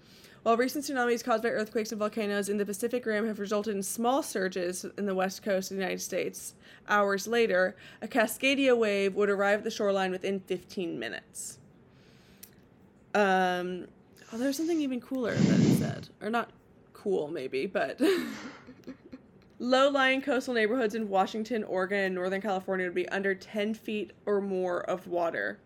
While 0.45 0.57
recent 0.57 0.85
tsunamis 0.85 1.23
caused 1.23 1.41
by 1.41 1.49
earthquakes 1.49 1.91
and 1.91 1.97
volcanoes 1.97 2.49
in 2.49 2.57
the 2.57 2.67
Pacific 2.67 3.03
Rim 3.07 3.25
have 3.25 3.39
resulted 3.39 3.75
in 3.75 3.81
small 3.81 4.21
surges 4.21 4.85
in 4.95 5.07
the 5.07 5.15
west 5.15 5.41
coast 5.41 5.71
of 5.71 5.77
the 5.77 5.81
United 5.81 6.03
States, 6.03 6.53
hours 6.87 7.25
later, 7.25 7.75
a 7.99 8.07
Cascadia 8.07 8.77
wave 8.77 9.15
would 9.15 9.31
arrive 9.31 9.57
at 9.57 9.63
the 9.63 9.71
shoreline 9.71 10.11
within 10.11 10.39
15 10.39 10.99
minutes. 10.99 11.57
Um, 13.15 13.87
oh, 14.31 14.37
there's 14.37 14.55
something 14.55 14.79
even 14.79 15.01
cooler 15.01 15.33
that 15.33 15.59
it 15.59 15.77
said. 15.79 16.09
Or 16.21 16.29
not 16.29 16.51
cool, 16.93 17.27
maybe, 17.27 17.65
but. 17.65 17.99
Low 19.59 19.89
lying 19.89 20.21
coastal 20.21 20.53
neighborhoods 20.53 20.93
in 20.93 21.09
Washington, 21.09 21.63
Oregon, 21.63 22.01
and 22.01 22.13
Northern 22.13 22.41
California 22.43 22.85
would 22.85 22.93
be 22.93 23.09
under 23.09 23.33
10 23.33 23.73
feet 23.73 24.11
or 24.27 24.41
more 24.41 24.81
of 24.81 25.07
water. 25.07 25.57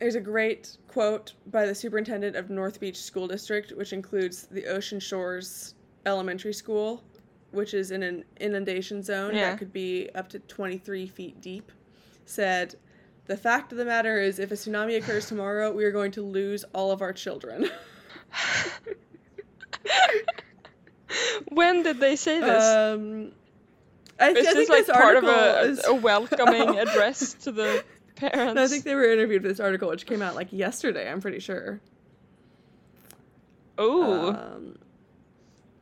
There's 0.00 0.14
a 0.14 0.20
great 0.20 0.76
quote 0.86 1.34
by 1.46 1.66
the 1.66 1.74
superintendent 1.74 2.36
of 2.36 2.50
North 2.50 2.78
Beach 2.78 3.02
School 3.02 3.26
District, 3.26 3.72
which 3.72 3.92
includes 3.92 4.46
the 4.46 4.66
Ocean 4.66 5.00
Shores 5.00 5.74
Elementary 6.06 6.52
School, 6.52 7.02
which 7.50 7.74
is 7.74 7.90
in 7.90 8.02
an 8.04 8.24
inundation 8.40 9.02
zone 9.02 9.34
Yeah. 9.34 9.50
that 9.50 9.58
could 9.58 9.72
be 9.72 10.08
up 10.14 10.28
to 10.30 10.38
23 10.38 11.08
feet 11.08 11.40
deep, 11.40 11.72
said, 12.26 12.76
The 13.26 13.36
fact 13.36 13.72
of 13.72 13.78
the 13.78 13.84
matter 13.84 14.20
is, 14.20 14.38
if 14.38 14.52
a 14.52 14.54
tsunami 14.54 14.96
occurs 14.98 15.26
tomorrow, 15.28 15.72
we 15.72 15.84
are 15.84 15.90
going 15.92 16.12
to 16.12 16.22
lose 16.22 16.64
all 16.72 16.92
of 16.92 17.02
our 17.02 17.12
children. 17.12 17.68
When 21.50 21.82
did 21.82 21.98
they 22.00 22.16
say 22.16 22.38
this? 22.40 22.64
um, 22.64 23.32
I, 24.20 24.30
Is 24.30 24.46
I 24.46 24.54
this 24.54 24.68
like 24.68 24.86
part 24.86 25.16
of 25.16 25.24
a, 25.24 25.60
is. 25.62 25.84
a 25.86 25.94
welcoming 25.94 26.78
address 26.78 27.32
to 27.44 27.52
the 27.52 27.84
parents? 28.18 28.54
No, 28.54 28.64
I 28.64 28.66
think 28.68 28.84
they 28.84 28.94
were 28.94 29.10
interviewed 29.10 29.42
for 29.42 29.48
this 29.48 29.60
article, 29.60 29.88
which 29.88 30.04
came 30.06 30.20
out 30.22 30.34
like 30.34 30.48
yesterday. 30.52 31.10
I'm 31.10 31.20
pretty 31.20 31.38
sure. 31.40 31.80
oh, 33.78 34.28
Um, 34.30 34.78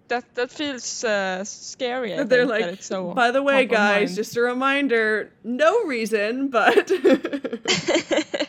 that 0.09 0.35
that 0.37 0.51
feels 0.53 1.03
uh, 1.03 1.43
scary. 1.45 2.15
I 2.15 2.23
they're 2.23 2.47
like, 2.47 2.81
so 2.83 3.13
by 3.13 3.31
the 3.33 3.43
way, 3.43 3.65
guys, 3.67 4.15
just 4.15 4.37
a 4.37 4.41
reminder, 4.41 5.33
no 5.43 5.83
reason, 5.85 6.49
but 6.49 6.91
it 6.93 8.49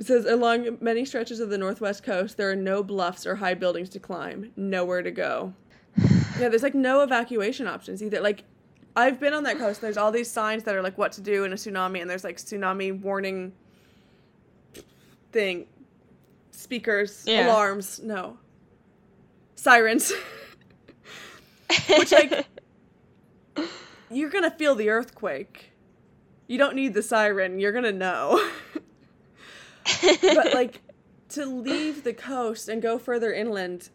says 0.00 0.24
along 0.26 0.78
many 0.80 1.04
stretches 1.04 1.40
of 1.40 1.50
the 1.50 1.58
northwest 1.58 2.02
coast, 2.02 2.36
there 2.36 2.50
are 2.50 2.56
no 2.56 2.82
bluffs 2.82 3.26
or 3.26 3.36
high 3.36 3.54
buildings 3.54 3.88
to 3.90 4.00
climb, 4.00 4.52
nowhere 4.56 5.02
to 5.02 5.10
go. 5.10 5.54
Yeah, 6.38 6.48
there's 6.50 6.62
like 6.62 6.74
no 6.76 7.00
evacuation 7.00 7.66
options 7.66 8.00
either. 8.00 8.20
Like, 8.20 8.44
I've 8.96 9.20
been 9.20 9.32
on 9.32 9.44
that 9.44 9.58
coast. 9.58 9.80
There's 9.80 9.96
all 9.96 10.10
these 10.10 10.30
signs 10.30 10.64
that 10.64 10.74
are 10.74 10.82
like 10.82 10.98
what 10.98 11.12
to 11.12 11.20
do 11.20 11.44
in 11.44 11.52
a 11.52 11.56
tsunami, 11.56 12.00
and 12.00 12.10
there's 12.10 12.24
like 12.24 12.36
tsunami 12.36 12.98
warning 13.00 13.52
thing, 15.32 15.66
speakers, 16.50 17.22
Yeah. 17.26 17.46
alarms, 17.48 18.00
no, 18.02 18.38
sirens. 19.54 20.12
Which, 21.98 22.12
like, 22.12 22.46
you're 24.10 24.30
gonna 24.30 24.50
feel 24.50 24.74
the 24.74 24.88
earthquake. 24.88 25.72
You 26.46 26.56
don't 26.58 26.74
need 26.74 26.94
the 26.94 27.02
siren. 27.02 27.60
You're 27.60 27.72
gonna 27.72 27.92
know. 27.92 28.42
but 30.02 30.54
like 30.54 30.80
to 31.30 31.44
leave 31.44 32.04
the 32.04 32.14
coast 32.14 32.68
and 32.68 32.80
go 32.80 32.98
further 32.98 33.32
inland, 33.32 33.90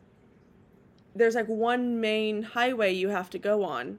there's 1.15 1.33
like 1.35 1.47
one 1.47 1.99
main 1.99 2.43
highway 2.43 2.93
you 2.93 3.09
have 3.09 3.29
to 3.31 3.39
go 3.39 3.63
on, 3.63 3.97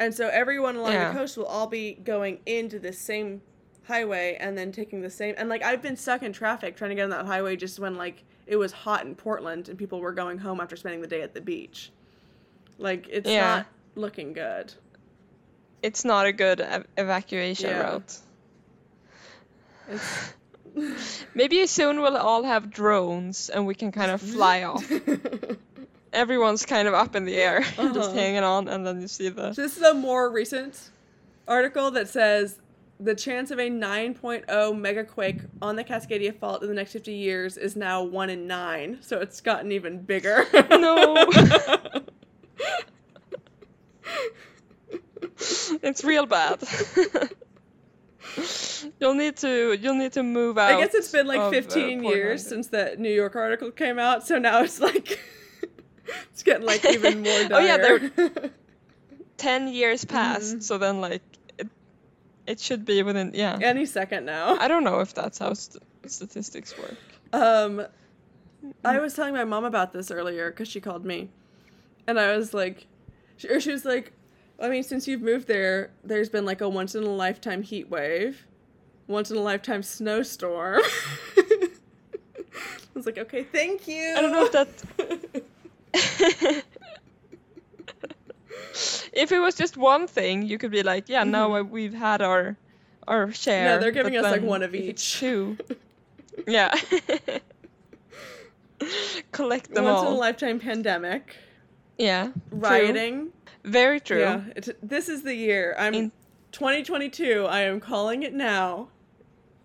and 0.00 0.14
so 0.14 0.28
everyone 0.28 0.76
along 0.76 0.92
Yeah. 0.92 1.12
the 1.12 1.18
coast 1.18 1.36
will 1.36 1.46
all 1.46 1.66
be 1.66 1.94
going 1.94 2.40
into 2.46 2.78
this 2.78 2.98
same 2.98 3.42
highway 3.84 4.36
and 4.40 4.56
then 4.56 4.72
taking 4.72 5.02
the 5.02 5.10
same. 5.10 5.34
And 5.38 5.48
like 5.48 5.62
I've 5.62 5.82
been 5.82 5.96
stuck 5.96 6.22
in 6.22 6.32
traffic 6.32 6.76
trying 6.76 6.90
to 6.90 6.94
get 6.94 7.04
on 7.04 7.10
that 7.10 7.26
highway 7.26 7.56
just 7.56 7.78
when 7.78 7.96
like 7.96 8.24
it 8.46 8.56
was 8.56 8.72
hot 8.72 9.04
in 9.06 9.14
Portland 9.14 9.68
and 9.68 9.78
people 9.78 10.00
were 10.00 10.12
going 10.12 10.38
home 10.38 10.60
after 10.60 10.76
spending 10.76 11.00
the 11.00 11.06
day 11.06 11.22
at 11.22 11.34
the 11.34 11.40
beach. 11.40 11.90
Like 12.78 13.06
it's 13.08 13.28
Yeah. 13.30 13.56
not 13.56 13.66
looking 13.94 14.32
good. 14.32 14.72
it's 15.82 16.02
not 16.04 16.24
a 16.24 16.32
good 16.32 16.60
ev- 16.62 16.86
evacuation 16.96 17.68
Yeah. 17.70 17.82
route. 17.82 18.16
Maybe 21.34 21.66
soon 21.66 22.00
we'll 22.00 22.16
all 22.16 22.42
have 22.42 22.70
drones 22.70 23.48
and 23.50 23.66
we 23.66 23.74
can 23.74 23.92
kind 23.92 24.10
of 24.10 24.20
fly 24.22 24.62
off. 24.70 24.90
Everyone's 26.14 26.64
kind 26.64 26.88
of 26.88 26.94
up 26.94 27.14
in 27.16 27.24
the 27.24 27.36
air, 27.36 27.60
just 27.76 27.78
Uh-huh. 27.78 28.12
hanging 28.12 28.42
on, 28.44 28.68
and 28.68 28.86
then 28.86 29.00
you 29.00 29.08
see 29.08 29.28
the. 29.28 29.50
This 29.50 29.76
is 29.76 29.82
a 29.82 29.92
more 29.94 30.30
recent 30.30 30.90
article 31.48 31.90
that 31.90 32.08
says 32.08 32.58
the 33.00 33.14
chance 33.14 33.50
of 33.50 33.58
a 33.58 33.68
9.0 33.68 34.46
megaquake 34.46 35.44
on 35.60 35.74
the 35.76 35.82
Cascadia 35.84 36.32
Fault 36.38 36.62
in 36.62 36.68
the 36.68 36.74
next 36.74 36.92
50 36.92 37.12
years 37.12 37.56
is 37.56 37.74
now 37.76 38.02
1 38.02 38.30
in 38.30 38.46
9, 38.46 38.98
so 39.00 39.18
it's 39.20 39.40
gotten 39.40 39.72
even 39.72 40.00
bigger. 40.00 40.46
No. 40.70 41.26
it's 45.82 46.04
real 46.04 46.26
bad. 46.26 46.62
you'll 49.00 49.14
need 49.14 49.36
to 49.36 49.76
you'll 49.80 49.94
need 49.94 50.12
to 50.12 50.22
move 50.22 50.58
out. 50.58 50.72
I 50.72 50.80
guess 50.80 50.94
it's 50.94 51.10
been 51.10 51.26
like 51.26 51.38
of, 51.40 51.46
uh, 51.48 51.50
15 51.50 52.00
Portland. 52.02 52.04
years 52.16 52.46
since 52.46 52.68
that 52.68 52.98
New 52.98 53.10
York 53.12 53.36
article 53.36 53.70
came 53.70 53.98
out, 53.98 54.26
so 54.26 54.38
now 54.38 54.62
it's 54.62 54.80
like 54.80 55.18
it's 56.32 56.42
getting 56.42 56.66
like 56.66 56.84
even 56.84 57.22
more 57.22 57.44
dire. 57.44 57.50
Oh, 57.52 57.58
yeah, 57.60 57.76
they're- 57.76 58.50
Ten 59.36 59.68
years 59.68 60.04
passed, 60.04 60.56
Mhm. 60.58 60.62
so 60.62 60.78
then 60.78 61.00
like 61.00 61.22
it, 61.58 61.68
it 62.46 62.60
should 62.60 62.84
be 62.84 63.02
within 63.02 63.32
yeah. 63.34 63.58
any 63.60 63.84
second 63.84 64.24
now. 64.24 64.56
I 64.58 64.68
don't 64.68 64.84
know 64.84 65.00
if 65.00 65.12
that's 65.14 65.38
how 65.38 65.52
st- 65.54 65.82
statistics 66.06 66.74
work. 66.78 66.96
Um, 67.32 67.84
I 68.84 68.98
was 69.00 69.14
telling 69.14 69.34
my 69.34 69.44
mom 69.44 69.64
about 69.64 69.92
this 69.92 70.10
earlier 70.12 70.50
because 70.50 70.68
she 70.68 70.80
called 70.80 71.04
me, 71.04 71.30
and 72.06 72.18
I 72.20 72.36
was 72.36 72.54
like, 72.54 72.86
she, 73.36 73.48
or 73.48 73.60
she 73.60 73.72
was 73.72 73.84
like, 73.84 74.12
I 74.60 74.68
mean, 74.68 74.84
since 74.84 75.08
you've 75.08 75.20
moved 75.20 75.48
there, 75.48 75.90
there's 76.04 76.28
been 76.28 76.44
like 76.44 76.60
a 76.60 76.68
once 76.68 76.94
in 76.94 77.02
a 77.02 77.10
lifetime 77.10 77.62
heat 77.62 77.90
wave, 77.90 78.46
once 79.08 79.32
in 79.32 79.36
a 79.36 79.40
lifetime 79.40 79.82
snowstorm. 79.82 80.80
I 81.36 81.68
was 82.94 83.04
like, 83.06 83.18
okay, 83.18 83.42
thank 83.42 83.88
you. 83.88 84.14
I 84.16 84.20
don't 84.22 84.30
know 84.32 84.44
if 84.44 84.52
that. 84.52 85.42
if 89.12 89.30
it 89.30 89.38
was 89.38 89.54
just 89.54 89.76
one 89.76 90.06
thing, 90.06 90.42
you 90.42 90.58
could 90.58 90.72
be 90.72 90.82
like, 90.82 91.08
yeah, 91.08 91.24
now 91.24 91.54
uh, 91.54 91.62
we've 91.62 91.94
had 91.94 92.20
our 92.20 92.56
our 93.06 93.32
share. 93.32 93.68
Mm-hmm. 93.68 93.80
they're 93.82 93.92
giving 93.92 94.16
us, 94.16 94.24
like, 94.24 94.42
one 94.42 94.62
of 94.62 94.74
each. 94.74 95.20
Two. 95.20 95.56
yeah. 96.48 96.74
Collect 99.32 99.72
them 99.72 99.84
once 99.84 100.02
in 100.02 100.08
a 100.08 100.16
lifetime 100.16 100.58
pandemic, 100.58 101.36
yeah. 101.96 102.24
true. 102.24 102.34
rioting. 102.50 103.28
Very 103.62 104.00
true. 104.00 104.20
Yeah, 104.20 104.42
it, 104.56 104.76
this 104.82 105.08
is 105.08 105.22
the 105.22 105.34
year. 105.34 105.74
I'm 105.78 105.94
In- 105.94 106.12
2022. 106.52 107.46
I 107.48 107.60
am 107.60 107.80
calling 107.80 108.24
it 108.24 108.34
now. 108.34 108.88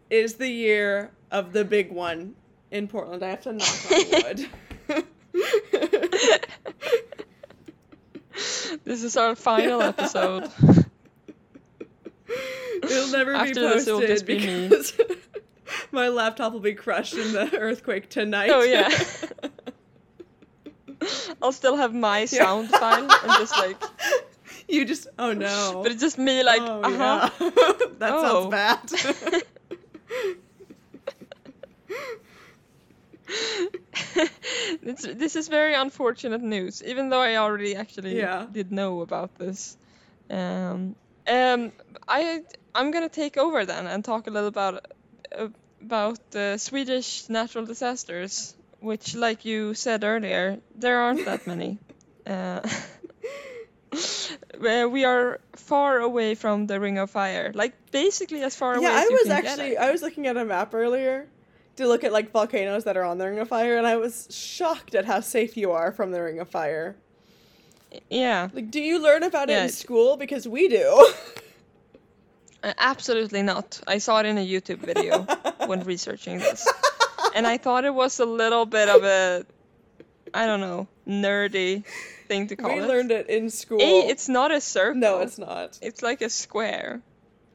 Is 0.10 0.36
the 0.36 0.50
year 0.50 1.12
of 1.32 1.54
the 1.54 1.66
big 1.66 1.92
one 1.92 2.36
in 2.72 2.88
Portland. 2.88 3.24
I 3.24 3.30
have 3.30 3.42
to 3.42 3.54
knock 3.54 3.92
on 3.92 4.24
wood. 4.24 4.50
This 8.86 9.04
is 9.04 9.18
our 9.18 9.36
final 9.36 9.82
episode. 9.82 10.50
It'll 12.84 13.08
never 13.12 13.34
be 13.34 13.40
After 13.40 13.54
this, 13.56 13.86
posted 13.86 13.88
it'll 13.88 14.02
just 14.02 14.26
be 14.26 14.38
because 14.38 14.94
my 15.92 16.08
laptop 16.08 16.54
will 16.54 16.60
be 16.62 16.74
crushed 16.74 17.16
in 17.16 17.34
the 17.34 17.58
earthquake 17.58 18.10
tonight. 18.10 18.50
Oh, 18.54 18.64
yeah. 18.64 18.90
I'll 21.42 21.52
still 21.52 21.76
have 21.76 21.94
my 21.94 22.26
sound 22.26 22.70
file 22.70 23.04
and 23.04 23.32
just 23.40 23.58
like, 23.58 23.82
you 24.68 24.86
just 24.86 25.08
oh 25.18 25.34
no. 25.34 25.82
but 25.84 25.92
it's 25.92 26.02
just 26.02 26.18
me 26.18 26.44
like, 26.44 26.62
oh, 26.62 26.82
uh 26.82 26.98
huh. 26.98 27.30
yeah. 27.40 27.52
that 28.00 28.14
Oh. 28.14 28.50
sounds 28.50 28.52
bad. 28.52 29.44
it's, 34.84 35.04
this 35.04 35.36
is 35.36 35.48
very 35.48 35.74
unfortunate 35.74 36.42
news, 36.42 36.84
even 36.84 37.10
though 37.10 37.22
I 37.22 37.36
already 37.38 37.76
actually 37.76 38.18
Yeah. 38.18 38.46
did 38.52 38.72
know 38.72 39.02
about 39.02 39.36
this. 39.38 39.78
Um, 40.30 40.96
um, 41.28 41.72
I 42.08 42.42
I'm 42.74 42.92
gonna 42.92 43.10
take 43.10 43.38
over 43.38 43.66
then 43.66 43.88
and 43.88 44.04
talk 44.04 44.28
a 44.28 44.32
little 44.32 44.48
about 44.48 44.86
uh, 45.38 45.48
about 45.82 46.20
uh, 46.36 46.58
Swedish 46.58 47.30
natural 47.30 47.66
disasters, 47.66 48.56
which, 48.80 49.16
like 49.16 49.46
you 49.46 49.74
said 49.74 50.04
earlier, 50.04 50.60
there 50.76 51.00
aren't 51.00 51.26
that 51.26 51.48
many. 51.48 51.78
Uh, 52.28 52.62
we 54.62 55.04
are 55.04 55.40
far 55.56 55.98
away 56.00 56.36
from 56.36 56.68
the 56.68 56.80
Ring 56.80 57.00
of 57.00 57.10
Fire, 57.10 57.52
like 57.56 57.74
basically 57.92 58.44
as 58.44 58.56
far 58.56 58.76
away 58.76 58.84
yeah, 58.86 59.00
as 59.00 59.10
I 59.10 59.10
was 59.10 59.30
actually. 59.30 59.78
I 59.78 59.92
was 59.92 60.04
looking 60.04 60.28
at 60.28 60.38
a 60.38 60.46
map 60.46 60.76
earlier 60.76 61.26
to 61.80 61.88
look 61.88 62.04
at 62.04 62.12
like 62.12 62.32
volcanoes 62.32 62.84
that 62.84 62.96
are 62.96 63.04
on 63.04 63.18
the 63.18 63.26
Ring 63.26 63.40
of 63.40 63.48
Fire, 63.48 63.78
and 63.78 63.88
I 63.88 63.98
was 63.98 64.28
shocked 64.30 64.96
at 64.96 65.06
how 65.06 65.22
safe 65.22 65.58
you 65.58 65.72
are 65.72 65.92
from 65.92 66.12
the 66.12 66.22
Ring 66.22 66.40
of 66.40 66.48
Fire. 66.50 66.96
Yeah, 68.10 68.50
Like, 68.54 68.70
do 68.70 68.80
you 68.80 69.02
learn 69.02 69.24
about 69.24 69.50
it 69.50 69.58
in 69.58 69.70
school? 69.70 70.16
Because 70.16 70.48
we 70.48 70.68
do. 70.68 71.14
uh, 72.64 72.74
absolutely 72.78 73.42
not. 73.42 73.82
I 73.88 73.98
saw 73.98 74.20
it 74.20 74.28
in 74.28 74.38
a 74.38 74.46
YouTube 74.46 74.80
video 74.80 75.24
when 75.66 75.84
researching 75.86 76.38
this, 76.38 76.68
and 77.34 77.48
I 77.48 77.58
thought 77.58 77.86
it 77.86 77.94
was 77.94 78.20
a 78.20 78.26
little 78.26 78.66
bit 78.66 78.90
of 78.90 79.04
a, 79.04 79.46
I 80.34 80.46
don't 80.46 80.60
know, 80.60 80.88
nerdy 81.08 81.84
thing 82.28 82.48
to 82.48 82.56
call 82.56 82.72
we 82.72 82.80
it. 82.80 82.82
We 82.82 82.88
learned 82.88 83.12
it 83.12 83.30
in 83.30 83.50
school. 83.50 83.82
A, 83.82 84.08
it's 84.08 84.30
not 84.30 84.52
a 84.52 84.62
circle. 84.62 85.00
no, 85.00 85.22
it's 85.22 85.40
not. 85.40 85.80
It's 85.82 86.04
like 86.04 86.22
a 86.22 86.30
square. 86.30 87.02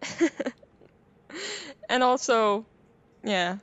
and 1.89 2.03
also, 2.03 2.67
yeah, 3.23 3.59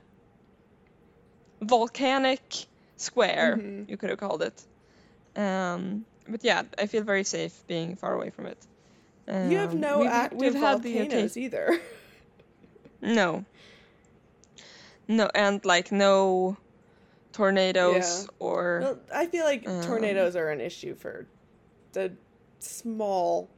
volcanic 1.62 2.66
square. 2.96 3.56
Mhm. 3.58 3.88
You 3.88 3.96
could 3.96 4.10
have 4.10 4.18
called 4.18 4.42
it. 4.42 4.62
Um, 5.36 6.04
but 6.28 6.44
yeah, 6.44 6.62
I 6.78 6.86
feel 6.86 7.02
very 7.04 7.24
safe 7.24 7.66
being 7.66 7.96
far 7.96 8.14
away 8.14 8.30
from 8.30 8.46
it. 8.46 8.58
You 9.28 9.56
have 9.58 9.72
Um, 9.72 9.80
no 9.80 9.98
we've- 10.00 10.08
active 10.10 10.38
we've 10.40 10.54
had 10.54 10.82
the 10.82 10.98
volcanoes 10.98 11.36
either. 11.36 11.80
No. 13.04 13.44
No, 15.08 15.28
and 15.34 15.64
like 15.64 15.90
no 15.90 16.56
tornadoes 17.32 18.22
Yeah. 18.22 18.28
or 18.38 18.78
Well, 18.82 18.98
I 19.12 19.26
feel 19.26 19.44
like 19.44 19.66
Um, 19.68 19.82
tornadoes 19.82 20.36
are 20.36 20.50
an 20.50 20.60
issue 20.60 20.94
for 20.94 21.26
the 21.92 22.12
small 22.60 23.48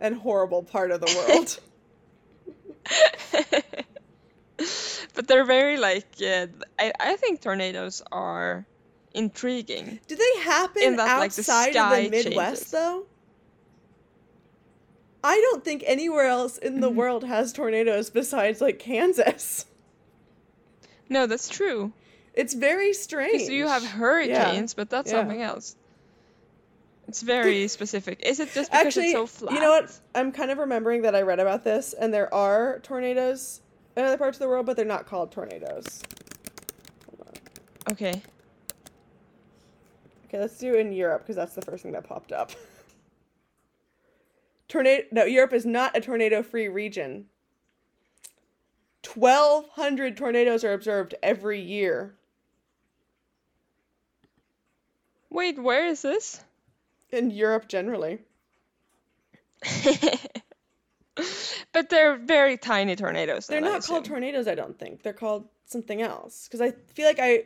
and 0.00 0.16
horrible 0.16 0.64
part 0.64 0.90
of 0.90 1.00
the 1.00 1.14
world. 1.16 1.60
but 5.16 5.26
they're 5.26 5.44
very 5.44 5.76
like 5.78 6.06
uh, 6.22 6.46
I 6.78 6.92
I 7.00 7.16
think 7.16 7.40
tornadoes 7.40 8.02
are 8.12 8.64
intriguing. 9.14 9.98
Do 10.06 10.14
they 10.14 10.40
happen 10.42 10.82
In 10.82 10.96
that, 10.96 11.18
like, 11.18 11.32
the 11.32 11.40
outside 11.40 11.74
of 11.76 11.88
the 12.04 12.10
Midwest 12.10 12.24
changes. 12.24 12.70
though? 12.70 13.04
I 15.24 15.40
don't 15.50 15.64
think 15.64 15.82
anywhere 15.86 16.26
else 16.26 16.58
in 16.58 16.80
the 16.80 16.90
Mhm. 16.90 16.94
world 16.94 17.24
has 17.24 17.52
tornadoes 17.52 18.10
besides 18.10 18.60
like 18.60 18.78
Kansas. 18.78 19.64
No, 21.08 21.26
that's 21.26 21.48
true. 21.48 21.92
It's 22.34 22.52
very 22.52 22.92
strange. 22.92 23.48
You 23.48 23.68
have 23.68 23.84
hurricanes, 23.84 24.74
but 24.74 24.90
that's 24.90 25.08
Yeah. 25.08 25.20
something 25.20 25.40
else. 25.40 25.76
It's 27.06 27.22
very 27.22 27.68
specific. 27.78 28.26
Is 28.26 28.40
it 28.40 28.52
just 28.52 28.72
because 28.72 28.86
Actually, 28.86 29.04
it's 29.04 29.12
so 29.12 29.26
flat? 29.26 29.54
you 29.54 29.60
know 29.60 29.70
what? 29.70 30.00
I'm 30.16 30.32
kind 30.32 30.50
of 30.50 30.58
remembering 30.58 31.02
that 31.02 31.14
I 31.14 31.22
read 31.22 31.38
about 31.38 31.62
this, 31.62 31.92
and 31.92 32.12
there 32.12 32.32
are 32.34 32.80
tornadoes 32.80 33.60
in 33.96 34.04
other 34.04 34.18
parts 34.18 34.36
of 34.36 34.40
the 34.40 34.48
world, 34.48 34.66
but 34.66 34.76
they're 34.76 34.84
not 34.84 35.06
called 35.06 35.32
tornadoes. 35.32 36.02
Okay. 37.90 38.20
Okay, 40.26 40.40
let's 40.40 40.58
do 40.58 40.74
in 40.74 40.92
Europe 40.92 41.22
because 41.22 41.36
that's 41.36 41.54
the 41.54 41.62
first 41.62 41.82
thing 41.82 41.92
that 41.92 42.04
popped 42.04 42.32
up. 42.32 42.52
Tornado. 44.68 45.04
No, 45.12 45.24
Europe 45.24 45.52
is 45.52 45.64
not 45.64 45.96
a 45.96 46.00
tornado-free 46.00 46.68
region. 46.68 47.26
1,200 49.14 50.16
tornadoes 50.16 50.64
are 50.64 50.72
observed 50.72 51.14
every 51.22 51.60
year 51.60 52.16
Wait, 55.36 55.58
where 55.58 55.86
is 55.86 56.00
this? 56.00 56.40
in 57.10 57.30
Europe 57.30 57.68
generally. 57.68 58.20
but 61.76 61.90
they're 61.90 62.16
very 62.16 62.56
tiny 62.56 62.96
tornadoes. 62.96 63.48
They're 63.48 63.60
not 63.60 63.84
called 63.84 64.06
tornadoes, 64.06 64.48
I 64.48 64.54
don't 64.54 64.78
think. 64.78 65.02
They're 65.02 65.12
called 65.12 65.46
something 65.66 66.00
else. 66.00 66.48
Because 66.48 66.62
I 66.62 66.70
feel 66.94 67.04
like 67.04 67.18
I 67.18 67.44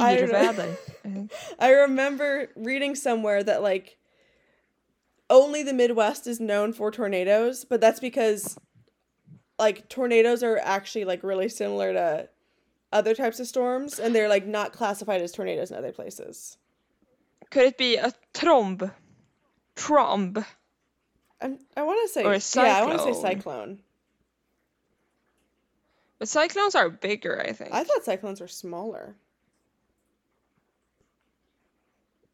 I. 0.00 0.76
I. 1.04 1.28
I 1.58 1.72
remember 1.72 2.48
reading 2.56 2.94
somewhere 2.94 3.44
that 3.44 3.60
like 3.60 3.98
only 5.28 5.62
the 5.62 5.74
Midwest 5.74 6.26
is 6.26 6.40
known 6.40 6.72
for 6.72 6.90
tornadoes, 6.90 7.66
but 7.66 7.78
that's 7.78 8.00
because 8.00 8.56
like 9.58 9.86
tornadoes 9.90 10.42
are 10.42 10.56
actually 10.56 11.04
like 11.04 11.22
really 11.22 11.50
similar 11.50 11.92
to 11.92 12.30
other 12.90 13.14
types 13.14 13.38
of 13.38 13.46
storms 13.46 13.98
and 13.98 14.14
they're 14.14 14.30
like 14.30 14.46
not 14.46 14.72
classified 14.72 15.20
as 15.20 15.30
tornadoes 15.30 15.70
in 15.70 15.76
other 15.76 15.92
places. 15.92 16.56
Could 17.50 17.64
it 17.64 17.76
be 17.76 17.96
a 17.96 18.14
tromb? 18.32 18.94
Tromb. 19.76 20.42
I'm, 21.42 21.58
I 21.76 21.82
want 21.82 22.00
to 22.08 22.12
say 22.12 22.24
Or 22.24 22.32
a 22.34 22.40
yeah, 22.54 22.78
I 22.78 22.84
want 22.86 22.98
to 22.98 23.04
say 23.04 23.12
cyclone. 23.12 23.36
cyclone. 23.36 23.78
But 26.18 26.28
cyclones 26.28 26.74
are 26.74 26.88
bigger, 26.88 27.40
I 27.40 27.52
think. 27.52 27.72
I 27.74 27.82
thought 27.84 28.04
cyclones 28.04 28.40
were 28.40 28.48
smaller 28.48 29.16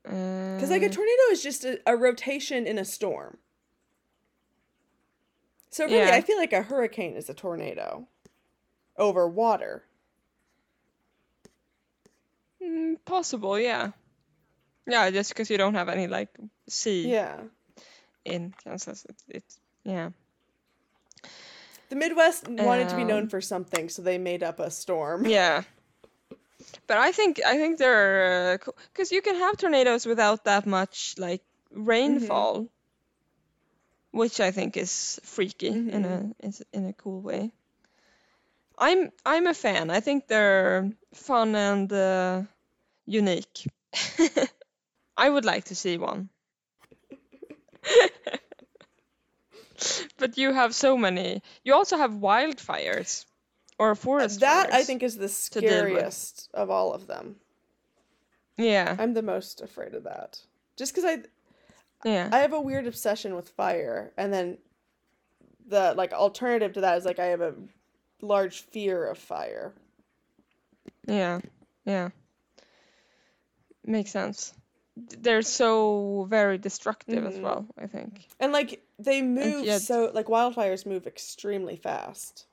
because 0.02 0.70
like 0.70 0.82
a 0.82 0.86
Uh, 0.86 0.88
tornado 0.88 1.22
is 1.32 1.42
just 1.42 1.64
a, 1.64 1.80
a 1.86 1.96
rotation 1.96 2.66
in 2.66 2.78
a 2.78 2.84
storm. 2.84 3.38
So 5.70 5.84
really, 5.84 5.96
Yeah. 5.98 6.14
I 6.14 6.20
feel 6.22 6.38
like 6.38 6.52
a 6.52 6.62
hurricane 6.62 7.14
is 7.14 7.28
a 7.28 7.34
tornado 7.34 8.08
over 8.96 9.28
water. 9.28 9.84
mm, 12.62 12.96
possible, 13.04 13.58
yeah. 13.58 13.92
Yeah, 14.86 15.10
just 15.10 15.30
because 15.30 15.50
you 15.50 15.58
don't 15.58 15.74
have 15.74 15.88
any 15.90 16.06
like 16.06 16.30
sea 16.68 17.10
Yeah. 17.10 17.40
In 18.34 18.54
Kansas, 18.64 19.06
it's 19.08 19.24
it, 19.28 19.44
yeah. 19.84 20.10
The 21.88 21.96
Midwest 21.96 22.48
wanted 22.48 22.90
to 22.90 22.96
be 22.96 23.04
known 23.04 23.22
Um, 23.22 23.28
for 23.28 23.40
something, 23.40 23.88
so 23.88 24.02
they 24.02 24.18
made 24.18 24.42
up 24.42 24.60
a 24.60 24.70
storm. 24.70 25.26
Yeah. 25.26 25.62
But 26.86 26.98
I 26.98 27.12
think 27.12 27.40
I 27.44 27.56
think 27.56 27.78
they're 27.78 28.58
because 28.92 29.10
you 29.10 29.22
can 29.22 29.36
have 29.36 29.56
tornadoes 29.56 30.04
without 30.06 30.44
that 30.44 30.66
much 30.66 31.14
like 31.16 31.42
rainfall, 31.70 32.66
which 34.10 34.40
I 34.40 34.50
think 34.50 34.76
is 34.76 35.18
freaky 35.22 35.68
in 35.68 36.04
a 36.04 36.34
in 36.72 36.86
a 36.86 36.92
cool 36.92 37.22
way. 37.22 37.52
I'm 38.76 39.10
I'm 39.24 39.46
a 39.46 39.54
fan. 39.54 39.90
I 39.90 40.00
think 40.00 40.26
they're 40.26 40.92
fun 41.14 41.54
and 41.54 41.92
uh, 41.92 42.42
unique. 43.06 43.66
I 45.16 45.30
would 45.30 45.44
like 45.44 45.64
to 45.64 45.74
see 45.74 45.96
one. 45.98 46.28
but 50.18 50.36
you 50.36 50.52
have 50.52 50.74
so 50.74 50.96
many. 50.96 51.42
You 51.64 51.74
also 51.74 51.96
have 51.96 52.12
wildfires 52.12 53.24
or 53.78 53.94
forest 53.94 54.40
That 54.40 54.72
I 54.72 54.82
think 54.82 55.02
is 55.02 55.16
the 55.16 55.28
to 55.28 55.60
deal 55.60 55.84
with. 55.84 55.92
scariest 55.92 56.48
of 56.54 56.70
all 56.70 56.92
of 56.92 57.06
them. 57.06 57.36
Yeah. 58.56 58.96
I'm 58.98 59.14
the 59.14 59.22
most 59.22 59.60
afraid 59.60 59.94
of 59.94 60.04
that. 60.04 60.40
Just 60.76 60.94
because 60.94 61.04
I 61.04 61.22
Yeah. 62.08 62.28
I 62.32 62.40
have 62.40 62.52
a 62.52 62.60
weird 62.60 62.86
obsession 62.86 63.34
with 63.36 63.48
fire, 63.50 64.12
and 64.16 64.32
then 64.32 64.58
the 65.66 65.94
like 65.96 66.12
alternative 66.12 66.72
to 66.74 66.80
that 66.80 66.98
is 66.98 67.04
like 67.04 67.18
I 67.18 67.26
have 67.26 67.40
a 67.40 67.54
large 68.20 68.62
fear 68.62 69.06
of 69.06 69.18
fire. 69.18 69.72
Yeah, 71.06 71.40
yeah. 71.84 72.10
Makes 73.84 74.10
sense. 74.10 74.52
They're 75.18 75.42
so 75.42 76.26
very 76.28 76.58
destructive 76.58 77.24
as 77.24 77.36
Mhm. 77.36 77.42
well, 77.42 77.66
I 77.78 77.86
think. 77.86 78.26
And 78.40 78.52
like 78.52 78.82
they 78.98 79.22
move 79.22 79.64
yet- 79.64 79.82
so 79.82 80.10
like 80.14 80.26
wildfires 80.26 80.86
move 80.86 81.06
extremely 81.06 81.76
fast. 81.76 82.46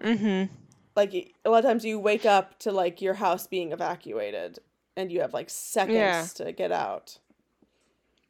Mm-hmm. 0.00 0.52
Like 0.94 1.34
a 1.44 1.50
lot 1.50 1.58
of 1.58 1.64
times 1.64 1.84
you 1.84 1.98
wake 1.98 2.24
up 2.24 2.58
to 2.60 2.72
like 2.72 3.02
your 3.02 3.14
house 3.14 3.46
being 3.46 3.72
evacuated 3.72 4.58
and 4.96 5.12
you 5.12 5.20
have 5.20 5.34
like 5.34 5.50
seconds 5.50 5.94
Yeah. 5.96 6.26
to 6.36 6.52
get 6.52 6.72
out. 6.72 7.18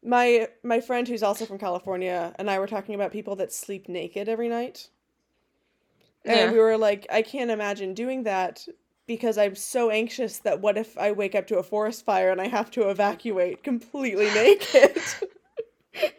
My 0.02 0.48
my 0.62 0.80
friend 0.80 1.06
who's 1.06 1.22
also 1.22 1.46
from 1.46 1.58
California 1.58 2.34
and 2.38 2.50
I 2.50 2.58
were 2.58 2.66
talking 2.66 2.94
about 2.94 3.12
people 3.12 3.36
that 3.36 3.52
sleep 3.52 3.88
naked 3.88 4.28
every 4.28 4.48
night. 4.48 4.88
And 6.24 6.36
Yeah. 6.38 6.52
we 6.52 6.58
were 6.58 6.76
like, 6.76 7.06
I 7.10 7.22
can't 7.22 7.50
imagine 7.52 7.94
doing 7.94 8.24
that 8.24 8.66
because 9.06 9.38
I'm 9.38 9.54
so 9.54 9.90
anxious 9.90 10.38
that 10.38 10.60
what 10.60 10.76
if 10.76 10.98
I 10.98 11.12
wake 11.12 11.34
up 11.34 11.46
to 11.48 11.58
a 11.58 11.62
forest 11.62 12.04
fire 12.04 12.30
and 12.30 12.40
I 12.40 12.48
have 12.48 12.70
to 12.72 12.88
evacuate 12.90 13.62
completely 13.62 14.26
naked? 14.26 14.98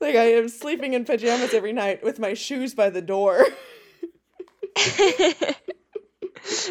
like 0.00 0.16
I 0.16 0.32
am 0.32 0.48
sleeping 0.48 0.94
in 0.94 1.04
pajamas 1.04 1.54
every 1.54 1.72
night 1.72 2.02
with 2.02 2.18
my 2.18 2.34
shoes 2.34 2.74
by 2.74 2.90
the 2.90 3.02
door. 3.02 3.46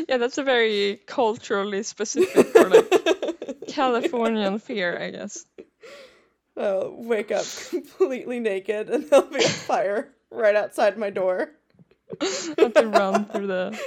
yeah, 0.08 0.18
that's 0.18 0.38
a 0.38 0.44
very 0.44 1.02
culturally 1.06 1.84
specific 1.84 2.56
or 2.56 2.70
like 2.70 3.68
Californian 3.68 4.60
fear, 4.60 4.98
I 5.02 5.12
guess. 5.12 5.46
I'll 6.58 6.96
wake 6.96 7.32
up 7.32 7.46
completely 7.70 8.40
naked 8.40 8.90
and 8.90 9.10
there'll 9.10 9.26
be 9.26 9.44
a 9.44 9.50
fire 9.50 10.14
right 10.30 10.56
outside 10.56 10.98
my 10.98 11.10
door. 11.10 11.52
Have 12.22 12.74
to 12.74 12.88
run 12.88 13.26
through 13.26 13.48
the. 13.48 13.80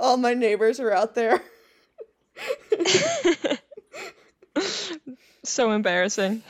All 0.00 0.16
my 0.16 0.34
neighbors 0.34 0.80
are 0.80 0.92
out 0.92 1.14
there. 1.14 1.42
so 5.44 5.70
embarrassing. 5.70 6.42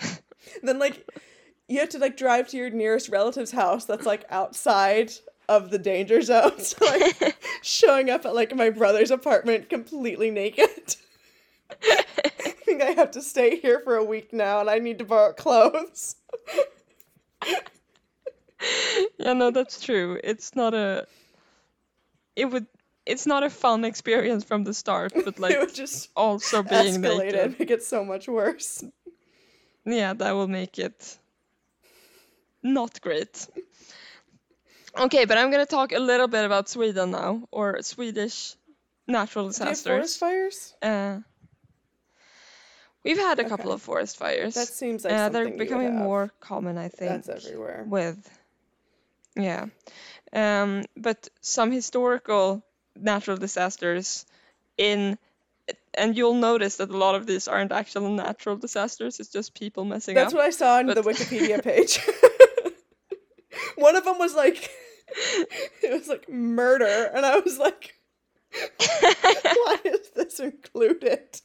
then 0.62 0.78
like 0.78 1.06
you 1.68 1.80
have 1.80 1.90
to 1.90 1.98
like 1.98 2.16
drive 2.16 2.48
to 2.48 2.56
your 2.56 2.70
nearest 2.70 3.08
relative's 3.08 3.52
house 3.52 3.84
that's 3.84 4.06
like 4.06 4.24
outside 4.30 5.12
of 5.48 5.70
the 5.70 5.78
danger 5.78 6.22
zone. 6.22 6.52
So 6.58 6.84
like 6.84 7.36
showing 7.62 8.10
up 8.10 8.24
at 8.24 8.34
like 8.34 8.54
my 8.54 8.70
brother's 8.70 9.10
apartment 9.10 9.68
completely 9.68 10.30
naked. 10.30 10.96
I 11.82 12.54
think 12.64 12.82
I 12.82 12.90
have 12.92 13.10
to 13.12 13.22
stay 13.22 13.58
here 13.58 13.80
for 13.80 13.96
a 13.96 14.04
week 14.04 14.32
now 14.32 14.60
and 14.60 14.70
I 14.70 14.78
need 14.78 14.98
to 14.98 15.04
borrow 15.04 15.32
clothes. 15.32 16.16
yeah, 19.18 19.32
no, 19.32 19.50
that's 19.50 19.80
true. 19.80 20.18
It's 20.22 20.54
not 20.54 20.74
a. 20.74 21.06
It 22.36 22.46
would. 22.46 22.66
It's 23.06 23.26
not 23.26 23.42
a 23.42 23.50
fun 23.50 23.84
experience 23.84 24.44
from 24.44 24.64
the 24.64 24.74
start, 24.74 25.12
but 25.24 25.38
like 25.38 25.52
it 25.52 25.74
just 25.74 26.10
also 26.16 26.62
being 26.62 27.02
escalate 27.02 27.32
naked. 27.32 27.58
make 27.58 27.70
it 27.70 27.82
so 27.82 28.04
much 28.04 28.28
worse. 28.28 28.84
Yeah, 29.84 30.14
that 30.14 30.32
will 30.32 30.48
make 30.48 30.78
it 30.78 31.18
not 32.62 33.00
great. 33.00 33.46
Okay, 34.98 35.24
but 35.26 35.36
I'm 35.36 35.50
gonna 35.50 35.66
talk 35.66 35.92
a 35.92 35.98
little 35.98 36.28
bit 36.28 36.44
about 36.44 36.68
Sweden 36.68 37.10
now, 37.10 37.42
or 37.50 37.82
Swedish 37.82 38.56
natural 39.06 39.46
have 39.46 39.56
forest 39.56 39.84
disasters. 39.84 40.16
fires? 40.16 40.74
Uh, 40.80 41.20
we've 43.04 43.18
had 43.18 43.38
a 43.38 43.44
couple 43.44 43.72
of 43.72 43.82
forest 43.82 44.16
fires. 44.16 44.54
That 44.54 44.68
seems 44.68 45.04
like 45.04 45.12
uh, 45.12 45.28
they're 45.28 45.50
becoming 45.50 45.94
more 45.94 46.30
common, 46.40 46.78
I 46.78 46.88
think. 46.88 47.24
That's 47.24 47.46
everywhere. 47.46 47.84
with 47.86 48.30
yeah 49.36 49.66
um 50.32 50.84
but 50.96 51.28
some 51.40 51.72
historical 51.72 52.62
natural 52.96 53.36
disasters 53.36 54.26
in 54.76 55.18
and 55.96 56.16
you'll 56.16 56.34
notice 56.34 56.76
that 56.76 56.90
a 56.90 56.96
lot 56.96 57.14
of 57.14 57.26
these 57.26 57.48
aren't 57.48 57.72
actual 57.72 58.08
natural 58.10 58.56
disasters 58.56 59.20
it's 59.20 59.30
just 59.30 59.54
people 59.54 59.84
messing 59.84 60.16
up. 60.18 60.24
That's 60.24 60.34
what 60.34 60.44
I 60.44 60.50
saw 60.50 60.78
on 60.78 60.86
the 60.86 61.02
Wikipedia 61.02 61.62
page. 61.70 62.00
One 63.76 63.96
of 63.96 64.04
them 64.04 64.18
was 64.18 64.34
like, 64.34 64.70
it 65.82 65.92
was 65.92 66.08
like 66.08 66.28
murder, 66.28 67.10
and 67.14 67.24
I 67.26 67.38
was 67.38 67.58
like, 67.58 67.94
why 68.78 69.76
is 69.84 70.10
this 70.14 70.40
included? 70.40 71.40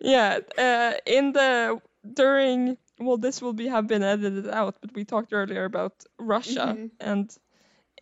yeah 0.00 0.38
uh 0.56 0.92
in 1.06 1.32
the 1.32 1.78
during 2.14 2.76
well 2.98 3.18
this 3.18 3.42
will 3.42 3.52
be 3.52 3.66
have 3.68 3.86
been 3.86 4.02
edited 4.02 4.48
out 4.48 4.76
but 4.80 4.94
we 4.94 5.04
talked 5.04 5.32
earlier 5.32 5.64
about 5.64 5.92
russia 6.18 6.74
Mhm. 6.76 6.90
and 7.00 7.36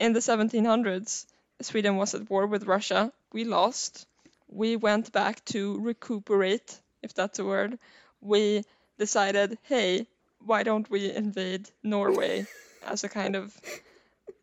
in 0.01 0.13
the 0.13 0.21
1700s 0.21 1.27
sweden 1.63 1.97
was 1.97 2.15
at 2.15 2.29
war 2.31 2.47
with 2.47 2.65
russia. 2.65 3.13
We 3.33 3.45
lost. 3.45 4.07
We 4.49 4.77
went 4.77 5.13
back 5.13 5.45
to 5.47 5.79
recuperate 5.81 6.81
if 7.03 7.15
that's 7.15 7.39
a 7.39 7.45
word. 7.45 7.79
We 8.21 8.63
decided 8.99 9.59
hey 9.63 10.07
why 10.45 10.63
don't 10.63 10.89
we 10.91 11.13
invade 11.13 11.69
norway 11.83 12.47
as 12.87 13.05
a 13.05 13.09
kind 13.09 13.37
of 13.37 13.57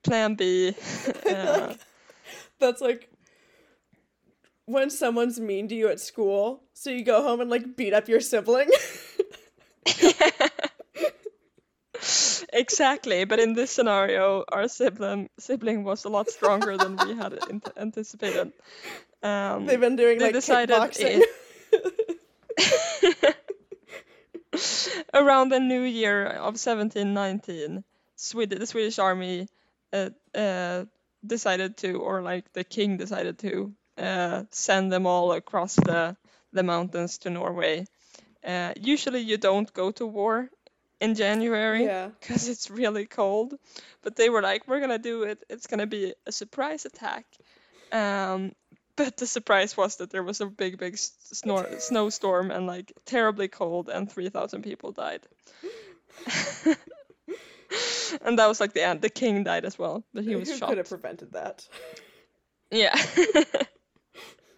plan 0.04 0.36
b? 0.36 0.76
Uh, 1.26 1.74
That's 2.60 2.82
like 2.82 3.10
when 4.66 4.90
someone's 4.90 5.40
mean 5.40 5.68
to 5.68 5.76
you 5.76 5.90
at 5.90 6.00
school, 6.00 6.62
so 6.74 6.90
you 6.90 7.04
go 7.04 7.22
home 7.22 7.42
and 7.42 7.50
like 7.50 7.76
beat 7.76 7.94
up 7.94 8.08
your 8.08 8.22
sibling. 8.22 8.70
exactly 12.54 13.26
but 13.26 13.40
in 13.40 13.54
this 13.54 13.72
scenario 13.72 14.44
our 14.52 14.68
sibling 14.68 15.30
sibling 15.40 15.84
was 15.84 16.06
a 16.06 16.10
lot 16.10 16.30
stronger 16.30 16.78
than 16.78 16.98
we 16.98 17.16
had 17.16 17.34
an- 17.34 17.62
anticipated. 17.78 18.52
Um, 19.22 19.66
They've 19.66 19.80
been 19.80 19.96
doing 19.96 20.20
They 20.20 20.26
like 20.26 20.34
decided 20.34 20.76
kickboxing. 20.76 21.22
around 25.14 25.50
the 25.50 25.60
new 25.60 25.82
year 25.82 26.28
of 26.28 26.58
1719 26.60 27.84
Sweden, 28.16 28.60
the 28.60 28.68
swedish 28.68 29.00
army 29.00 29.48
uh, 29.92 30.10
uh, 30.36 30.86
decided 31.26 31.78
to 31.78 31.94
or 31.94 32.22
like 32.22 32.52
the 32.54 32.64
king 32.64 32.98
decided 32.98 33.40
to 33.40 33.74
uh, 33.98 34.44
send 34.52 34.92
them 34.92 35.06
all 35.06 35.34
across 35.34 35.76
the 35.76 36.16
the 36.52 36.64
mountains 36.64 37.18
to 37.20 37.30
norway. 37.30 37.86
Uh, 38.46 38.74
usually 38.80 39.22
you 39.22 39.38
don't 39.38 39.74
go 39.74 39.92
to 39.92 40.06
war 40.06 40.50
in 41.04 41.16
january 41.16 41.84
yeah. 41.84 42.10
because 42.20 42.48
it's 42.48 42.70
really 42.72 43.06
cold. 43.06 43.54
But 44.02 44.16
they 44.16 44.30
were 44.30 44.42
like, 44.42 44.68
we're 44.68 44.80
gonna 44.80 45.00
do 45.00 45.24
it. 45.24 45.44
It's 45.50 45.68
gonna 45.68 45.88
be 45.88 46.14
a 46.26 46.32
surprise 46.32 46.86
attack. 46.86 47.26
Um, 47.92 48.54
but 48.96 49.18
the 49.18 49.28
surprise 49.28 49.76
was 49.76 49.98
that 49.98 50.12
there 50.12 50.24
was 50.24 50.40
a 50.42 50.46
big, 50.46 50.78
big 50.78 50.96
snor- 50.96 51.82
snowstorm 51.90 52.52
and 52.52 52.68
like 52.68 52.94
terribly 53.06 53.48
cold, 53.48 53.90
and 53.90 54.12
three 54.12 54.30
thousand 54.30 54.64
people 54.64 54.92
died. 54.92 55.22
and 58.22 58.40
that 58.40 58.48
was 58.48 58.60
like 58.60 58.74
the 58.74 58.86
end. 58.86 59.02
The 59.02 59.10
king 59.10 59.44
died 59.44 59.66
as 59.66 59.78
well, 59.78 60.04
but 60.14 60.24
he 60.24 60.36
was 60.36 60.50
Who 60.50 60.58
shot. 60.58 60.70
could 60.70 60.78
have 60.78 60.90
prevented 60.90 61.34
that? 61.34 61.68
Yeah. 62.72 62.96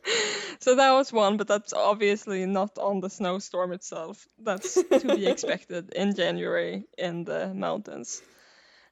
so 0.59 0.75
that 0.75 0.91
was 0.91 1.11
one, 1.11 1.37
but 1.37 1.47
that's 1.47 1.73
obviously 1.73 2.45
not 2.45 2.77
on 2.77 2.99
the 2.99 3.09
snowstorm 3.09 3.71
itself. 3.71 4.27
That's 4.39 4.73
to 4.99 5.07
be 5.15 5.27
expected 5.31 5.93
in 5.93 6.15
January 6.15 6.85
in 6.97 7.23
the 7.23 7.53
mountains. 7.53 8.21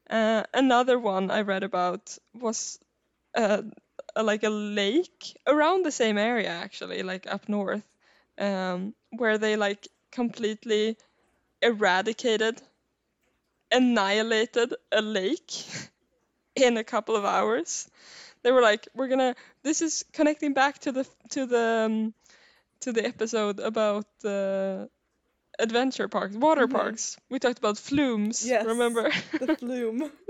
Uh, 0.10 0.44
another 0.54 1.00
one 1.00 1.32
I 1.32 1.42
read 1.42 1.64
about 1.64 2.18
was 2.34 2.80
uh, 3.36 3.62
a, 4.16 4.24
like 4.24 4.44
a 4.44 4.50
lake 4.50 5.38
around 5.48 5.86
the 5.86 5.92
same 5.92 6.18
area, 6.18 6.50
actually, 6.50 7.04
like 7.04 7.26
up 7.28 7.48
north, 7.48 7.84
um, 8.38 8.94
where 9.12 9.38
they 9.38 9.56
like 9.56 9.88
completely 10.12 10.98
eradicated, 11.62 12.62
annihilated 13.72 14.76
a 14.92 15.02
lake 15.02 15.52
in 16.56 16.78
a 16.78 16.84
couple 16.84 17.16
of 17.16 17.26
hours 17.26 17.90
they 18.44 18.52
were 18.52 18.62
like 18.62 18.88
we're 18.96 19.08
gonna 19.08 19.36
this 19.64 19.82
is 19.82 20.06
connecting 20.14 20.54
back 20.54 20.80
to 20.80 20.92
the 20.92 21.06
to 21.32 21.46
the 21.46 21.86
um, 21.88 22.14
to 22.82 22.92
the 22.94 23.06
episode 23.06 23.60
about 23.60 24.08
uh, 24.26 24.86
adventure 25.60 26.08
parks 26.08 26.36
water 26.36 26.68
Mhm. 26.68 26.72
parks 26.72 27.18
we 27.30 27.40
talked 27.40 27.60
about 27.60 27.78
flumes 27.78 28.46
Yes. 28.46 28.66
remember 28.66 29.12
The 29.40 29.56
flume. 29.58 30.12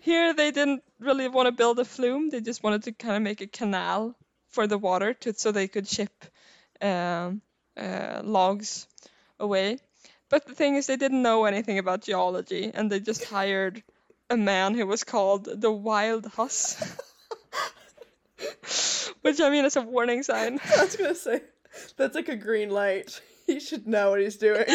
here 0.00 0.34
they 0.34 0.50
didn't 0.50 0.82
really 0.98 1.28
want 1.28 1.46
to 1.46 1.52
build 1.52 1.78
a 1.78 1.84
flume 1.84 2.30
they 2.30 2.40
just 2.40 2.62
wanted 2.62 2.82
to 2.84 2.92
kind 2.92 3.16
of 3.16 3.22
make 3.22 3.40
a 3.40 3.46
canal 3.46 4.14
for 4.48 4.66
the 4.66 4.78
water 4.78 5.14
to 5.14 5.32
so 5.34 5.52
they 5.52 5.68
could 5.68 5.88
ship 5.88 6.12
um, 6.80 7.40
uh, 7.76 8.20
logs 8.24 8.86
away 9.38 9.78
but 10.28 10.46
the 10.46 10.54
thing 10.54 10.76
is 10.76 10.86
they 10.86 10.96
didn't 10.96 11.22
know 11.22 11.44
anything 11.44 11.78
about 11.78 12.02
geology 12.02 12.70
and 12.72 12.90
they 12.90 13.00
just 13.00 13.24
hired 13.36 13.82
a 14.30 14.36
man 14.36 14.74
who 14.74 14.86
was 14.86 15.04
called 15.04 15.44
the 15.44 15.70
wild 15.70 16.26
huss 16.26 16.76
which 19.22 19.40
i 19.40 19.50
mean 19.50 19.64
is 19.64 19.76
a 19.76 19.82
warning 19.82 20.22
sign 20.22 20.58
I 20.78 20.84
was 20.84 20.96
gonna 20.96 21.14
say 21.14 21.42
that's 21.96 22.14
like 22.14 22.28
a 22.28 22.36
green 22.36 22.70
light. 22.70 23.20
He 23.46 23.60
should 23.60 23.86
know 23.86 24.10
what 24.10 24.20
he's 24.20 24.36
doing. 24.36 24.64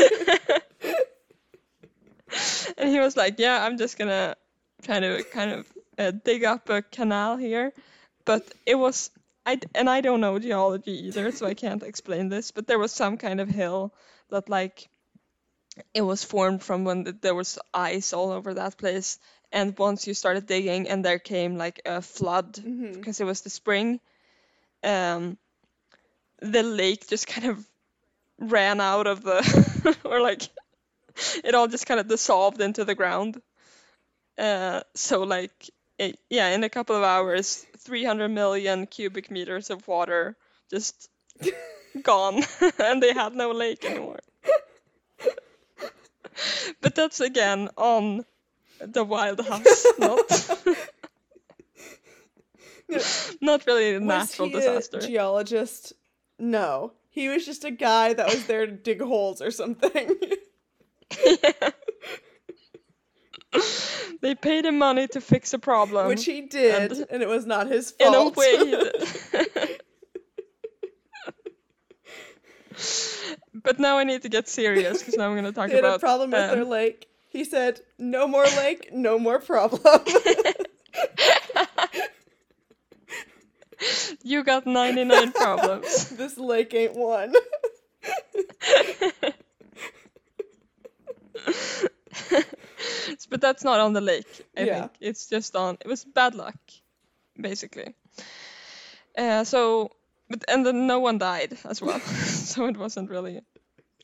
and 2.78 2.90
he 2.90 3.00
was 3.00 3.18
like, 3.18 3.40
"Yeah, 3.40 3.64
I'm 3.64 3.78
just 3.78 3.98
gonna 3.98 4.36
kind 4.84 5.06
of 5.06 5.30
kind 5.32 5.52
of 5.52 5.72
uh, 5.98 6.12
dig 6.12 6.44
up 6.44 6.70
a 6.70 6.82
canal 6.82 7.38
here," 7.38 7.74
but 8.26 8.44
it 8.66 8.76
was 8.76 9.12
I 9.46 9.60
and 9.74 9.90
I 9.90 10.02
don't 10.02 10.22
know 10.22 10.40
geology 10.40 11.08
either, 11.08 11.32
so 11.32 11.46
I 11.46 11.54
can't 11.54 11.84
explain 11.84 12.30
this. 12.30 12.52
But 12.52 12.68
there 12.68 12.80
was 12.80 12.92
some 12.92 13.18
kind 13.18 13.40
of 13.40 13.50
hill 13.50 13.94
that 14.30 14.50
like 14.50 14.90
it 15.94 16.02
was 16.02 16.24
formed 16.24 16.64
from 16.64 16.86
when 16.86 17.04
th- 17.04 17.18
there 17.22 17.36
was 17.36 17.60
ice 17.74 18.14
all 18.14 18.32
over 18.32 18.54
that 18.54 18.78
place, 18.78 19.20
and 19.56 19.78
once 19.80 20.06
you 20.08 20.14
started 20.14 20.46
digging, 20.46 20.88
and 20.90 21.04
there 21.04 21.20
came 21.20 21.58
like 21.58 21.82
a 21.86 22.02
flood 22.02 22.54
Mhm. 22.54 22.94
because 22.94 23.20
it 23.22 23.26
was 23.26 23.42
the 23.42 23.50
spring. 23.50 24.00
Um, 24.84 25.38
the 26.42 26.62
lake 26.64 27.08
just 27.08 27.28
kind 27.28 27.48
of 27.48 27.66
ran 28.40 28.82
out 28.82 29.08
of 29.08 29.24
the 29.24 29.98
or 30.06 30.22
like 30.22 30.44
it 31.44 31.56
all 31.56 31.68
just 31.68 31.86
kind 31.88 32.00
of 32.00 32.08
dissolved 32.08 32.62
into 32.62 32.86
the 32.86 32.96
ground. 32.96 33.42
Uh, 34.38 34.82
so 34.94 35.24
like 35.24 35.70
it, 35.98 36.20
yeah, 36.30 36.50
in 36.50 36.64
a 36.64 36.70
couple 36.70 36.96
of 36.96 37.04
hours, 37.04 37.66
300 37.78 38.30
million 38.30 38.86
cubic 38.88 39.32
meters 39.32 39.70
of 39.70 39.88
water 39.88 40.36
just 40.70 41.10
gone, 42.04 42.44
and 42.80 43.02
they 43.02 43.14
had 43.14 43.34
no 43.34 43.52
lake 43.52 43.86
anymore. 43.86 44.20
but 46.82 46.96
that's 46.96 47.22
again 47.22 47.70
on 47.78 48.26
the 48.80 49.04
wild 49.04 49.40
huss, 49.40 49.86
not 50.00 50.20
not 53.42 53.66
really 53.66 53.96
a 53.96 54.00
Was 54.00 54.08
natural 54.08 54.48
he 54.50 54.54
disaster. 54.54 54.98
a 54.98 55.02
geologist? 55.02 55.94
No. 56.38 56.94
He 57.10 57.30
was 57.30 57.46
just 57.46 57.64
a 57.64 57.72
guy 57.72 58.14
that 58.14 58.28
was 58.28 58.46
there 58.46 58.66
to 58.66 58.72
dig 58.74 59.02
holes 59.02 59.42
or 59.42 59.50
something. 59.50 60.12
they 64.22 64.36
paid 64.36 64.66
him 64.66 64.78
money 64.78 65.08
to 65.08 65.22
fix 65.22 65.54
a 65.54 65.60
problem. 65.60 66.08
Which 66.08 66.26
he 66.26 66.42
did, 66.42 66.92
and- 66.92 67.08
and, 67.10 67.24
it 67.24 67.30
was 67.30 67.46
not 67.46 67.68
his 67.68 67.92
fault. 67.92 68.14
in 68.14 68.22
a 68.22 68.30
way 68.30 69.78
but 73.54 73.80
now 73.80 73.98
I 73.98 74.04
need 74.04 74.22
to 74.24 74.30
get 74.30 74.48
serious 74.48 75.00
because 75.00 75.16
now 75.16 75.26
I'm 75.28 75.34
going 75.34 75.46
to 75.46 75.52
talk 75.52 75.70
he 75.70 75.76
had 75.76 75.84
about 75.86 75.98
a 75.98 76.00
problem 76.00 76.32
with 76.32 76.40
um, 76.40 76.56
their 76.56 76.66
lake. 76.66 77.08
He 77.36 77.44
said, 77.44 77.82
"No 78.00 78.28
more 78.28 78.46
lake, 78.46 78.94
no 78.94 79.20
more 79.20 79.40
problem." 79.40 80.02
You 84.24 84.44
got 84.44 84.66
99 84.66 85.32
problems. 85.34 86.10
this 86.18 86.38
lake 86.38 86.74
ain't 86.74 86.96
one. 86.96 87.34
but 93.30 93.42
that's 93.42 93.64
not 93.64 93.80
on 93.80 93.94
the 93.94 94.02
lake. 94.02 94.28
I 94.58 94.62
Yeah. 94.64 94.80
think 94.80 94.92
it's 95.00 95.28
just 95.28 95.56
on. 95.56 95.78
It 95.82 95.88
was 95.88 96.04
bad 96.06 96.36
luck, 96.36 96.56
basically. 97.40 97.96
Uh, 99.18 99.44
so, 99.44 99.92
but 100.30 100.44
and 100.48 100.66
then 100.66 100.88
no 100.88 101.00
one 101.00 101.18
died 101.18 101.58
as 101.66 101.82
well. 101.82 102.00
so 102.00 102.66
it 102.68 102.78
wasn't 102.78 103.10
really, 103.10 103.42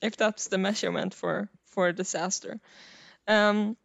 if 0.02 0.18
that's 0.18 0.48
the 0.48 0.58
measurement 0.58 1.14
for 1.14 1.50
for 1.66 1.88
a 1.88 1.94
disaster. 1.94 2.60
Um, 3.28 3.78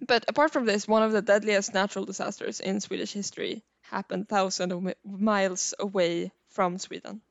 but 0.00 0.24
apart 0.28 0.52
from 0.52 0.64
this, 0.66 0.86
one 0.88 1.02
of 1.02 1.12
the 1.12 1.22
deadliest 1.22 1.74
natural 1.74 2.04
disasters 2.04 2.60
in 2.60 2.80
Swedish 2.80 3.12
history 3.12 3.62
happened 3.82 4.28
thousands 4.28 4.72
of 4.72 4.82
mi- 4.82 4.94
miles 5.04 5.74
away 5.78 6.32
from 6.48 6.78
Sweden. 6.78 7.22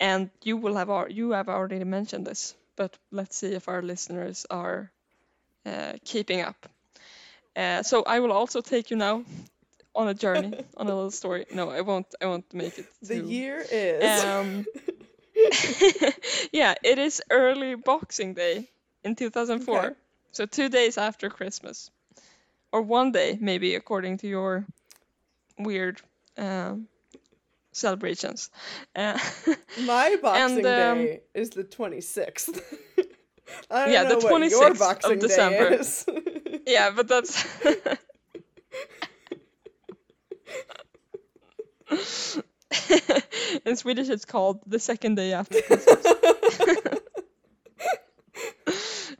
And 0.00 0.30
you 0.42 0.56
will 0.56 0.76
have 0.76 1.10
you 1.10 1.30
have 1.32 1.48
already 1.48 1.82
mentioned 1.84 2.26
this, 2.26 2.54
but 2.76 2.96
let's 3.10 3.36
see 3.36 3.54
if 3.54 3.68
our 3.68 3.82
listeners 3.82 4.46
are 4.50 4.90
uh, 5.66 5.94
keeping 6.04 6.40
up. 6.40 6.68
Uh, 7.56 7.82
so 7.82 8.02
I 8.04 8.20
will 8.20 8.32
also 8.32 8.60
take 8.60 8.90
you 8.90 8.96
now 8.96 9.24
on 9.94 10.08
a 10.08 10.14
journey, 10.14 10.56
on 10.76 10.88
a 10.88 10.94
little 10.94 11.10
story. 11.10 11.46
No, 11.50 11.70
I 11.70 11.80
won't. 11.82 12.14
I 12.20 12.26
won't 12.26 12.52
make 12.54 12.78
it. 12.78 12.86
The 13.02 13.18
year 13.18 13.66
is. 13.70 14.24
Um, 14.24 14.66
yeah, 16.52 16.74
it 16.82 16.98
is 16.98 17.22
early 17.30 17.74
Boxing 17.74 18.34
Day 18.34 18.68
in 19.04 19.16
2004. 19.16 19.86
Okay. 19.86 19.94
So 20.32 20.46
two 20.46 20.68
days 20.68 20.96
after 20.98 21.28
Christmas, 21.28 21.90
or 22.72 22.82
one 22.82 23.12
day 23.12 23.36
maybe, 23.40 23.74
according 23.74 24.18
to 24.18 24.28
your 24.28 24.66
weird 25.58 26.00
um, 26.38 26.88
celebrations. 27.72 28.50
Uh, 28.94 29.18
My 29.82 30.16
Boxing 30.20 30.58
um, 30.58 30.62
Day 30.62 31.20
is 31.34 31.50
the 31.50 31.64
26th. 31.64 32.62
Yeah, 33.72 34.04
know 34.04 34.20
the 34.20 34.28
26th 34.28 34.70
of 34.70 34.78
Boxing 34.78 35.18
Day 35.18 35.26
December. 35.26 35.82
yeah, 36.66 36.90
but 36.90 37.08
that's. 37.08 37.44
In 43.64 43.74
Swedish, 43.74 44.08
it's 44.08 44.24
called 44.24 44.60
the 44.68 44.78
second 44.78 45.16
day 45.16 45.32
after 45.32 45.60
Christmas. 45.62 46.06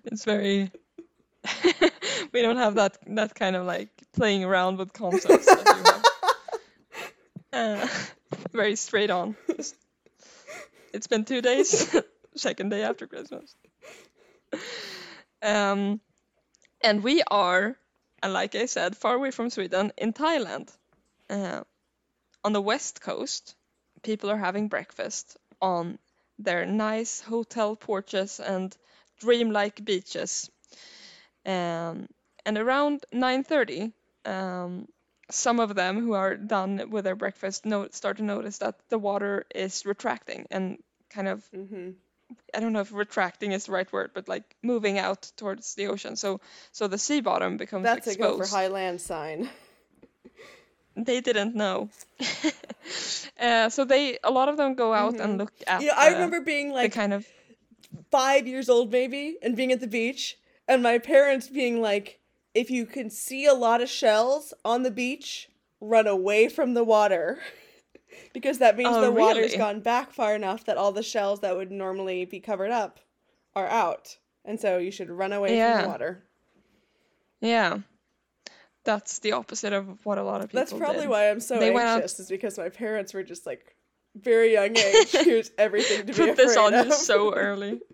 it's 0.04 0.24
very. 0.24 0.70
We 2.32 2.42
don't 2.42 2.56
have 2.56 2.74
that 2.76 2.98
that 3.06 3.34
kind 3.34 3.56
of 3.56 3.66
like 3.66 3.90
playing 4.12 4.44
around 4.44 4.78
with 4.78 4.92
concepts 4.92 5.46
that 5.46 5.66
you 5.66 5.84
have. 5.84 6.04
Uh, 7.52 7.84
very 8.52 8.76
straight 8.76 9.10
on. 9.10 9.36
It's 10.92 11.08
been 11.08 11.24
two 11.24 11.42
days. 11.42 11.92
second 12.36 12.68
day 12.70 12.82
after 12.82 13.08
Christmas. 13.08 13.54
Um, 15.42 16.00
and 16.82 17.02
we 17.02 17.22
are, 17.28 17.76
and 18.22 18.32
like 18.32 18.54
I 18.54 18.66
said, 18.66 18.96
far 18.96 19.14
away 19.14 19.30
from 19.30 19.50
Sweden 19.50 19.92
in 19.96 20.12
Thailand. 20.12 20.70
Uh, 21.28 21.62
on 22.44 22.52
the 22.52 22.60
west 22.60 23.00
coast, 23.00 23.54
people 24.02 24.30
are 24.30 24.36
having 24.36 24.68
breakfast 24.68 25.36
on 25.60 25.98
their 26.38 26.66
nice 26.66 27.20
hotel 27.20 27.76
porches 27.76 28.40
and 28.40 28.76
dreamlike 29.20 29.84
beaches. 29.84 30.50
Um, 31.44 32.08
and 32.50 32.58
around 32.58 33.04
9:30, 33.12 33.92
um, 34.24 34.88
some 35.30 35.60
of 35.60 35.74
them 35.76 36.00
who 36.00 36.14
are 36.14 36.34
done 36.36 36.90
with 36.90 37.04
their 37.04 37.14
breakfast 37.14 37.64
no- 37.64 37.88
start 37.92 38.16
to 38.16 38.24
notice 38.24 38.58
that 38.58 38.74
the 38.88 38.98
water 38.98 39.46
is 39.54 39.86
retracting 39.86 40.46
and 40.50 40.82
kind 41.10 41.28
of 41.28 41.44
hmm 41.54 41.90
I 42.54 42.60
don't 42.60 42.72
know 42.72 42.80
if 42.80 42.92
retracting 42.92 43.52
is 43.52 43.66
the 43.66 43.72
right 43.72 43.92
word, 43.92 44.10
but 44.14 44.28
like 44.28 44.56
moving 44.62 44.98
out 44.98 45.32
towards 45.36 45.74
the 45.74 45.86
ocean. 45.88 46.16
So 46.16 46.40
so 46.72 46.88
the 46.88 46.98
sea 46.98 47.20
bottom 47.20 47.56
becomes 47.56 47.84
That's 47.84 48.06
a 48.06 48.10
exposed. 48.10 48.38
go 48.38 48.46
for 48.46 48.56
high 48.56 48.68
land 48.68 49.00
sign. 49.00 49.48
They 50.96 51.20
didn't 51.20 51.54
know. 51.54 51.88
uh, 53.40 53.68
so 53.70 53.84
they 53.84 54.18
a 54.24 54.30
lot 54.30 54.48
of 54.48 54.56
them 54.56 54.74
go 54.74 54.92
out 54.92 55.20
and 55.20 55.38
look 55.38 55.52
at. 55.66 55.82
Yeah, 55.82 55.94
I 55.96 56.08
the- 56.08 56.14
remember 56.14 56.40
being 56.40 56.72
like 56.72 56.92
kind 56.92 57.12
of 57.12 57.26
five 58.10 58.46
years 58.46 58.68
old 58.68 58.90
maybe 58.90 59.36
and 59.42 59.56
being 59.56 59.72
at 59.72 59.80
the 59.80 59.86
beach 59.86 60.36
and 60.68 60.82
my 60.82 60.98
parents 60.98 61.48
being 61.48 61.80
like 61.80 62.19
if 62.54 62.70
you 62.70 62.86
can 62.86 63.10
see 63.10 63.44
a 63.46 63.54
lot 63.54 63.80
of 63.80 63.88
shells 63.88 64.52
on 64.64 64.82
the 64.82 64.90
beach 64.90 65.48
run 65.80 66.06
away 66.06 66.48
from 66.48 66.74
the 66.74 66.84
water 66.84 67.38
because 68.34 68.58
that 68.58 68.76
means 68.76 68.90
Oh, 68.92 69.00
the 69.00 69.10
water's 69.12 69.54
gone 69.56 69.80
back 69.80 70.12
far 70.12 70.34
enough 70.34 70.64
that 70.64 70.76
all 70.76 70.92
the 70.92 71.02
shells 71.02 71.40
that 71.40 71.56
would 71.56 71.70
normally 71.70 72.24
be 72.24 72.40
covered 72.40 72.70
up 72.70 73.00
are 73.54 73.66
out 73.68 74.16
and 74.44 74.58
so 74.60 74.78
you 74.78 74.90
should 74.90 75.10
run 75.10 75.32
away 75.32 75.58
from 75.58 75.82
the 75.82 75.88
water 75.88 76.22
yeah. 77.40 77.78
That's 78.84 79.18
the 79.20 79.32
opposite 79.32 79.72
of 79.72 80.04
what 80.04 80.18
a 80.18 80.22
lot 80.22 80.40
of 80.42 80.48
people 80.48 80.60
that's 80.60 80.72
probably 80.72 81.02
did. 81.02 81.08
why 81.10 81.30
i'm 81.30 81.40
so 81.40 81.58
They 81.58 81.70
went 81.70 81.86
out- 81.86 81.96
anxious 82.02 82.20
is 82.20 82.28
because 82.28 82.58
my 82.58 82.68
parents 82.68 83.12
were 83.14 83.22
just 83.22 83.46
like 83.46 83.74
very 84.16 84.52
young 84.52 84.76
age 84.76 85.10
here's 85.12 85.50
everything 85.56 86.00
to 86.06 86.12
be 86.12 86.12
Put 86.12 86.36
this 86.36 86.56
on 86.56 86.74
of. 86.74 86.92
so 86.92 87.32
early. 87.34 87.80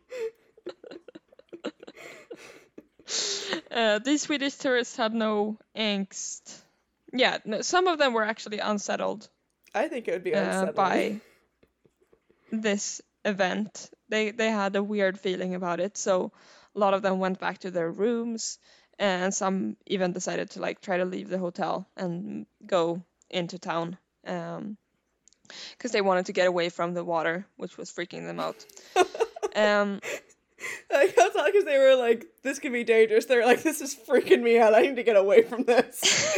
uh, 3.70 3.98
these 4.00 4.22
Swedish 4.22 4.54
tourists 4.56 4.96
had 4.96 5.14
no 5.14 5.58
angst. 5.76 6.62
Yeah, 7.12 7.38
no, 7.44 7.62
some 7.62 7.86
of 7.86 7.98
them 7.98 8.12
were 8.12 8.24
actually 8.24 8.58
unsettled 8.58 9.28
i 9.76 9.88
think 9.88 10.08
it 10.08 10.12
would 10.12 10.24
be 10.24 10.34
uh, 10.34 10.72
by 10.72 11.20
this 12.50 13.02
event. 13.24 13.90
They 14.08 14.30
they 14.30 14.50
had 14.50 14.76
a 14.76 14.82
weird 14.82 15.18
feeling 15.20 15.54
about 15.54 15.80
it, 15.80 15.96
so 15.96 16.32
a 16.74 16.78
lot 16.78 16.94
of 16.94 17.02
them 17.02 17.18
went 17.18 17.38
back 17.38 17.58
to 17.58 17.70
their 17.70 17.90
rooms, 17.90 18.58
and 18.98 19.34
some 19.34 19.76
even 19.86 20.12
decided 20.12 20.50
to 20.50 20.60
like 20.60 20.80
try 20.80 20.96
to 20.98 21.04
leave 21.04 21.28
the 21.28 21.38
hotel 21.38 21.86
and 21.96 22.46
go 22.64 23.02
into 23.28 23.58
town, 23.58 23.98
because 24.22 25.92
they 25.92 26.00
wanted 26.00 26.26
to 26.26 26.32
get 26.32 26.46
away 26.46 26.68
from 26.70 26.94
the 26.94 27.04
water, 27.04 27.46
which 27.56 27.76
was 27.76 27.92
freaking 27.92 28.26
them 28.26 28.40
out. 28.40 28.64
um, 29.56 30.00
I 30.90 31.08
got 31.08 31.34
that 31.34 31.46
because 31.46 31.64
they 31.64 31.78
were 31.78 31.96
like, 31.96 32.26
"This 32.42 32.58
could 32.58 32.72
be 32.72 32.84
dangerous." 32.84 33.26
They're 33.26 33.44
like, 33.44 33.62
"This 33.62 33.80
is 33.80 33.94
freaking 33.94 34.42
me 34.42 34.58
out. 34.58 34.74
I 34.74 34.82
need 34.82 34.96
to 34.96 35.02
get 35.02 35.16
away 35.16 35.42
from 35.42 35.64
this." 35.64 36.00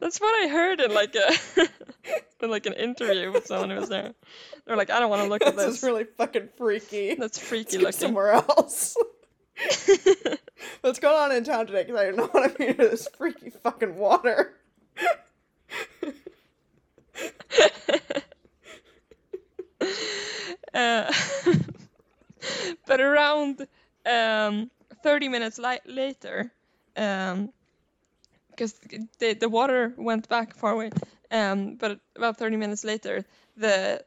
that's 0.00 0.20
what 0.20 0.44
I 0.44 0.48
heard 0.48 0.80
in 0.80 0.92
like 0.92 1.14
a 1.14 1.32
in 2.42 2.50
like 2.50 2.66
an 2.66 2.74
interview 2.74 3.32
with 3.32 3.46
someone 3.46 3.70
who 3.70 3.76
was 3.76 3.88
there. 3.88 4.14
They're 4.66 4.76
like, 4.76 4.90
I 4.90 5.00
don't 5.00 5.10
want 5.10 5.22
to 5.22 5.28
look 5.28 5.42
at 5.42 5.56
this 5.56 5.66
this. 5.66 5.76
is 5.78 5.82
really 5.82 6.04
fucking 6.04 6.50
freaky. 6.56 7.14
That's 7.14 7.38
freaky 7.38 7.78
Let's 7.78 8.00
looking. 8.00 8.08
somewhere 8.14 8.32
else. 8.32 8.96
What's 10.80 10.98
going 10.98 11.16
on 11.16 11.32
in 11.32 11.44
town 11.44 11.66
today? 11.66 11.84
Because 11.84 12.00
I 12.00 12.10
don't 12.10 12.32
want 12.32 12.52
to 12.52 12.58
be 12.58 12.64
near 12.66 12.74
this 12.74 13.08
freaky 13.16 13.50
fucking 13.50 13.96
water. 13.96 14.54
Uh, 20.74 21.12
but 22.86 23.00
around 23.00 23.66
um, 24.06 24.70
30 25.02 25.28
minutes 25.28 25.58
li- 25.58 25.80
later, 25.86 26.52
because 28.50 28.72
the, 29.18 29.34
the 29.34 29.48
water 29.48 29.94
went 29.96 30.28
back 30.28 30.54
far 30.56 30.72
away, 30.72 30.90
um, 31.30 31.76
but 31.76 31.98
about 32.16 32.36
30 32.38 32.56
minutes 32.56 32.84
later, 32.84 33.24
the 33.56 34.02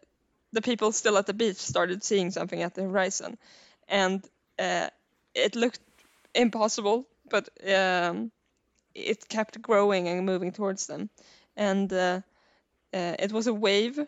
the 0.53 0.61
people 0.61 0.91
still 0.91 1.17
at 1.17 1.27
the 1.27 1.33
beach 1.33 1.57
started 1.57 2.03
seeing 2.03 2.31
something 2.31 2.61
at 2.63 2.75
the 2.75 2.83
horizon, 2.83 3.37
and 3.87 4.25
uh, 4.59 4.89
it 5.35 5.55
looked 5.55 5.79
impossible, 6.35 7.07
but 7.29 7.49
um, 7.73 8.31
it 8.95 9.27
kept 9.29 9.61
growing 9.61 10.07
and 10.07 10.25
moving 10.25 10.51
towards 10.53 10.87
them, 10.87 11.09
and 11.57 11.91
uh, 11.93 12.21
uh, 12.93 13.15
it 13.19 13.31
was 13.31 13.47
a 13.47 13.53
wave 13.53 13.99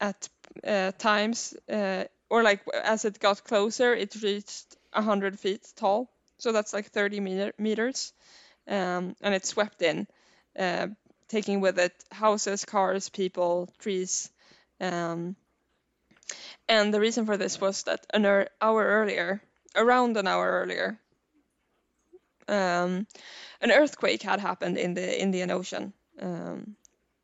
at 0.00 0.28
uh, 0.66 0.92
times, 0.92 1.54
uh, 1.68 2.04
or 2.28 2.42
like 2.42 2.62
as 2.84 3.04
it 3.04 3.18
got 3.18 3.44
closer, 3.44 3.94
it 3.94 4.14
reached 4.22 4.76
100 4.92 5.38
feet 5.38 5.66
tall. 5.76 6.10
So 6.38 6.52
that's 6.52 6.72
like 6.72 6.86
30 6.86 7.20
meter- 7.20 7.54
meters. 7.58 8.12
Um, 8.68 9.16
and 9.20 9.34
it 9.34 9.46
swept 9.46 9.82
in, 9.82 10.06
uh, 10.58 10.88
taking 11.28 11.60
with 11.60 11.78
it 11.78 11.92
houses, 12.12 12.64
cars, 12.64 13.08
people, 13.08 13.68
trees. 13.78 14.30
Um, 14.80 15.36
and 16.68 16.94
the 16.94 17.00
reason 17.00 17.26
for 17.26 17.36
this 17.36 17.60
was 17.60 17.82
that 17.84 18.06
an 18.14 18.24
hour 18.60 18.84
earlier, 18.84 19.42
around 19.74 20.16
an 20.16 20.26
hour 20.26 20.62
earlier, 20.62 20.98
um, 22.48 23.06
an 23.60 23.70
earthquake 23.70 24.22
had 24.22 24.40
happened 24.40 24.78
in 24.78 24.94
the 24.94 25.20
Indian 25.20 25.50
Ocean. 25.50 25.92
Um, 26.20 26.76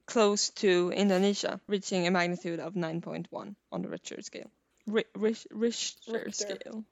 close 0.07 0.51
to 0.51 0.91
Indonesia, 0.95 1.61
reaching 1.67 2.07
a 2.07 2.11
magnitude 2.11 2.61
of 2.61 2.75
9.1 2.75 3.55
on 3.73 3.83
the 3.83 3.89
Richter 3.89 4.23
scale. 4.23 4.51
Rish- 4.87 5.47
Richter, 5.51 6.13
Richter. 6.13 6.31
scale. 6.33 6.85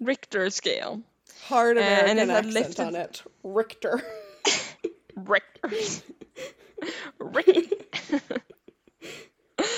Richter 0.00 0.50
scale. 0.50 1.02
Hard 1.44 1.78
Uh, 1.78 1.80
and 1.80 2.18
American 2.18 2.30
it 2.30 2.32
accent 2.32 2.54
lifted- 2.54 2.86
on 2.86 2.94
it. 2.96 3.22
Richter. 3.42 4.02
Richter. 5.16 5.68
Richter. 7.18 8.20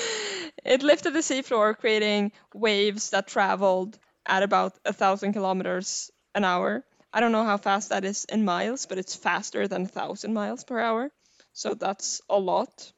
it 0.63 0.81
lifted 0.83 1.13
the 1.13 1.19
seafloor, 1.19 1.77
creating 1.77 2.31
waves 2.53 3.11
that 3.11 3.27
traveled 3.27 3.97
at 4.25 4.41
about 4.43 4.73
a 4.85 4.93
thousand 4.93 5.33
kilometers 5.33 6.11
an 6.33 6.43
hour. 6.43 6.83
I 7.13 7.19
don't 7.19 7.31
know 7.31 7.43
how 7.45 7.57
fast 7.57 7.89
that 7.89 8.03
is 8.03 8.25
in 8.25 8.43
miles, 8.43 8.87
but 8.87 8.97
it's 8.97 9.15
faster 9.15 9.67
than 9.67 9.83
a 9.83 9.87
thousand 9.87 10.33
miles 10.33 10.63
per 10.63 10.79
hour. 10.79 11.11
So 11.55 11.73
that's 11.73 12.21
a 12.29 12.37
lot. 12.37 12.91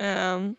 Um, 0.00 0.56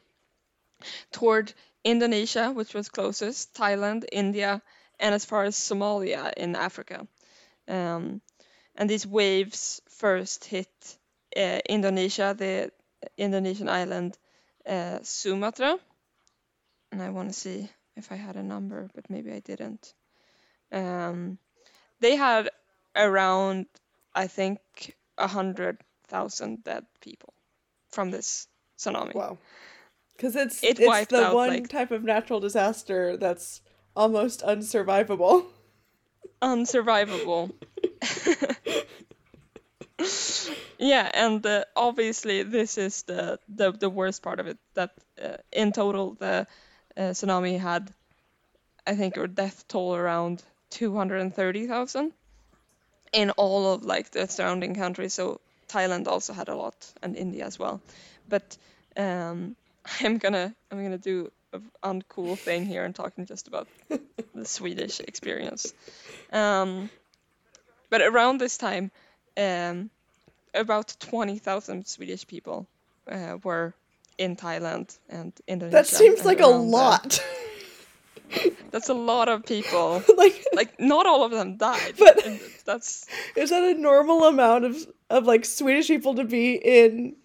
toward 1.12 1.52
Indonesia, 1.84 2.52
which 2.52 2.76
was 2.76 2.90
closest, 2.90 3.56
Thailand, 3.56 4.06
India, 4.12 4.62
and 5.00 5.16
as 5.16 5.26
far 5.26 5.46
as 5.46 5.56
Somalia 5.56 6.32
in 6.38 6.56
Africa. 6.56 7.08
Um, 7.68 8.22
and 8.76 8.88
these 8.88 9.08
waves 9.08 9.82
first 9.90 10.46
hit 10.46 10.70
uh, 11.36 11.60
Indonesia, 11.68 12.36
the 12.38 12.72
Indonesian 13.18 13.68
island 13.68 14.16
uh, 14.68 15.00
Sumatra. 15.02 15.80
And 16.92 17.02
I 17.02 17.10
want 17.10 17.30
to 17.30 17.34
see 17.34 17.68
if 17.96 18.12
I 18.12 18.16
had 18.16 18.36
a 18.36 18.44
number, 18.44 18.90
but 18.94 19.10
maybe 19.10 19.32
I 19.32 19.40
didn't. 19.40 19.94
Um, 20.72 21.40
they 22.00 22.16
had 22.16 22.52
around, 22.96 23.66
I 24.14 24.28
think, 24.28 24.60
a 25.18 25.28
hundred 25.28 25.80
thousand 26.08 26.64
dead 26.64 26.86
people 27.02 27.34
from 27.92 28.12
this 28.12 28.48
tsunami. 28.78 29.14
Wow. 29.14 29.38
Because 30.16 30.36
it's 30.36 30.64
It 30.64 30.80
it's 30.80 31.08
the 31.08 31.26
out, 31.28 31.36
one 31.36 31.50
like- 31.50 31.70
type 31.70 31.92
of 31.92 32.04
natural 32.04 32.40
disaster 32.40 33.18
that's 33.18 33.62
almost 33.96 34.42
unsurvivable. 34.44 35.46
unsurvivable. 36.42 37.52
yeah, 40.78 41.10
and 41.14 41.46
uh, 41.46 41.66
obviously 41.76 42.44
this 42.44 42.78
is 42.78 43.04
the, 43.04 43.40
the 43.50 43.72
the 43.72 43.90
worst 43.90 44.22
part 44.22 44.40
of 44.40 44.48
it. 44.48 44.58
That 44.74 44.92
uh, 45.22 45.38
in 45.52 45.72
total 45.72 46.14
the 46.14 46.48
uh, 46.98 47.02
tsunami 47.14 47.60
had, 47.60 47.94
I 48.88 48.96
think, 48.96 49.18
a 49.18 49.28
death 49.28 49.66
toll 49.68 49.96
around 49.96 50.44
two 50.70 50.96
hundred 50.96 51.22
and 51.22 51.34
thirty 51.34 51.68
thousand 51.68 52.14
in 53.12 53.32
all 53.32 53.74
of 53.74 53.84
like 53.84 54.12
the 54.12 54.28
surrounding 54.28 54.76
countries. 54.76 55.14
So 55.14 55.42
Thailand 55.70 56.08
also 56.08 56.34
had 56.34 56.50
a 56.50 56.56
lot, 56.56 56.76
and 57.02 57.16
India 57.16 57.46
as 57.46 57.60
well. 57.60 57.82
But 58.28 58.58
um, 58.98 59.56
I'm 60.02 60.18
gonna 60.18 60.54
I'm 60.72 60.84
gonna 60.84 60.98
do 60.98 61.32
an 61.54 61.72
uncool 61.84 62.38
thing 62.38 62.66
here 62.66 62.84
and 62.84 62.96
talking 62.96 63.26
just 63.26 63.48
about 63.48 63.68
the 64.36 64.46
Swedish 64.46 65.00
experience. 65.00 65.74
Um, 66.32 66.90
but 67.90 68.02
around 68.02 68.40
this 68.40 68.58
time, 68.58 68.92
um, 69.36 69.90
about 70.54 70.96
20,000 71.00 71.88
Swedish 71.88 72.28
people 72.28 72.68
uh, 73.12 73.38
were 73.44 73.74
in 74.20 74.36
Thailand 74.36 74.96
and 75.10 75.34
Indonesia. 75.48 75.76
That 75.76 75.88
seems 75.88 76.24
like 76.24 76.42
a 76.42 76.48
lot. 76.48 77.20
that's 78.72 78.90
a 78.90 78.94
lot 78.94 79.30
of 79.30 79.46
people. 79.46 80.04
like 80.18 80.46
Like, 80.54 80.80
not 80.80 81.06
all 81.06 81.24
of 81.24 81.32
them 81.32 81.58
died. 81.58 81.96
But- 81.98 82.24
that's 82.66 83.08
is 83.36 83.50
that 83.50 83.64
a 83.64 83.74
normal 83.74 84.26
amount 84.26 84.66
of 84.66 84.76
of 85.10 85.26
like 85.26 85.46
Swedish 85.46 85.88
people 85.88 86.16
to 86.16 86.24
be 86.24 86.54
in 86.56 87.16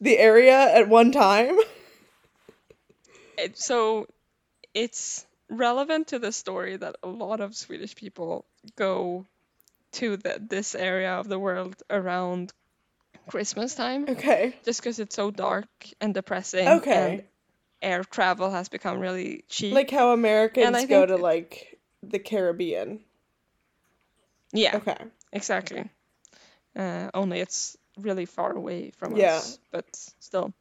the 0.00 0.18
area 0.18 0.56
at 0.74 0.88
one 0.88 1.12
time? 1.12 1.56
so. 3.54 4.06
It's 4.72 5.24
relevant 5.48 6.08
to 6.08 6.18
the 6.18 6.32
story 6.32 6.76
that 6.76 6.96
a 7.04 7.08
lot 7.08 7.40
of 7.40 7.54
Swedish 7.54 7.94
people 7.94 8.44
go 8.74 9.24
to 9.92 10.16
the, 10.16 10.40
this 10.40 10.74
area 10.74 11.12
of 11.12 11.28
the 11.28 11.38
world 11.38 11.80
around 11.88 12.52
Christmas 13.28 13.76
time. 13.76 14.06
Okay. 14.08 14.56
just 14.64 14.80
because 14.80 14.98
it's 14.98 15.14
so 15.14 15.30
dark 15.30 15.68
and 16.00 16.12
depressing. 16.12 16.66
Okay. 16.66 17.12
And 17.12 17.22
air 17.80 18.02
travel 18.02 18.50
has 18.50 18.68
become 18.68 18.98
really 18.98 19.44
cheap. 19.48 19.74
Like 19.74 19.90
how 19.90 20.12
Americans 20.12 20.86
go 20.86 21.06
to 21.06 21.16
like 21.16 21.78
the 22.02 22.18
Caribbean. 22.18 23.00
yeah, 24.52 24.76
Okay. 24.76 24.96
exactly. 25.32 25.88
Uh, 26.76 27.10
only 27.14 27.40
it's 27.40 27.76
really 27.98 28.26
far 28.26 28.52
away 28.52 28.90
from 28.90 29.14
Yeah. 29.16 29.36
us, 29.36 29.58
but 29.70 29.84
still. 30.20 30.52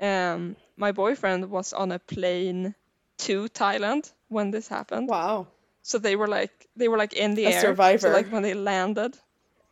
Um, 0.00 0.56
my 0.76 0.92
boyfriend 0.92 1.50
was 1.50 1.72
on 1.72 1.92
a 1.92 1.98
plane 1.98 2.74
to 3.18 3.48
Thailand 3.48 4.12
when 4.28 4.50
this 4.50 4.68
happened. 4.68 5.08
Wow. 5.08 5.48
So 5.82 5.98
they 5.98 6.16
were 6.16 6.28
like 6.28 6.68
they 6.76 6.88
were 6.88 6.98
like 6.98 7.12
in 7.12 7.34
the 7.34 7.46
A 7.46 7.52
air. 7.52 7.60
survivor. 7.60 7.98
So 8.00 8.10
like 8.12 8.30
when 8.32 8.42
they 8.42 8.54
landed, 8.54 9.16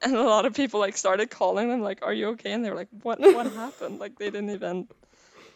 and 0.02 0.14
a 0.16 0.22
lot 0.22 0.46
of 0.46 0.54
people 0.54 0.80
like 0.80 0.96
started 0.96 1.30
calling 1.30 1.68
them 1.68 1.80
like, 1.82 2.02
"Are 2.02 2.12
you 2.14 2.28
okay?" 2.30 2.52
And 2.52 2.64
they 2.64 2.70
were 2.70 2.76
like, 2.76 2.90
"What? 3.02 3.18
What 3.20 3.46
happened?" 3.64 3.98
Like 4.00 4.18
they 4.18 4.30
didn't 4.30 4.50
even, 4.50 4.88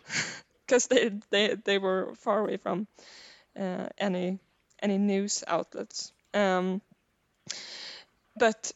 because 0.66 0.86
they 0.88 1.10
they 1.30 1.54
they 1.64 1.78
were 1.78 2.14
far 2.16 2.40
away 2.40 2.56
from 2.56 2.86
uh, 3.58 3.88
any 3.98 4.38
any 4.82 4.98
news 4.98 5.44
outlets. 5.46 6.12
Um, 6.34 6.80
but 8.36 8.72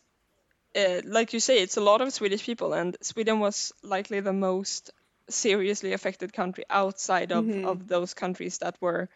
uh, 0.77 1.03
like 1.05 1.33
you 1.35 1.41
say, 1.41 1.59
it's 1.62 1.77
a 1.79 1.81
lot 1.81 2.01
of 2.03 2.12
Swedish 2.12 2.45
people, 2.45 2.74
and 2.74 2.97
Sweden 3.03 3.41
was 3.41 3.72
likely 3.83 4.20
the 4.20 4.33
most 4.33 4.91
seriously 5.29 5.93
affected 5.93 6.33
country 6.33 6.64
outside 6.70 7.33
of, 7.33 7.47
Mhm. 7.47 7.64
of 7.64 7.89
those 7.89 8.14
countries 8.14 8.59
that 8.59 8.77
were 8.81 9.09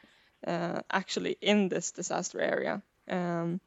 uh, 0.46 0.80
actually 0.90 1.36
in 1.40 1.68
this 1.68 1.92
disaster 1.92 2.40
area. 2.40 2.82
Um, 3.08 3.60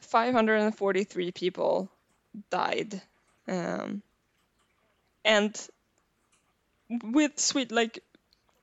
543 0.00 1.32
people 1.32 1.90
died. 2.50 3.00
Um, 3.48 4.02
and 5.24 5.68
with 7.04 7.38
Sweden, 7.38 7.76
like, 7.76 8.00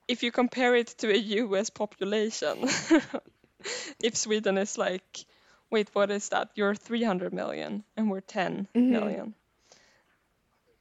if 0.07 0.23
you 0.23 0.31
compare 0.31 0.75
it 0.75 0.87
to 0.99 1.11
a 1.11 1.17
US 1.17 1.69
population, 1.69 2.67
if 4.01 4.15
Sweden 4.17 4.57
is 4.57 4.77
like, 4.77 5.25
wait, 5.71 5.89
what 5.93 6.11
is 6.11 6.29
that? 6.29 6.49
You're 6.55 6.75
300 6.75 7.33
million 7.33 7.83
and 7.95 8.09
we're 8.09 8.21
10 8.21 8.67
Mhm. 8.75 8.89
million. 8.89 9.35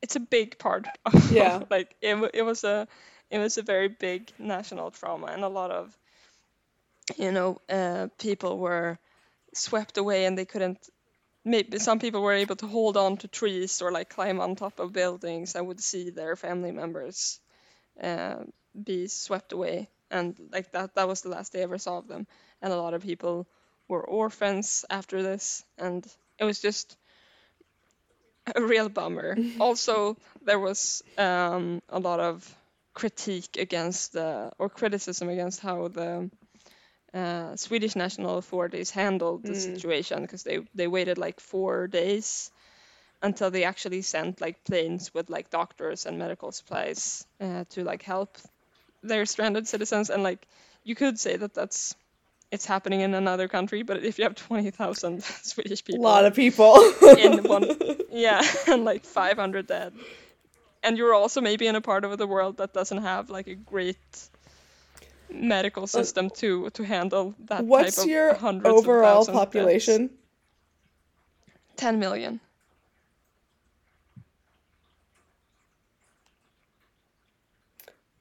It's 0.03 0.17
a 0.17 0.21
big 0.21 0.59
part. 0.59 0.89
Of, 1.05 1.15
Yeah. 1.29 1.63
like 1.71 1.95
it, 2.01 2.15
it 2.35 2.43
was 2.43 2.65
a, 2.65 2.87
it 3.31 3.39
was 3.39 3.57
a 3.59 3.63
very 3.63 3.89
big 3.89 4.33
national 4.39 4.91
trauma, 4.91 5.27
and 5.29 5.45
a 5.45 5.49
lot 5.49 5.71
of, 5.71 5.97
you 7.17 7.33
know, 7.33 7.59
uh, 7.69 8.09
people 8.19 8.59
were 8.59 8.99
swept 9.55 9.99
away 9.99 10.25
and 10.27 10.37
they 10.39 10.45
couldn't. 10.45 10.79
Maybe 11.45 11.79
some 11.79 11.99
people 11.99 12.23
were 12.23 12.33
able 12.35 12.57
to 12.57 12.67
hold 12.67 12.97
on 12.97 13.17
to 13.19 13.29
trees 13.29 13.83
or 13.83 13.91
like 13.93 14.11
climb 14.11 14.41
on 14.41 14.57
top 14.57 14.79
of 14.81 14.93
buildings 14.93 15.55
and 15.55 15.67
would 15.67 15.81
see 15.81 16.11
their 16.11 16.37
family 16.37 16.73
members 16.73 17.41
uh, 18.03 18.37
be 18.85 19.09
swept 19.09 19.53
away, 19.53 19.89
and 20.11 20.39
like 20.53 20.73
that 20.73 20.95
that 20.95 21.09
was 21.09 21.23
the 21.23 21.29
last 21.31 21.53
they 21.53 21.63
ever 21.63 21.79
saw 21.79 21.99
of 21.99 22.09
them. 22.09 22.27
And 22.63 22.73
a 22.73 22.77
lot 22.81 22.95
of 22.95 23.03
people 23.03 23.47
were 23.89 24.03
orphans 24.07 24.85
after 24.91 25.23
this, 25.23 25.65
and 25.79 26.07
it 26.39 26.45
was 26.45 26.61
just 26.61 26.97
a 28.55 28.63
real 28.63 28.89
bummer. 28.89 29.39
also, 29.59 30.17
there 30.43 30.59
was 30.59 31.03
um, 31.17 31.83
a 31.89 31.99
lot 31.99 32.21
of 32.21 32.57
critique 32.95 33.57
against 33.59 34.13
the 34.13 34.51
or 34.59 34.69
criticism 34.69 35.29
against 35.29 35.61
how 35.61 35.89
the 35.89 36.31
uh, 37.15 37.57
Swedish 37.57 37.97
national 37.97 38.39
authorities 38.39 38.91
handled 38.91 39.45
the 39.45 39.55
Mm. 39.55 39.55
situation 39.55 40.23
because 40.23 40.43
they 40.45 40.61
they 40.75 40.87
waited 40.89 41.19
like 41.19 41.41
four 41.41 41.87
days 41.89 42.51
until 43.23 43.51
they 43.51 43.65
actually 43.65 44.03
sent 44.03 44.41
like 44.41 44.65
planes 44.65 45.13
with 45.15 45.31
like 45.31 45.51
doctors 45.51 46.07
and 46.07 46.19
medical 46.19 46.53
supplies 46.53 47.27
uh, 47.41 47.65
to 47.71 47.85
like 47.85 48.03
help 48.03 48.37
their 49.03 49.27
stranded 49.27 49.67
citizens 49.69 50.11
and 50.11 50.23
like 50.23 50.47
you 50.85 50.95
could 50.95 51.19
say 51.19 51.37
that 51.37 51.55
that's 51.55 51.95
it's 52.53 52.65
happening 52.67 53.01
in 53.01 53.15
another 53.15 53.49
country 53.49 53.83
but 53.83 54.03
if 54.05 54.19
you 54.19 54.25
have 54.25 54.35
20,000 54.35 55.23
Swedish 55.43 55.85
people, 55.85 56.01
A 56.01 56.09
lot 56.09 56.25
of 56.25 56.35
people. 56.35 56.77
in 57.19 57.43
one 57.45 57.71
yeah 58.11 58.43
and 58.69 58.85
like 58.85 59.05
500 59.05 59.67
dead 59.67 59.93
and 60.83 60.97
you're 60.97 61.15
also 61.15 61.41
maybe 61.41 61.67
in 61.67 61.75
a 61.75 61.81
part 61.81 62.05
of 62.05 62.17
the 62.19 62.27
world 62.27 62.59
that 62.59 62.73
doesn't 62.73 63.03
have 63.03 63.31
like 63.31 63.47
a 63.49 63.55
great 63.55 64.29
medical 65.29 65.85
uh, 65.85 65.87
system 65.87 66.31
to 66.31 66.71
to 66.71 66.85
handle 66.85 67.35
that 67.47 67.65
What's 67.65 67.97
type 67.97 68.05
of 68.05 68.11
your 68.11 68.35
hundreds 68.35 68.69
overall 68.79 69.21
of 69.23 69.27
deaths. 69.27 69.39
population? 69.39 70.11
10 71.77 71.99
million 71.99 72.41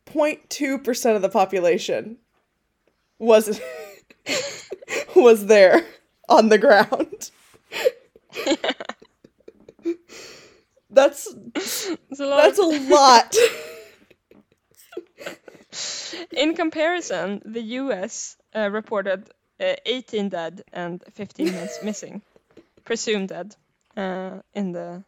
0.2 0.05 0.83
percent 0.83 1.15
of 1.15 1.21
the 1.21 1.29
population 1.29 2.17
was 3.19 3.59
was 5.15 5.45
there 5.47 5.85
on 6.29 6.49
the 6.49 6.57
ground. 6.57 7.31
That's 10.89 11.33
It's 11.55 12.19
a 12.19 12.25
lot 12.25 12.43
that's 12.43 12.59
a 12.59 12.63
lot. 12.63 13.35
in 16.31 16.55
comparison, 16.55 17.41
the 17.45 17.61
U.S. 17.81 18.37
uh, 18.55 18.69
reported 18.69 19.29
uh, 19.59 19.75
18 19.85 20.29
dead 20.29 20.63
and 20.73 21.03
15 21.13 21.51
miss- 21.51 21.79
missing, 21.83 22.21
presumed 22.85 23.29
dead, 23.29 23.55
uh, 23.97 24.39
in 24.53 24.71
the 24.71 25.03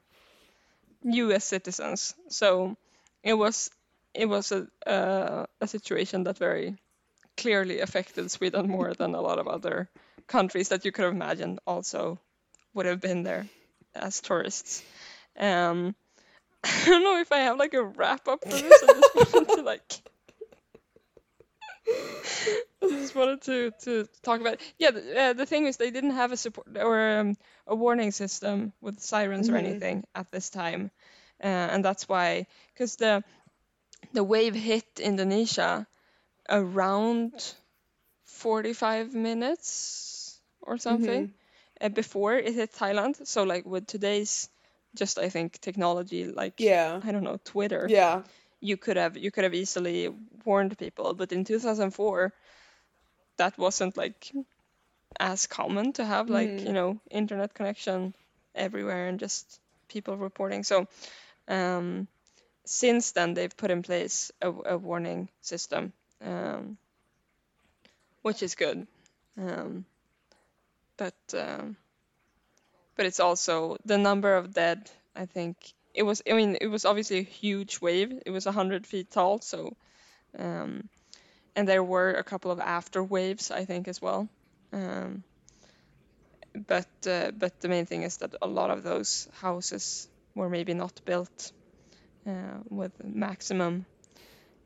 U.S. 1.03 1.45
citizens. 1.45 2.13
So 2.29 2.75
it 3.23 3.33
was 3.33 3.69
it 4.13 4.25
was 4.27 4.51
a 4.51 4.67
uh, 4.85 5.45
a 5.61 5.67
situation 5.67 6.23
that 6.25 6.37
very 6.37 6.77
clearly 7.37 7.79
affected 7.81 8.31
Sweden 8.31 8.67
more 8.69 8.93
than 8.93 9.15
a 9.15 9.21
lot 9.21 9.39
of 9.39 9.47
other 9.47 9.89
countries 10.27 10.69
that 10.69 10.85
you 10.85 10.91
could 10.91 11.05
have 11.05 11.13
imagined 11.13 11.59
also 11.67 12.19
would 12.73 12.85
have 12.85 13.01
been 13.01 13.23
there 13.23 13.47
as 13.95 14.21
tourists. 14.21 14.83
Um, 15.39 15.95
I 16.63 16.85
don't 16.85 17.03
know 17.03 17.19
if 17.19 17.31
I 17.31 17.39
have 17.39 17.57
like 17.57 17.73
a 17.73 17.83
wrap 17.83 18.27
up 18.27 18.43
for 18.47 18.59
this. 18.59 18.83
I 18.83 18.87
just 18.89 19.13
wanted 19.15 19.51
to 19.53 19.61
like. 19.63 20.01
I 22.81 22.89
just 22.89 23.15
wanted 23.15 23.41
to, 23.43 23.71
to 23.83 24.07
talk 24.23 24.41
about 24.41 24.59
yeah 24.77 24.91
the, 24.91 25.19
uh, 25.19 25.33
the 25.33 25.45
thing 25.45 25.65
is 25.65 25.77
they 25.77 25.91
didn't 25.91 26.11
have 26.11 26.31
a 26.31 26.37
support 26.37 26.67
or 26.77 27.19
um, 27.19 27.37
a 27.65 27.75
warning 27.75 28.11
system 28.11 28.73
with 28.81 28.99
sirens 28.99 29.49
or 29.49 29.53
Mhm. 29.53 29.57
anything 29.57 30.03
at 30.15 30.31
this 30.31 30.49
time 30.49 30.91
uh, 31.43 31.47
and 31.47 31.83
that's 31.83 32.07
why 32.07 32.47
because 32.73 32.95
the 32.97 33.23
the 34.13 34.23
wave 34.23 34.55
hit 34.55 34.85
Indonesia 34.99 35.87
around 36.49 37.31
45 38.25 39.13
minutes 39.13 40.39
or 40.61 40.77
something 40.77 41.31
uh, 41.81 41.89
before 41.89 42.35
it 42.35 42.53
hit 42.53 42.73
Thailand 42.73 43.25
so 43.27 43.43
like 43.43 43.65
with 43.65 43.87
today's 43.87 44.49
just 44.95 45.19
I 45.19 45.29
think 45.29 45.59
technology 45.59 46.25
like 46.25 46.59
Yeah. 46.59 47.01
I 47.03 47.11
don't 47.11 47.23
know 47.23 47.39
Twitter 47.43 47.87
Yeah. 47.89 48.23
you 48.61 48.77
could 48.77 48.97
have 48.97 49.17
you 49.17 49.31
could 49.31 49.43
have 49.43 49.53
easily 49.55 50.09
warned 50.45 50.77
people 50.77 51.13
but 51.13 51.31
in 51.31 51.43
2004 51.45 52.33
that 53.37 53.57
wasn't 53.57 53.97
like 53.97 54.31
as 55.19 55.47
common 55.47 55.93
to 55.93 56.05
have 56.05 56.29
like 56.29 56.49
Mm. 56.49 56.67
you 56.67 56.73
know 56.73 56.99
internet 57.09 57.53
connection 57.53 58.13
everywhere 58.55 59.07
and 59.07 59.19
just 59.19 59.59
people 59.87 60.17
reporting 60.17 60.63
so 60.63 60.87
um, 61.47 62.07
since 62.65 63.11
then 63.13 63.33
they've 63.33 63.55
put 63.57 63.71
in 63.71 63.81
place 63.83 64.31
a, 64.41 64.49
a 64.51 64.77
warning 64.77 65.29
system 65.41 65.93
um, 66.21 66.77
which 68.21 68.43
is 68.43 68.55
good. 68.55 68.87
um, 69.37 69.85
but 70.97 71.15
um, 71.37 71.77
but 72.95 73.05
it's 73.05 73.19
also 73.19 73.77
the 73.85 73.97
number 73.97 74.35
of 74.35 74.53
dead 74.53 74.89
i 75.15 75.25
think 75.25 75.55
it 75.93 76.03
was 76.03 76.21
i 76.29 76.33
mean 76.33 76.57
it 76.59 76.67
was 76.67 76.85
obviously 76.85 77.19
a 77.19 77.23
huge 77.23 77.81
wave. 77.81 78.11
It 78.25 78.31
was 78.31 78.45
100 78.45 78.85
feet 78.85 79.11
tall 79.11 79.39
so 79.41 79.75
um, 80.37 80.89
and 81.55 81.67
there 81.67 81.83
were 81.83 82.13
a 82.13 82.23
couple 82.23 82.51
of 82.51 82.59
after 82.59 83.03
waves 83.03 83.51
i 83.51 83.65
think 83.65 83.87
as 83.87 84.01
well. 84.01 84.29
Um, 84.73 85.23
but 86.67 86.89
uh, 87.07 87.31
but 87.31 87.59
the 87.61 87.67
main 87.69 87.85
thing 87.85 88.03
is 88.03 88.17
that 88.17 88.35
a 88.41 88.47
lot 88.47 88.69
of 88.71 88.83
those 88.83 89.27
houses 89.41 90.07
were 90.35 90.49
maybe 90.49 90.73
not 90.73 91.01
built 91.05 91.51
uh, 92.27 92.59
with 92.69 92.91
maximum 93.03 93.85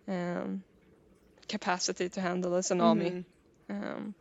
um, 0.08 0.64
capacity 1.52 2.10
to 2.10 2.22
handle 2.22 2.56
a 2.56 2.60
tsunami 2.62 3.12
Mhm. 3.12 3.26
um, 3.70 4.16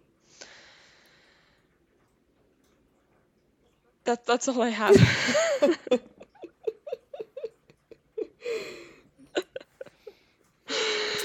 that 4.04 4.26
that's 4.26 4.48
all 4.48 4.62
I 4.62 4.70
have. 4.70 4.96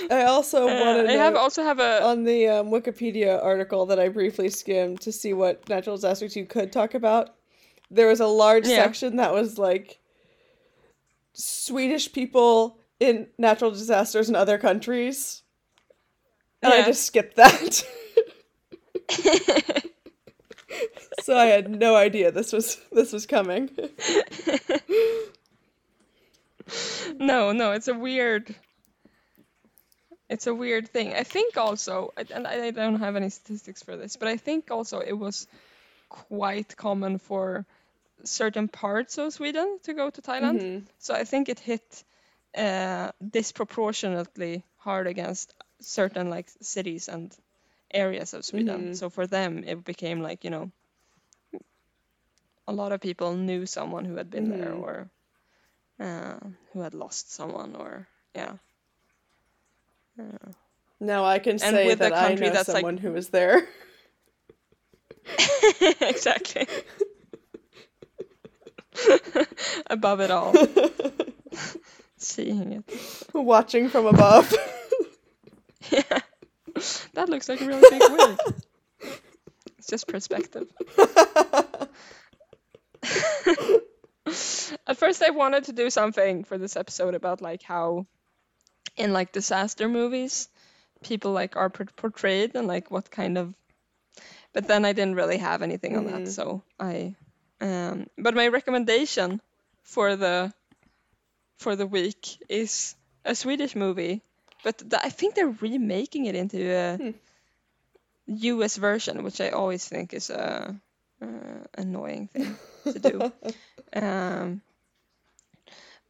I 0.10 0.24
also 0.24 0.68
Uh, 0.68 0.80
want 0.80 1.08
I 1.10 1.14
have 1.14 1.36
also 1.36 1.64
have 1.64 1.80
a 1.80 2.04
on 2.04 2.24
the 2.24 2.48
um, 2.48 2.70
Wikipedia 2.70 3.44
article 3.44 3.86
that 3.88 4.00
I 4.00 4.10
briefly 4.10 4.50
skimmed 4.50 5.02
to 5.02 5.12
see 5.12 5.34
what 5.34 5.68
natural 5.70 5.96
disasters 5.96 6.36
you 6.36 6.46
could 6.46 6.72
talk 6.72 6.94
about. 6.94 7.36
There 7.92 8.08
was 8.08 8.20
a 8.20 8.28
large 8.28 8.66
Yeah. 8.66 8.86
section 8.86 9.16
that 9.18 9.34
was 9.34 9.58
like 9.58 10.00
Swedish 11.34 12.12
people 12.14 12.80
in 13.00 13.28
natural 13.38 13.72
disasters 13.72 14.30
in 14.30 14.36
other 14.36 14.58
countries. 14.58 15.44
And 16.66 16.84
I 16.84 16.86
just 16.86 17.06
skipped 17.06 17.36
that. 17.36 17.84
so 21.22 21.38
I 21.38 21.46
had 21.46 21.70
no 21.70 21.96
idea 21.96 22.32
this 22.32 22.52
was 22.52 22.78
this 22.92 23.14
was 23.14 23.26
coming. 23.26 23.70
no 27.18 27.52
no 27.52 27.72
it's 27.72 27.88
a 27.88 27.94
weird 27.94 28.56
it's 30.28 30.48
a 30.48 30.56
weird 30.56 30.88
thing. 30.88 31.14
I 31.14 31.24
think 31.24 31.56
also 31.56 32.12
and 32.32 32.48
I 32.48 32.72
don't 32.72 33.00
have 33.00 33.16
any 33.16 33.30
statistics 33.30 33.84
for 33.84 33.96
this, 33.96 34.16
but 34.16 34.28
I 34.28 34.38
think 34.38 34.72
also 34.72 35.00
it 35.00 35.14
was 35.14 35.48
quite 36.10 36.76
common 36.76 37.20
for 37.20 37.66
certain 38.24 38.68
parts 38.68 39.18
of 39.20 39.34
Sweden 39.34 39.78
to 39.84 39.94
go 39.94 40.10
to 40.10 40.22
Thailand. 40.22 40.62
Mhm. 40.62 40.86
So 40.98 41.14
I 41.14 41.26
think 41.26 41.50
it 41.50 41.60
hit 41.60 42.04
uh, 42.58 43.12
disproportionately 43.22 44.64
hard 44.78 45.08
against 45.08 45.54
certain 45.86 46.30
like 46.30 46.50
cities 46.62 47.08
and 47.10 47.36
areas 47.94 48.34
of 48.34 48.44
Sweden. 48.46 48.90
Mhm. 48.92 48.96
So 48.98 49.10
for 49.10 49.28
them, 49.28 49.64
it 49.64 49.84
became 49.86 50.22
like 50.22 50.44
you 50.44 50.50
know, 50.50 50.72
a 52.68 52.74
lot 52.74 52.92
of 52.92 53.00
people 53.02 53.36
knew 53.36 53.66
someone 53.66 54.06
who 54.06 54.16
had 54.18 54.30
been 54.30 54.50
there 54.50 54.74
Mhm. 54.74 54.82
or 54.82 55.10
uh, 56.00 56.40
who 56.74 56.82
had 56.82 56.94
lost 56.94 57.32
someone 57.32 57.76
or 57.76 58.08
yeah. 58.36 58.58
Now 61.00 61.26
I 61.26 61.40
can 61.40 61.54
And 61.62 61.76
say 61.76 61.94
that 61.96 62.14
I 62.14 62.28
country 62.28 62.48
know 62.48 62.54
that's, 62.54 62.70
like- 62.70 62.82
someone 62.82 62.98
who 62.98 63.12
was 63.14 63.30
there. 63.30 63.68
exactly. 66.02 66.68
Above 69.88 70.22
it 70.22 70.32
all, 70.32 70.54
seeing 72.18 72.72
it. 72.74 72.84
Watching 73.34 73.90
from 73.90 74.06
above. 74.08 74.54
Yeah. 75.92 76.20
That 77.14 77.30
looks 77.30 77.48
like 77.48 77.62
a 77.62 77.66
really 77.66 77.90
big 77.90 78.02
wig. 78.02 78.38
It's 79.78 79.88
just 79.88 80.08
perspective. 80.10 80.68
At 84.88 84.98
first 84.98 85.24
I 85.24 85.30
wanted 85.30 85.66
to 85.66 85.74
do 85.74 85.90
something 85.90 86.44
for 86.44 86.58
this 86.58 86.76
episode 86.76 87.16
about 87.16 87.42
like 87.42 87.64
how 87.64 88.08
in 88.98 89.14
like 89.14 89.32
disaster 89.32 89.88
movies 89.88 90.50
people 91.04 91.32
like 91.32 91.56
are 91.56 91.70
portrayed 91.70 92.56
and 92.56 92.68
like 92.68 92.90
what 92.90 93.12
kind 93.12 93.38
of 93.38 93.54
but 94.54 94.68
then 94.68 94.86
I 94.86 94.94
didn't 94.94 95.16
really 95.16 95.38
have 95.38 95.62
anything 95.62 95.96
on 95.96 96.06
that 96.08 96.28
so 96.28 96.64
I 96.80 97.16
um 97.62 98.08
but 98.18 98.34
my 98.34 98.48
recommendation 98.48 99.40
for 99.84 100.16
the 100.16 100.52
for 101.58 101.76
the 101.76 101.88
week 101.88 102.38
is 102.50 102.96
a 103.24 103.36
Swedish 103.36 103.76
movie 103.76 104.22
but 104.66 104.80
th- 104.80 105.02
I 105.04 105.10
think 105.12 105.36
they're 105.36 105.58
remaking 105.62 106.26
it 106.28 106.36
into 106.36 106.62
a 106.76 107.02
Hmm. 107.02 107.12
US 108.28 108.76
version 108.78 109.24
which 109.24 109.42
I 109.42 109.50
always 109.50 109.88
think 109.88 110.14
is 110.14 110.30
a 110.30 110.76
uh, 111.22 111.64
annoying 111.76 112.28
thing 112.30 112.60
to 112.90 113.00
do 113.00 113.26
um, 113.94 114.62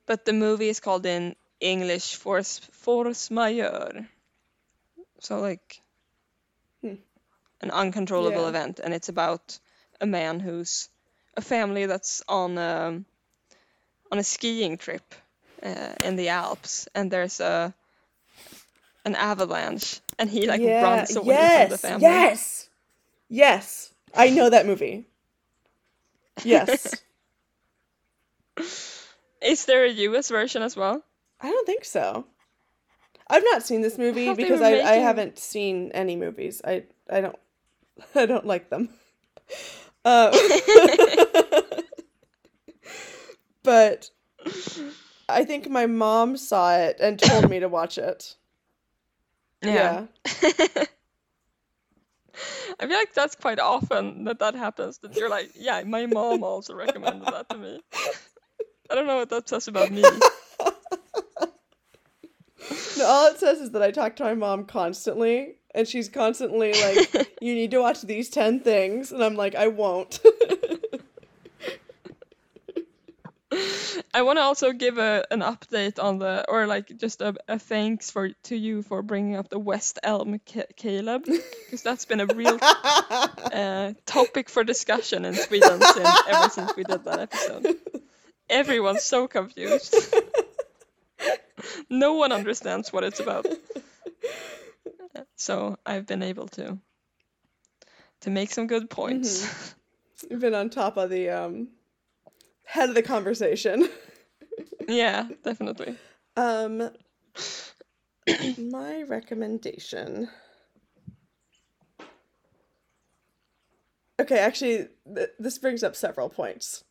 but 0.07 0.25
the 0.25 0.33
movie 0.33 0.69
is 0.69 0.79
called 0.79 1.05
in 1.05 1.35
English 1.59 2.15
Force 2.15 2.59
Force 2.59 3.31
Majeure. 3.31 4.09
So 5.19 5.39
like 5.41 5.81
Hmm. 6.81 6.95
an 7.61 7.71
uncontrollable 7.71 8.43
Yeah. 8.43 8.49
event, 8.49 8.79
and 8.79 8.93
it's 8.93 9.09
about 9.09 9.59
a 10.01 10.05
man 10.05 10.39
who's 10.39 10.89
a 11.35 11.41
family 11.41 11.85
that's 11.85 12.23
on 12.29 12.57
a, 12.57 13.03
on 14.11 14.17
a 14.19 14.23
skiing 14.23 14.77
trip 14.77 15.13
uh, 15.63 15.95
in 16.01 16.15
the 16.15 16.29
Alps, 16.29 16.87
and 16.95 17.11
there's 17.11 17.39
a 17.39 17.73
an 19.05 19.15
avalanche, 19.15 20.01
and 20.19 20.29
he 20.29 20.47
like 20.47 20.61
runs 20.61 21.15
away 21.15 21.35
from 21.61 21.69
the 21.69 21.77
family. 21.77 22.01
Yes. 22.01 22.69
Yes. 23.29 23.93
I 24.13 24.29
know 24.29 24.49
that 24.49 24.65
movie. 24.65 25.05
Yes. 26.43 27.01
Is 29.41 29.65
there 29.65 29.85
a 29.85 29.91
US 29.91 30.29
version 30.29 30.61
as 30.61 30.75
well? 30.75 31.03
I 31.39 31.49
don't 31.51 31.65
think 31.65 31.85
so. 31.85 32.25
I've 33.29 33.43
not 33.43 33.63
seen 33.63 33.81
this 33.81 33.97
movie 33.97 34.27
they 34.27 34.33
because 34.33 34.61
I, 34.61 34.79
I 34.79 34.95
haven't 34.95 35.39
seen 35.39 35.91
any 35.93 36.15
movies. 36.15 36.61
I 36.63 36.83
I 37.09 37.21
don't 37.21 37.35
I 38.15 38.25
don't 38.25 38.45
like 38.45 38.69
them. 38.69 38.89
Uh, 40.07 40.29
but 43.63 44.11
I 45.27 45.43
think 45.45 45.67
my 45.67 45.87
mom 45.87 46.37
saw 46.37 46.75
it 46.77 46.97
and 46.99 47.17
told 47.17 47.49
me 47.49 47.59
to 47.59 47.67
watch 47.67 47.97
it. 47.97 48.35
Yeah. 49.73 50.05
I 52.79 52.87
feel 52.87 52.97
like 52.97 53.13
that's 53.13 53.35
quite 53.35 53.59
often 53.59 54.25
that 54.25 54.39
that 54.39 54.55
happens. 54.55 54.97
That 54.99 55.15
you're 55.15 55.29
like, 55.29 55.51
yeah, 55.55 55.81
my 55.83 56.05
mom 56.05 56.43
also 56.43 56.75
recommended 56.75 57.27
that 57.27 57.49
to 57.49 57.57
me. 57.57 57.81
I 58.89 58.95
don't 58.95 59.07
know 59.07 59.17
what 59.17 59.29
that 59.29 59.47
says 59.47 59.67
about 59.67 59.91
me. 59.91 60.03
No, 62.97 63.05
all 63.05 63.27
it 63.27 63.39
says 63.39 63.59
is 63.59 63.71
that 63.71 63.81
I 63.81 63.91
talk 63.91 64.15
to 64.17 64.23
my 64.23 64.33
mom 64.33 64.65
constantly 64.65 65.55
and 65.75 65.87
she's 65.87 66.09
constantly 66.09 66.73
like, 66.73 67.35
"You 67.41 67.53
need 67.53 67.71
to 67.71 67.79
watch 67.79 68.01
these 68.01 68.29
ten 68.29 68.61
things," 68.61 69.11
and 69.11 69.23
I'm 69.23 69.35
like, 69.35 69.53
"I 69.55 69.67
won't." 69.67 70.19
I 74.15 74.21
want 74.21 74.37
to 74.37 74.43
also 74.43 74.71
give 74.71 74.97
a 74.97 75.25
an 75.29 75.41
update 75.41 76.01
on 76.01 76.19
the 76.19 76.49
or 76.49 76.67
like 76.67 76.97
just 76.97 77.19
a, 77.19 77.35
a 77.49 77.59
thanks 77.59 78.09
for 78.09 78.29
to 78.43 78.55
you 78.55 78.81
for 78.81 79.01
bringing 79.01 79.35
up 79.35 79.49
the 79.49 79.59
West 79.59 79.99
Elm 80.03 80.39
Ca- 80.47 80.71
Caleb 80.77 81.25
because 81.25 81.81
that's 81.81 82.05
been 82.05 82.21
a 82.21 82.25
real 82.27 82.57
uh, 82.61 83.91
topic 84.05 84.49
for 84.49 84.63
discussion 84.63 85.25
in 85.25 85.33
Sweden 85.33 85.81
since, 85.81 86.21
ever 86.29 86.49
since 86.49 86.73
we 86.77 86.85
did 86.85 87.03
that 87.03 87.19
episode. 87.19 87.75
Everyone's 88.49 89.03
so 89.03 89.27
confused. 89.27 89.93
no 91.89 92.13
one 92.13 92.31
understands 92.31 92.93
what 92.93 93.03
it's 93.03 93.19
about. 93.19 93.45
So 95.35 95.77
I've 95.85 96.07
been 96.07 96.23
able 96.23 96.47
to 96.49 96.79
to 98.21 98.29
make 98.29 98.51
some 98.51 98.67
good 98.67 98.89
points. 98.89 99.75
You've 100.31 100.39
been 100.39 100.55
on 100.55 100.69
top 100.69 100.95
of 100.95 101.09
the 101.09 101.31
um, 101.31 101.67
head 102.63 102.87
of 102.87 102.95
the 102.95 103.03
conversation. 103.03 103.89
yeah, 104.87 105.27
definitely. 105.43 105.95
Um, 106.35 106.89
my 108.57 109.03
recommendation. 109.03 110.29
Okay, 114.19 114.39
actually, 114.39 114.87
th- 115.13 115.29
this 115.39 115.57
brings 115.57 115.83
up 115.83 115.95
several 115.95 116.29
points. 116.29 116.83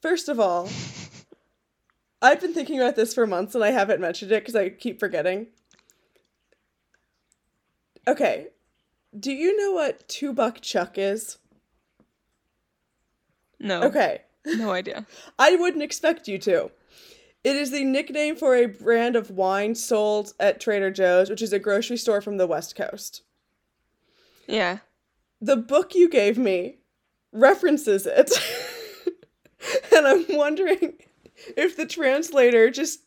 First 0.00 0.28
of 0.28 0.40
all, 0.40 0.68
I've 2.22 2.40
been 2.40 2.54
thinking 2.54 2.80
about 2.80 2.96
this 2.96 3.12
for 3.14 3.26
months 3.26 3.54
and 3.54 3.62
I 3.62 3.70
haven't 3.70 4.00
mentioned 4.00 4.32
it 4.32 4.42
because 4.42 4.56
I 4.56 4.70
keep 4.70 4.98
forgetting. 4.98 5.48
Okay, 8.08 8.48
do 9.18 9.32
you 9.32 9.56
know 9.56 9.72
what 9.72 10.08
two 10.08 10.32
buck 10.32 10.60
chuck 10.60 10.96
is? 10.96 11.38
No. 13.58 13.82
Okay, 13.82 14.22
No 14.44 14.70
idea. 14.70 15.06
I 15.38 15.56
wouldn't 15.56 15.82
expect 15.82 16.28
you 16.28 16.38
to. 16.38 16.70
It 17.46 17.54
is 17.54 17.70
the 17.70 17.84
nickname 17.84 18.34
for 18.34 18.56
a 18.56 18.66
brand 18.66 19.14
of 19.14 19.30
wine 19.30 19.76
sold 19.76 20.32
at 20.40 20.58
Trader 20.60 20.90
Joe's, 20.90 21.30
which 21.30 21.40
is 21.40 21.52
a 21.52 21.60
grocery 21.60 21.96
store 21.96 22.20
from 22.20 22.38
the 22.38 22.46
West 22.48 22.74
Coast. 22.74 23.22
Yeah. 24.48 24.78
The 25.40 25.54
book 25.56 25.94
you 25.94 26.08
gave 26.08 26.38
me 26.38 26.78
references 27.30 28.04
it. 28.04 28.32
and 29.94 30.08
I'm 30.08 30.26
wondering 30.30 30.94
if 31.56 31.76
the 31.76 31.86
translator 31.86 32.68
just 32.68 33.02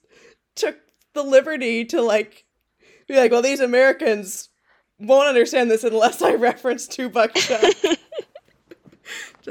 took 0.55 0.77
the 1.11 1.23
liberty 1.23 1.83
to 1.83 2.01
like 2.01 2.45
be 3.09 3.17
like, 3.17 3.31
well, 3.31 3.41
these 3.41 3.59
Americans 3.59 4.47
won't 4.99 5.27
understand 5.27 5.69
this 5.69 5.83
unless 5.83 6.21
I 6.21 6.35
reference 6.35 6.87
two 6.87 7.09
buck. 7.09 7.33
Just 7.33 7.97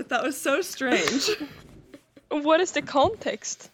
that 0.08 0.22
was 0.22 0.40
so 0.40 0.62
strange. 0.62 1.28
What 2.30 2.60
is 2.60 2.72
the 2.72 2.80
context? 2.80 3.68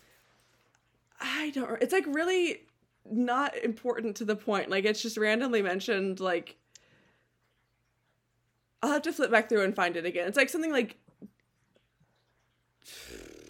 I 1.45 1.51
don't. 1.51 1.83
It's 1.83 1.93
like 1.93 2.07
really 2.07 2.63
not 3.11 3.55
important 3.59 4.17
to 4.17 4.25
the 4.25 4.35
point. 4.35 4.71
Like 4.71 4.87
it's 4.87 5.03
just 5.03 5.19
randomly 5.19 5.61
mentioned. 5.61 6.21
Like 6.21 6.57
I'll 8.83 8.91
have 8.93 9.03
to 9.03 9.13
flip 9.13 9.31
back 9.31 9.51
through 9.51 9.63
and 9.63 9.77
find 9.77 9.95
it 9.99 10.07
again. 10.07 10.27
It's 10.27 10.39
like 10.39 10.49
something 10.49 10.73
like 10.73 10.97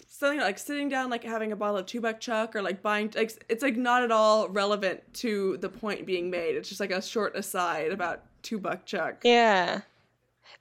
something 0.08 0.40
like 0.40 0.58
sitting 0.58 0.88
down, 0.88 1.08
like 1.08 1.22
having 1.22 1.52
a 1.52 1.56
bottle 1.56 1.76
of 1.76 1.86
two 1.86 2.00
buck 2.00 2.18
chuck, 2.18 2.56
or 2.56 2.62
like 2.62 2.82
buying. 2.82 3.12
Like 3.14 3.32
it's 3.48 3.62
like 3.62 3.76
not 3.76 4.02
at 4.02 4.10
all 4.10 4.48
relevant 4.48 5.00
to 5.14 5.56
the 5.58 5.68
point 5.68 6.04
being 6.04 6.30
made. 6.30 6.56
It's 6.56 6.68
just 6.68 6.80
like 6.80 6.90
a 6.90 7.00
short 7.00 7.36
aside 7.36 7.92
about 7.92 8.24
two 8.42 8.58
buck 8.58 8.86
chuck. 8.86 9.20
Yeah. 9.22 9.82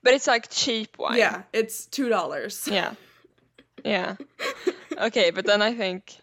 But 0.04 0.14
it's 0.14 0.28
like 0.28 0.52
cheap 0.52 1.00
wine. 1.00 1.18
Yeah, 1.18 1.44
it's 1.52 1.88
two 1.88 2.10
dollars. 2.10 2.68
Yeah. 2.72 2.94
Yeah. 3.84 4.18
Okay, 4.96 5.32
but 5.32 5.48
then 5.48 5.64
I 5.64 5.74
think 5.74 6.18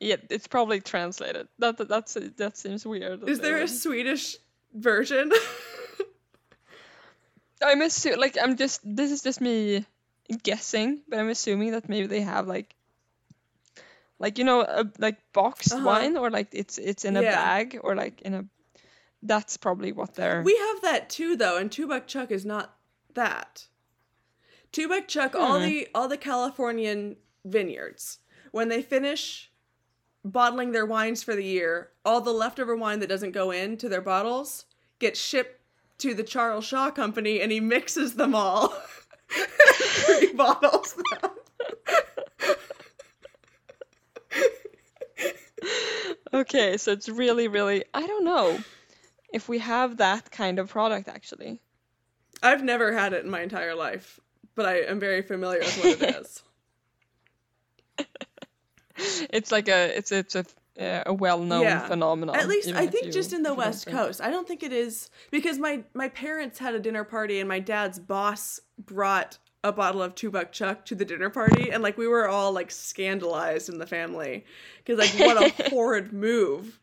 yeah, 0.00 0.16
it's 0.30 0.46
probably 0.46 0.80
translated. 0.80 1.48
That 1.58 1.76
that 1.78 1.88
that's 1.88 2.14
that 2.36 2.56
seems 2.56 2.86
weird. 2.86 3.28
Is 3.28 3.40
there 3.40 3.60
a 3.62 3.68
Swedish 3.68 4.36
version? 4.72 5.30
I'm 7.62 7.82
assuming 7.82 8.20
like 8.20 8.36
I'm 8.40 8.56
just 8.56 8.80
this 8.84 9.10
is 9.10 9.22
just 9.22 9.40
me 9.40 9.84
guessing, 10.42 11.02
but 11.08 11.18
I'm 11.18 11.28
assuming 11.28 11.72
that 11.72 11.88
maybe 11.88 12.06
they 12.06 12.20
have 12.20 12.46
like 12.46 12.74
like 14.18 14.38
you 14.38 14.44
know 14.44 14.60
a, 14.62 14.84
like 14.98 15.16
boxed 15.32 15.72
Uh-huh. 15.72 15.84
wine 15.84 16.16
or 16.16 16.30
like 16.30 16.48
it's 16.52 16.78
it's 16.78 17.04
in 17.04 17.16
a 17.16 17.22
Yeah. 17.22 17.32
bag 17.32 17.78
or 17.82 17.96
like 17.96 18.20
in 18.22 18.34
a 18.34 18.44
that's 19.22 19.56
probably 19.56 19.90
what 19.90 20.14
they're 20.14 20.42
We 20.44 20.56
have 20.56 20.82
that 20.82 21.10
too, 21.10 21.34
though, 21.36 21.56
and 21.58 21.72
two 21.72 21.88
buck 21.88 22.06
chuck 22.06 22.30
is 22.30 22.44
not 22.44 22.76
that. 23.14 23.66
Two 24.70 24.86
buck 24.88 25.08
chuck, 25.08 25.34
all 25.34 25.58
Hmm. 25.58 25.62
the 25.64 25.88
all 25.94 26.06
the 26.06 26.16
Californian 26.16 27.16
vineyards, 27.44 28.20
when 28.52 28.68
they 28.68 28.82
finish 28.82 29.50
bottling 30.24 30.72
their 30.72 30.86
wines 30.86 31.22
for 31.22 31.34
the 31.34 31.44
year, 31.44 31.90
all 32.04 32.20
the 32.20 32.32
leftover 32.32 32.76
wine 32.76 33.00
that 33.00 33.08
doesn't 33.08 33.32
go 33.32 33.50
into 33.50 33.88
their 33.88 34.00
bottles 34.00 34.66
gets 34.98 35.20
shipped 35.20 35.60
to 35.98 36.14
the 36.14 36.22
Charles 36.22 36.64
Shaw 36.64 36.90
Company, 36.90 37.40
and 37.40 37.50
he 37.50 37.60
mixes 37.60 38.14
them 38.14 38.34
all. 38.34 38.68
Three 39.28 40.32
bottles. 40.34 40.96
Okay, 46.32 46.76
so 46.76 46.92
it's 46.92 47.08
really 47.08 47.48
really 47.48 47.84
I 47.94 48.06
don't 48.06 48.24
know 48.24 48.58
if 49.32 49.48
we 49.48 49.58
have 49.58 49.96
that 49.98 50.30
kind 50.30 50.58
of 50.58 50.68
product 50.68 51.08
actually. 51.08 51.60
I've 52.42 52.62
never 52.62 52.92
had 52.92 53.12
it 53.12 53.24
in 53.24 53.30
my 53.30 53.40
entire 53.42 53.74
life, 53.74 54.20
but 54.54 54.66
I 54.66 54.80
am 54.82 55.00
very 55.00 55.22
familiar 55.22 55.60
with 55.60 55.78
what 55.78 56.02
it 56.02 56.16
is. 56.22 56.42
It's 59.30 59.50
like 59.52 59.68
a 59.68 59.96
it's 59.96 60.12
it's 60.12 60.34
a 60.34 60.44
uh, 60.80 61.02
a 61.06 61.12
well-known 61.12 61.62
Yeah. 61.62 61.86
phenomenon. 61.88 62.36
At 62.36 62.46
least 62.48 62.68
I 62.72 62.86
think 62.86 63.06
you- 63.06 63.12
just 63.12 63.32
in 63.32 63.42
the 63.42 63.50
if 63.50 63.56
you 63.56 63.62
don't 63.62 63.66
West. 63.66 63.86
Coast. 63.86 64.20
I 64.20 64.30
don't 64.30 64.46
think 64.46 64.62
it 64.62 64.72
is 64.72 65.10
because 65.30 65.58
my 65.58 65.82
my 65.94 66.08
parents 66.08 66.58
had 66.58 66.74
a 66.74 66.80
dinner 66.80 67.04
party 67.04 67.40
and 67.40 67.48
my 67.48 67.58
dad's 67.58 67.98
boss 67.98 68.60
brought 68.78 69.38
a 69.64 69.72
bottle 69.72 70.00
of 70.02 70.14
two 70.14 70.30
buck 70.30 70.52
chuck 70.52 70.84
to 70.86 70.94
the 70.94 71.04
dinner 71.04 71.30
party 71.30 71.70
and 71.72 71.82
like 71.82 71.98
we 71.98 72.06
were 72.06 72.28
all 72.28 72.52
like 72.52 72.70
scandalized 72.70 73.68
in 73.68 73.78
the 73.78 73.86
family 73.88 74.44
because 74.84 74.98
like 74.98 75.18
what 75.26 75.36
a 75.66 75.68
horrid 75.70 76.12
move. 76.12 76.78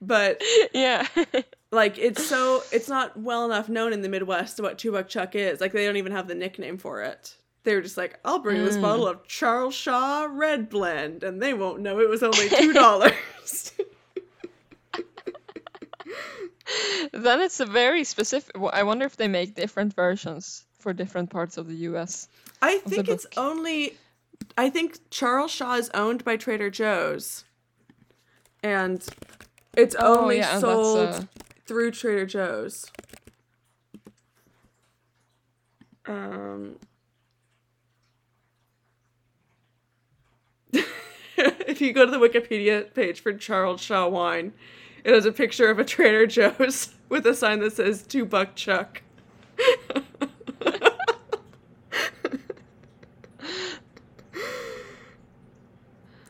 But 0.00 0.40
Yeah. 0.72 1.06
like 1.72 1.98
it's 1.98 2.24
so 2.24 2.62
it's 2.70 2.88
not 2.88 3.16
well 3.18 3.44
enough 3.46 3.68
known 3.68 3.92
in 3.92 4.00
the 4.02 4.08
Midwest 4.08 4.60
what 4.60 4.78
two 4.78 4.92
buck 4.92 5.08
chuck 5.08 5.34
is. 5.34 5.60
Like 5.60 5.72
they 5.72 5.84
don't 5.86 5.96
even 5.96 6.12
have 6.12 6.28
the 6.28 6.34
nickname 6.36 6.78
for 6.78 7.02
it. 7.02 7.36
They 7.64 7.74
were 7.74 7.80
just 7.82 7.96
like, 7.96 8.18
I'll 8.24 8.38
bring 8.40 8.64
this 8.64 8.76
Mm. 8.76 8.82
bottle 8.82 9.06
of 9.08 9.26
Charles 9.26 9.74
Shaw 9.74 10.28
Red 10.30 10.68
Blend, 10.68 11.22
and 11.22 11.42
they 11.42 11.54
won't 11.54 11.80
know 11.80 11.98
it 11.98 12.08
was 12.08 12.22
only 12.22 12.48
two 12.48 12.72
dollars. 12.72 13.72
then 17.12 17.40
it's 17.40 17.60
a 17.60 17.66
very 17.66 18.04
specific. 18.04 18.54
I 18.72 18.82
wonder 18.82 19.06
if 19.06 19.16
they 19.16 19.28
make 19.28 19.54
different 19.54 19.94
versions 19.94 20.64
for 20.78 20.92
different 20.92 21.30
parts 21.30 21.56
of 21.56 21.68
the 21.68 21.74
U.S. 21.88 22.28
I 22.62 22.78
think 22.78 23.08
it's 23.08 23.26
only. 23.36 23.96
I 24.58 24.70
think 24.70 24.98
Charles 25.10 25.50
Shaw 25.50 25.74
is 25.76 25.90
owned 25.94 26.24
by 26.24 26.36
Trader 26.36 26.70
Joe's, 26.70 27.44
and 28.62 29.04
it's 29.76 29.96
Oh, 29.98 30.20
only 30.20 30.38
yeah, 30.38 30.58
sold 30.58 30.98
uh, 30.98 31.20
through 31.66 31.92
Trader 31.92 32.26
Joe's. 32.26 32.86
Um, 36.06 36.76
if 41.74 41.80
you 41.80 41.92
go 41.92 42.06
to 42.06 42.10
the 42.12 42.18
Wikipedia 42.18 42.94
page 42.94 43.20
for 43.20 43.32
Charles 43.32 43.80
Shaw 43.80 44.06
wine, 44.06 44.52
it 45.02 45.12
has 45.12 45.26
a 45.26 45.32
picture 45.32 45.70
of 45.70 45.80
a 45.80 45.84
Trader 45.84 46.24
Joe's 46.24 46.94
with 47.08 47.26
a 47.26 47.34
sign 47.34 47.58
that 47.60 47.72
says 47.72 48.02
"Two 48.06 48.24
Buck 48.24 48.54
Chuck." 48.54 49.02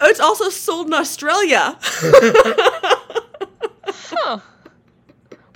Oh, 0.00 0.08
it's 0.08 0.20
also 0.20 0.50
sold 0.50 0.88
in 0.88 0.92
Australia. 0.92 1.78
Huh. 3.86 4.40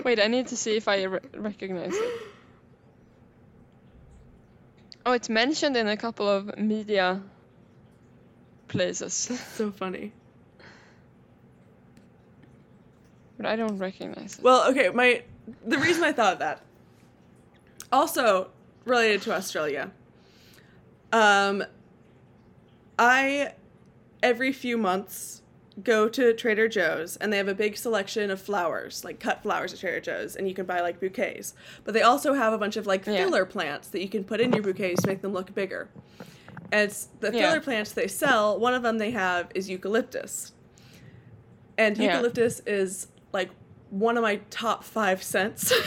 Wait, 0.03 0.19
I 0.19 0.25
need 0.25 0.47
to 0.47 0.57
see 0.57 0.75
if 0.75 0.87
I 0.87 1.03
re- 1.03 1.19
recognize 1.35 1.93
it. 1.93 2.21
Oh, 5.05 5.11
it's 5.11 5.29
mentioned 5.29 5.77
in 5.77 5.87
a 5.87 5.97
couple 5.97 6.27
of 6.27 6.57
media 6.57 7.21
places, 8.69 9.13
so 9.13 9.71
funny. 9.71 10.11
but 13.37 13.45
I 13.45 13.55
don't 13.55 13.77
recognize 13.77 14.37
it. 14.37 14.43
Well, 14.43 14.69
okay, 14.71 14.89
my 14.89 15.23
the 15.65 15.77
reason 15.77 16.03
I 16.03 16.11
thought 16.11 16.33
of 16.33 16.39
that 16.39 16.61
also 17.91 18.49
related 18.85 19.21
to 19.23 19.33
Australia. 19.33 19.91
Um 21.11 21.63
I 22.97 23.53
every 24.21 24.51
few 24.51 24.77
months 24.77 25.41
go 25.81 26.09
to 26.09 26.33
Trader 26.33 26.67
Joe's 26.67 27.15
and 27.15 27.31
they 27.31 27.37
have 27.37 27.47
a 27.47 27.55
big 27.55 27.77
selection 27.77 28.29
of 28.29 28.41
flowers, 28.41 29.05
like 29.05 29.21
cut 29.21 29.41
flowers 29.41 29.71
at 29.73 29.79
Trader 29.79 30.01
Joe's, 30.01 30.35
and 30.35 30.45
you 30.47 30.53
can 30.53 30.65
buy 30.65 30.81
like 30.81 30.99
bouquets. 30.99 31.53
But 31.85 31.93
they 31.93 32.01
also 32.01 32.33
have 32.33 32.51
a 32.51 32.57
bunch 32.57 32.75
of 32.75 32.85
like 32.85 33.05
Yeah. 33.05 33.15
filler 33.23 33.45
plants 33.45 33.87
that 33.89 34.01
you 34.01 34.09
can 34.09 34.25
put 34.25 34.41
in 34.41 34.51
your 34.51 34.61
bouquets 34.63 35.01
to 35.03 35.07
make 35.07 35.21
them 35.21 35.31
look 35.31 35.55
bigger. 35.55 35.87
And 36.71 36.81
it's 36.89 37.07
the 37.19 37.31
Yeah. 37.31 37.47
filler 37.49 37.61
plants 37.61 37.91
they 37.93 38.07
sell, 38.07 38.59
one 38.59 38.73
of 38.73 38.83
them 38.83 38.97
they 38.97 39.11
have 39.11 39.49
is 39.55 39.69
eucalyptus. 39.69 40.51
And 41.77 41.97
Yeah. 41.97 42.05
eucalyptus 42.13 42.61
is 42.67 43.07
like 43.33 43.49
one 43.89 44.17
of 44.17 44.23
my 44.23 44.37
top 44.49 44.83
five 44.83 45.23
scents. 45.23 45.73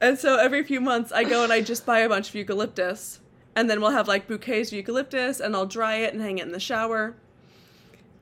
And 0.00 0.18
so 0.18 0.36
every 0.36 0.62
few 0.64 0.80
months 0.82 1.12
I 1.12 1.24
go 1.24 1.44
and 1.44 1.52
I 1.52 1.62
just 1.62 1.86
buy 1.86 2.00
a 2.00 2.08
bunch 2.10 2.28
of 2.28 2.34
eucalyptus. 2.34 3.20
And 3.56 3.70
then 3.70 3.80
we'll 3.80 3.92
have 3.92 4.06
like 4.06 4.26
bouquets 4.26 4.68
of 4.70 4.74
eucalyptus 4.74 5.40
and 5.40 5.56
I'll 5.56 5.64
dry 5.64 5.94
it 5.96 6.12
and 6.12 6.22
hang 6.22 6.36
it 6.38 6.44
in 6.46 6.52
the 6.52 6.60
shower. 6.60 7.14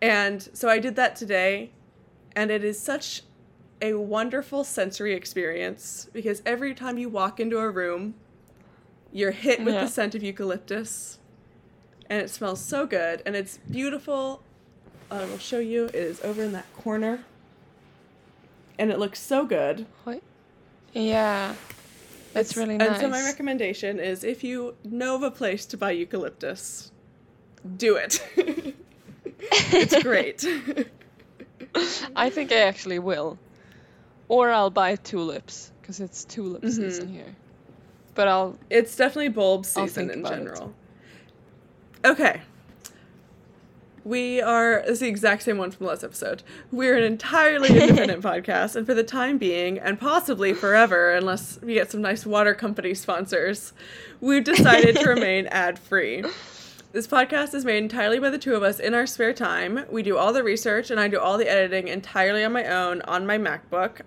And 0.00 0.48
so 0.52 0.68
I 0.68 0.78
did 0.78 0.94
that 0.96 1.16
today. 1.16 1.72
And 2.36 2.52
it 2.52 2.62
is 2.62 2.78
such 2.78 3.22
a 3.80 3.94
wonderful 3.94 4.62
sensory 4.62 5.12
experience 5.12 6.08
because 6.12 6.40
every 6.46 6.72
time 6.72 6.98
you 6.98 7.08
walk 7.08 7.40
into 7.40 7.58
a 7.58 7.68
room, 7.68 8.14
you're 9.12 9.30
hit 9.32 9.62
with 9.62 9.74
Yeah. 9.74 9.82
the 9.84 9.88
scent 9.90 10.14
of 10.14 10.22
eucalyptus. 10.22 11.18
And 12.10 12.20
it 12.20 12.30
smells 12.30 12.60
so 12.60 12.86
good. 12.86 13.22
And 13.24 13.34
it's 13.36 13.58
beautiful. 13.70 14.42
I 15.10 15.24
will 15.24 15.38
show 15.38 15.58
you. 15.58 15.86
It 15.86 15.94
is 15.94 16.20
over 16.22 16.42
in 16.42 16.52
that 16.52 16.66
corner. 16.76 17.24
And 18.78 18.90
it 18.90 18.98
looks 18.98 19.20
so 19.20 19.44
good. 19.46 19.86
What? 20.04 20.22
Yeah. 20.92 21.54
That's 22.32 22.56
really 22.56 22.76
nice. 22.78 22.88
And 22.88 22.96
so 23.00 23.08
my 23.08 23.22
recommendation 23.24 23.98
is 24.00 24.24
if 24.24 24.42
you 24.42 24.74
know 24.84 25.14
of 25.16 25.22
a 25.22 25.30
place 25.30 25.66
to 25.66 25.76
buy 25.76 25.90
eucalyptus, 25.92 26.90
do 27.76 27.96
it. 27.96 28.22
it's 29.38 30.02
great. 30.02 30.44
I 32.16 32.30
think 32.30 32.52
I 32.52 32.60
actually 32.60 32.98
will. 32.98 33.38
Or 34.28 34.50
I'll 34.50 34.70
buy 34.70 34.96
tulips, 34.96 35.70
because 35.80 36.00
it's 36.00 36.24
tulip 36.24 36.62
Mhm. 36.62 36.72
season 36.74 37.08
here. 37.08 37.34
But 38.14 38.28
I'll. 38.28 38.58
it's 38.70 38.94
definitely 38.96 39.28
bulb 39.28 39.64
season 39.64 40.10
in 40.10 40.20
about 40.20 40.32
it. 40.32 40.36
general. 40.36 40.74
Okay. 42.04 42.42
We 44.04 44.42
are 44.42 44.78
it's 44.78 44.98
the 44.98 45.06
exact 45.06 45.44
same 45.44 45.58
one 45.58 45.70
from 45.70 45.86
the 45.86 45.90
last 45.90 46.02
episode. 46.02 46.42
We're 46.72 46.96
an 46.96 47.04
entirely 47.04 47.68
independent 47.80 48.22
podcast, 48.22 48.74
and 48.74 48.84
for 48.84 48.94
the 48.94 49.04
time 49.04 49.38
being, 49.38 49.78
and 49.78 49.98
possibly 49.98 50.52
forever, 50.54 51.12
unless 51.12 51.60
we 51.62 51.74
get 51.74 51.92
some 51.92 52.02
nice 52.02 52.26
water 52.26 52.52
company 52.52 52.94
sponsors, 52.94 53.72
we've 54.20 54.42
decided 54.42 54.96
to 54.96 55.08
remain 55.08 55.46
ad 55.46 55.78
free. 55.78 56.24
This 56.90 57.06
podcast 57.06 57.54
is 57.54 57.64
made 57.64 57.78
entirely 57.78 58.18
by 58.18 58.28
the 58.28 58.38
two 58.38 58.56
of 58.56 58.64
us 58.64 58.80
in 58.80 58.92
our 58.92 59.06
spare 59.06 59.32
time. 59.32 59.86
We 59.88 60.02
do 60.02 60.18
all 60.18 60.32
the 60.32 60.42
research, 60.42 60.90
and 60.90 60.98
I 60.98 61.06
do 61.06 61.20
all 61.20 61.38
the 61.38 61.48
editing 61.48 61.86
entirely 61.86 62.42
on 62.44 62.52
my 62.52 62.66
own 62.66 63.02
on 63.02 63.24
my 63.24 63.38
MacBook. 63.38 64.00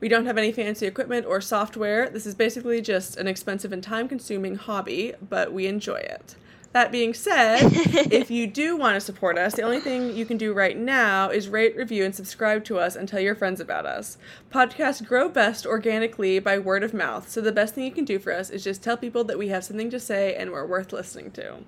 We 0.00 0.08
don't 0.08 0.26
have 0.26 0.38
any 0.38 0.52
fancy 0.52 0.86
equipment 0.86 1.26
or 1.26 1.40
software. 1.40 2.08
This 2.08 2.26
is 2.26 2.34
basically 2.34 2.80
just 2.80 3.16
an 3.16 3.26
expensive 3.26 3.72
and 3.72 3.82
time 3.82 4.08
consuming 4.08 4.56
hobby, 4.56 5.14
but 5.28 5.52
we 5.52 5.66
enjoy 5.66 5.96
it. 5.96 6.36
That 6.76 6.92
being 6.92 7.14
said, 7.14 7.60
if 8.12 8.30
you 8.30 8.46
do 8.46 8.76
want 8.76 8.96
to 8.96 9.00
support 9.00 9.38
us, 9.38 9.54
the 9.54 9.62
only 9.62 9.80
thing 9.80 10.14
you 10.14 10.26
can 10.26 10.36
do 10.36 10.52
right 10.52 10.76
now 10.76 11.30
is 11.30 11.48
rate, 11.48 11.74
review, 11.74 12.04
and 12.04 12.14
subscribe 12.14 12.64
to 12.64 12.78
us 12.78 12.96
and 12.96 13.08
tell 13.08 13.18
your 13.18 13.34
friends 13.34 13.60
about 13.60 13.86
us. 13.86 14.18
Podcasts 14.52 15.02
grow 15.02 15.30
best 15.30 15.64
organically 15.64 16.38
by 16.38 16.58
word 16.58 16.82
of 16.82 16.92
mouth, 16.92 17.30
so 17.30 17.40
the 17.40 17.50
best 17.50 17.74
thing 17.74 17.84
you 17.84 17.90
can 17.90 18.04
do 18.04 18.18
for 18.18 18.30
us 18.30 18.50
is 18.50 18.62
just 18.62 18.82
tell 18.82 18.98
people 18.98 19.24
that 19.24 19.38
we 19.38 19.48
have 19.48 19.64
something 19.64 19.88
to 19.88 19.98
say 19.98 20.34
and 20.34 20.50
we're 20.50 20.66
worth 20.66 20.92
listening 20.92 21.30
to. 21.30 21.60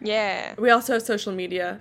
Yeah. 0.00 0.54
We 0.56 0.70
also 0.70 0.92
have 0.92 1.02
social 1.02 1.32
media. 1.32 1.80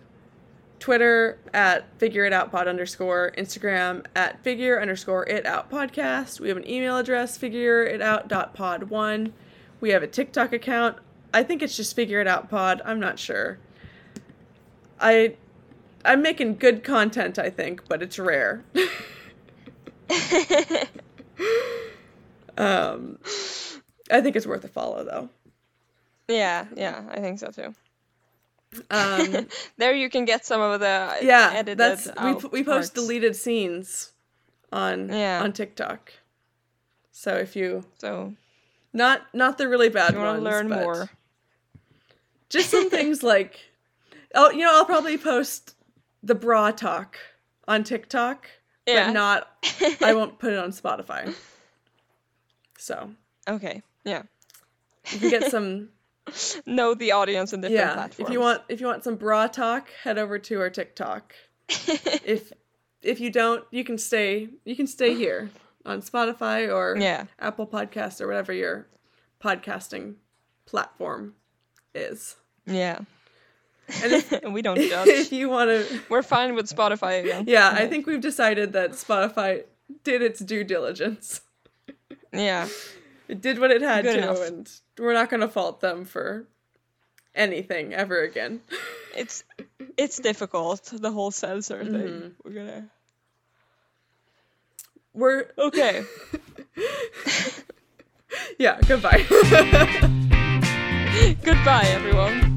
Twitter 0.80 1.38
at 1.54 1.86
figure 2.00 2.26
it 2.26 2.34
out 2.34 2.52
pod 2.52 2.68
underscore, 2.68 3.34
Instagram 3.38 4.06
at 4.16 4.42
figure 4.44 4.82
underscore 4.82 5.28
it 5.28 5.46
out 5.46 5.70
podcast. 5.70 6.40
We 6.40 6.48
have 6.48 6.58
an 6.58 6.68
email 6.70 6.98
address, 6.98 7.38
figure 7.38 7.84
it 7.84 8.02
out 8.02 8.28
dot 8.28 8.54
pod 8.54 8.84
one. 8.84 9.34
We 9.82 9.90
have 9.92 10.04
a 10.04 10.08
TikTok 10.08 10.54
account. 10.54 10.98
I 11.34 11.44
think 11.44 11.62
it's 11.62 11.76
just 11.76 11.96
figure 11.96 12.20
it 12.22 12.28
out 12.28 12.50
pod. 12.50 12.82
I'm 12.86 13.00
not 13.00 13.20
sure. 13.20 13.60
I 15.00 15.36
I'm 16.06 16.22
making 16.22 16.56
good 16.56 16.84
content, 16.84 17.38
I 17.38 17.50
think, 17.50 17.88
but 17.88 18.02
it's 18.02 18.18
rare. 18.18 18.64
um 22.58 23.18
I 24.12 24.22
think 24.22 24.36
it's 24.36 24.48
worth 24.48 24.64
a 24.64 24.68
follow 24.70 25.04
though. 25.04 25.30
yeah, 26.28 26.66
yeah, 26.76 27.04
I 27.12 27.20
think 27.20 27.40
so 27.40 27.52
too. 27.52 27.76
Um 28.92 29.48
there 29.78 29.94
you 29.96 30.10
can 30.10 30.26
get 30.26 30.46
some 30.46 30.62
of 30.62 30.80
the 30.80 31.18
yeah 31.22 31.52
edited 31.56 31.78
that's 31.78 32.08
we, 32.22 32.34
we 32.60 32.64
post 32.64 32.66
parts. 32.66 32.90
deleted 32.92 33.36
scenes 33.36 34.12
on 34.72 35.10
Yeah. 35.10 35.42
on 35.44 35.54
tiktok 35.54 36.14
so 37.12 37.36
if 37.36 37.56
you 37.56 37.84
So 37.98 38.34
not 38.94 39.22
not 39.34 39.58
the 39.58 39.68
really 39.68 39.90
bad 39.90 40.14
you 40.14 40.20
want 40.20 40.42
ones 40.42 40.44
to 40.44 40.50
learn 40.50 40.70
more. 40.70 41.10
just 42.50 42.70
some 42.70 42.90
things 42.98 43.24
like 43.24 43.60
oh 44.36 44.52
you 44.52 44.60
know 44.60 44.74
i'll 44.76 44.86
probably 44.86 45.18
post 45.18 45.76
the 46.22 46.36
bra 46.36 46.70
talk 46.72 47.18
on 47.68 47.84
tiktok 47.84 48.48
Yeah. 48.86 49.08
but 49.08 49.14
not 49.14 49.48
i 50.02 50.14
won't 50.14 50.38
put 50.38 50.54
it 50.54 50.60
on 50.60 50.72
spotify 50.72 51.34
so 52.78 53.12
okay. 53.48 53.82
Yeah. 54.06 54.24
you 55.12 55.20
can 55.20 55.30
get 55.30 55.52
some 55.52 55.90
know 56.66 56.94
the 56.94 57.12
audience 57.12 57.54
in 57.54 57.62
different 57.62 57.80
yeah 57.80 57.94
platforms. 57.94 58.30
if 58.30 58.34
you 58.34 58.40
want 58.40 58.62
if 58.70 58.82
you 58.82 58.88
want 58.88 59.04
some 59.04 59.16
bra 59.16 59.48
talk 59.48 59.90
head 60.04 60.18
over 60.18 60.38
to 60.40 60.60
our 60.60 60.70
tiktok 60.70 61.34
if 61.70 62.52
if 63.02 63.20
you 63.20 63.30
don't 63.32 63.64
you 63.72 63.84
can 63.84 63.98
stay 63.98 64.50
you 64.66 64.76
can 64.76 64.88
stay 64.88 65.14
here 65.16 65.50
on 65.86 66.02
spotify 66.02 66.68
or 66.74 66.98
yeah. 66.98 67.26
apple 67.40 67.66
podcast 67.68 68.20
or 68.22 68.28
whatever 68.28 68.52
your 68.54 68.88
podcasting 69.44 70.16
platform 70.66 71.34
is 71.96 72.36
Yeah. 72.66 73.00
and 74.04 74.14
if, 74.14 74.44
we 74.52 74.62
don't 74.62 74.80
judge. 74.80 75.08
if 75.08 75.32
you 75.32 75.50
want 75.50 75.70
to 75.70 76.02
We're 76.10 76.22
fine 76.24 76.54
with 76.56 76.68
Spotify 76.70 77.22
again. 77.22 77.46
yeah 77.48 77.72
i 77.74 77.88
think 77.88 78.06
we've 78.06 78.22
decided 78.22 78.74
that 78.74 78.92
spotify 78.92 79.64
did 80.04 80.22
its 80.22 80.40
due 80.40 80.64
diligence 80.64 81.42
Yeah. 82.32 82.68
It 83.30 83.40
did 83.42 83.60
what 83.60 83.72
it 83.72 83.82
had 83.82 84.04
Good 84.04 84.14
to 84.16 84.24
enough. 84.24 84.42
and 84.48 84.70
we're 85.00 85.14
not 85.14 85.30
going 85.30 85.40
to 85.42 85.48
fault 85.48 85.80
them 85.80 86.04
for 86.04 86.46
anything 87.36 87.94
ever 87.94 88.22
again 88.24 88.60
It's 89.16 89.44
it's 89.98 90.20
difficult, 90.20 90.92
the 90.94 91.12
whole 91.12 91.32
censor 91.32 91.82
Mm-hmm. 91.84 91.94
thing. 91.94 92.36
We're 92.44 92.52
gonna 92.54 92.90
we're 95.14 95.46
Okay. 95.58 96.04
yeah 98.60 98.80
goodbye 98.88 99.26
Goodbye 101.44 101.86
everyone. 101.88 102.49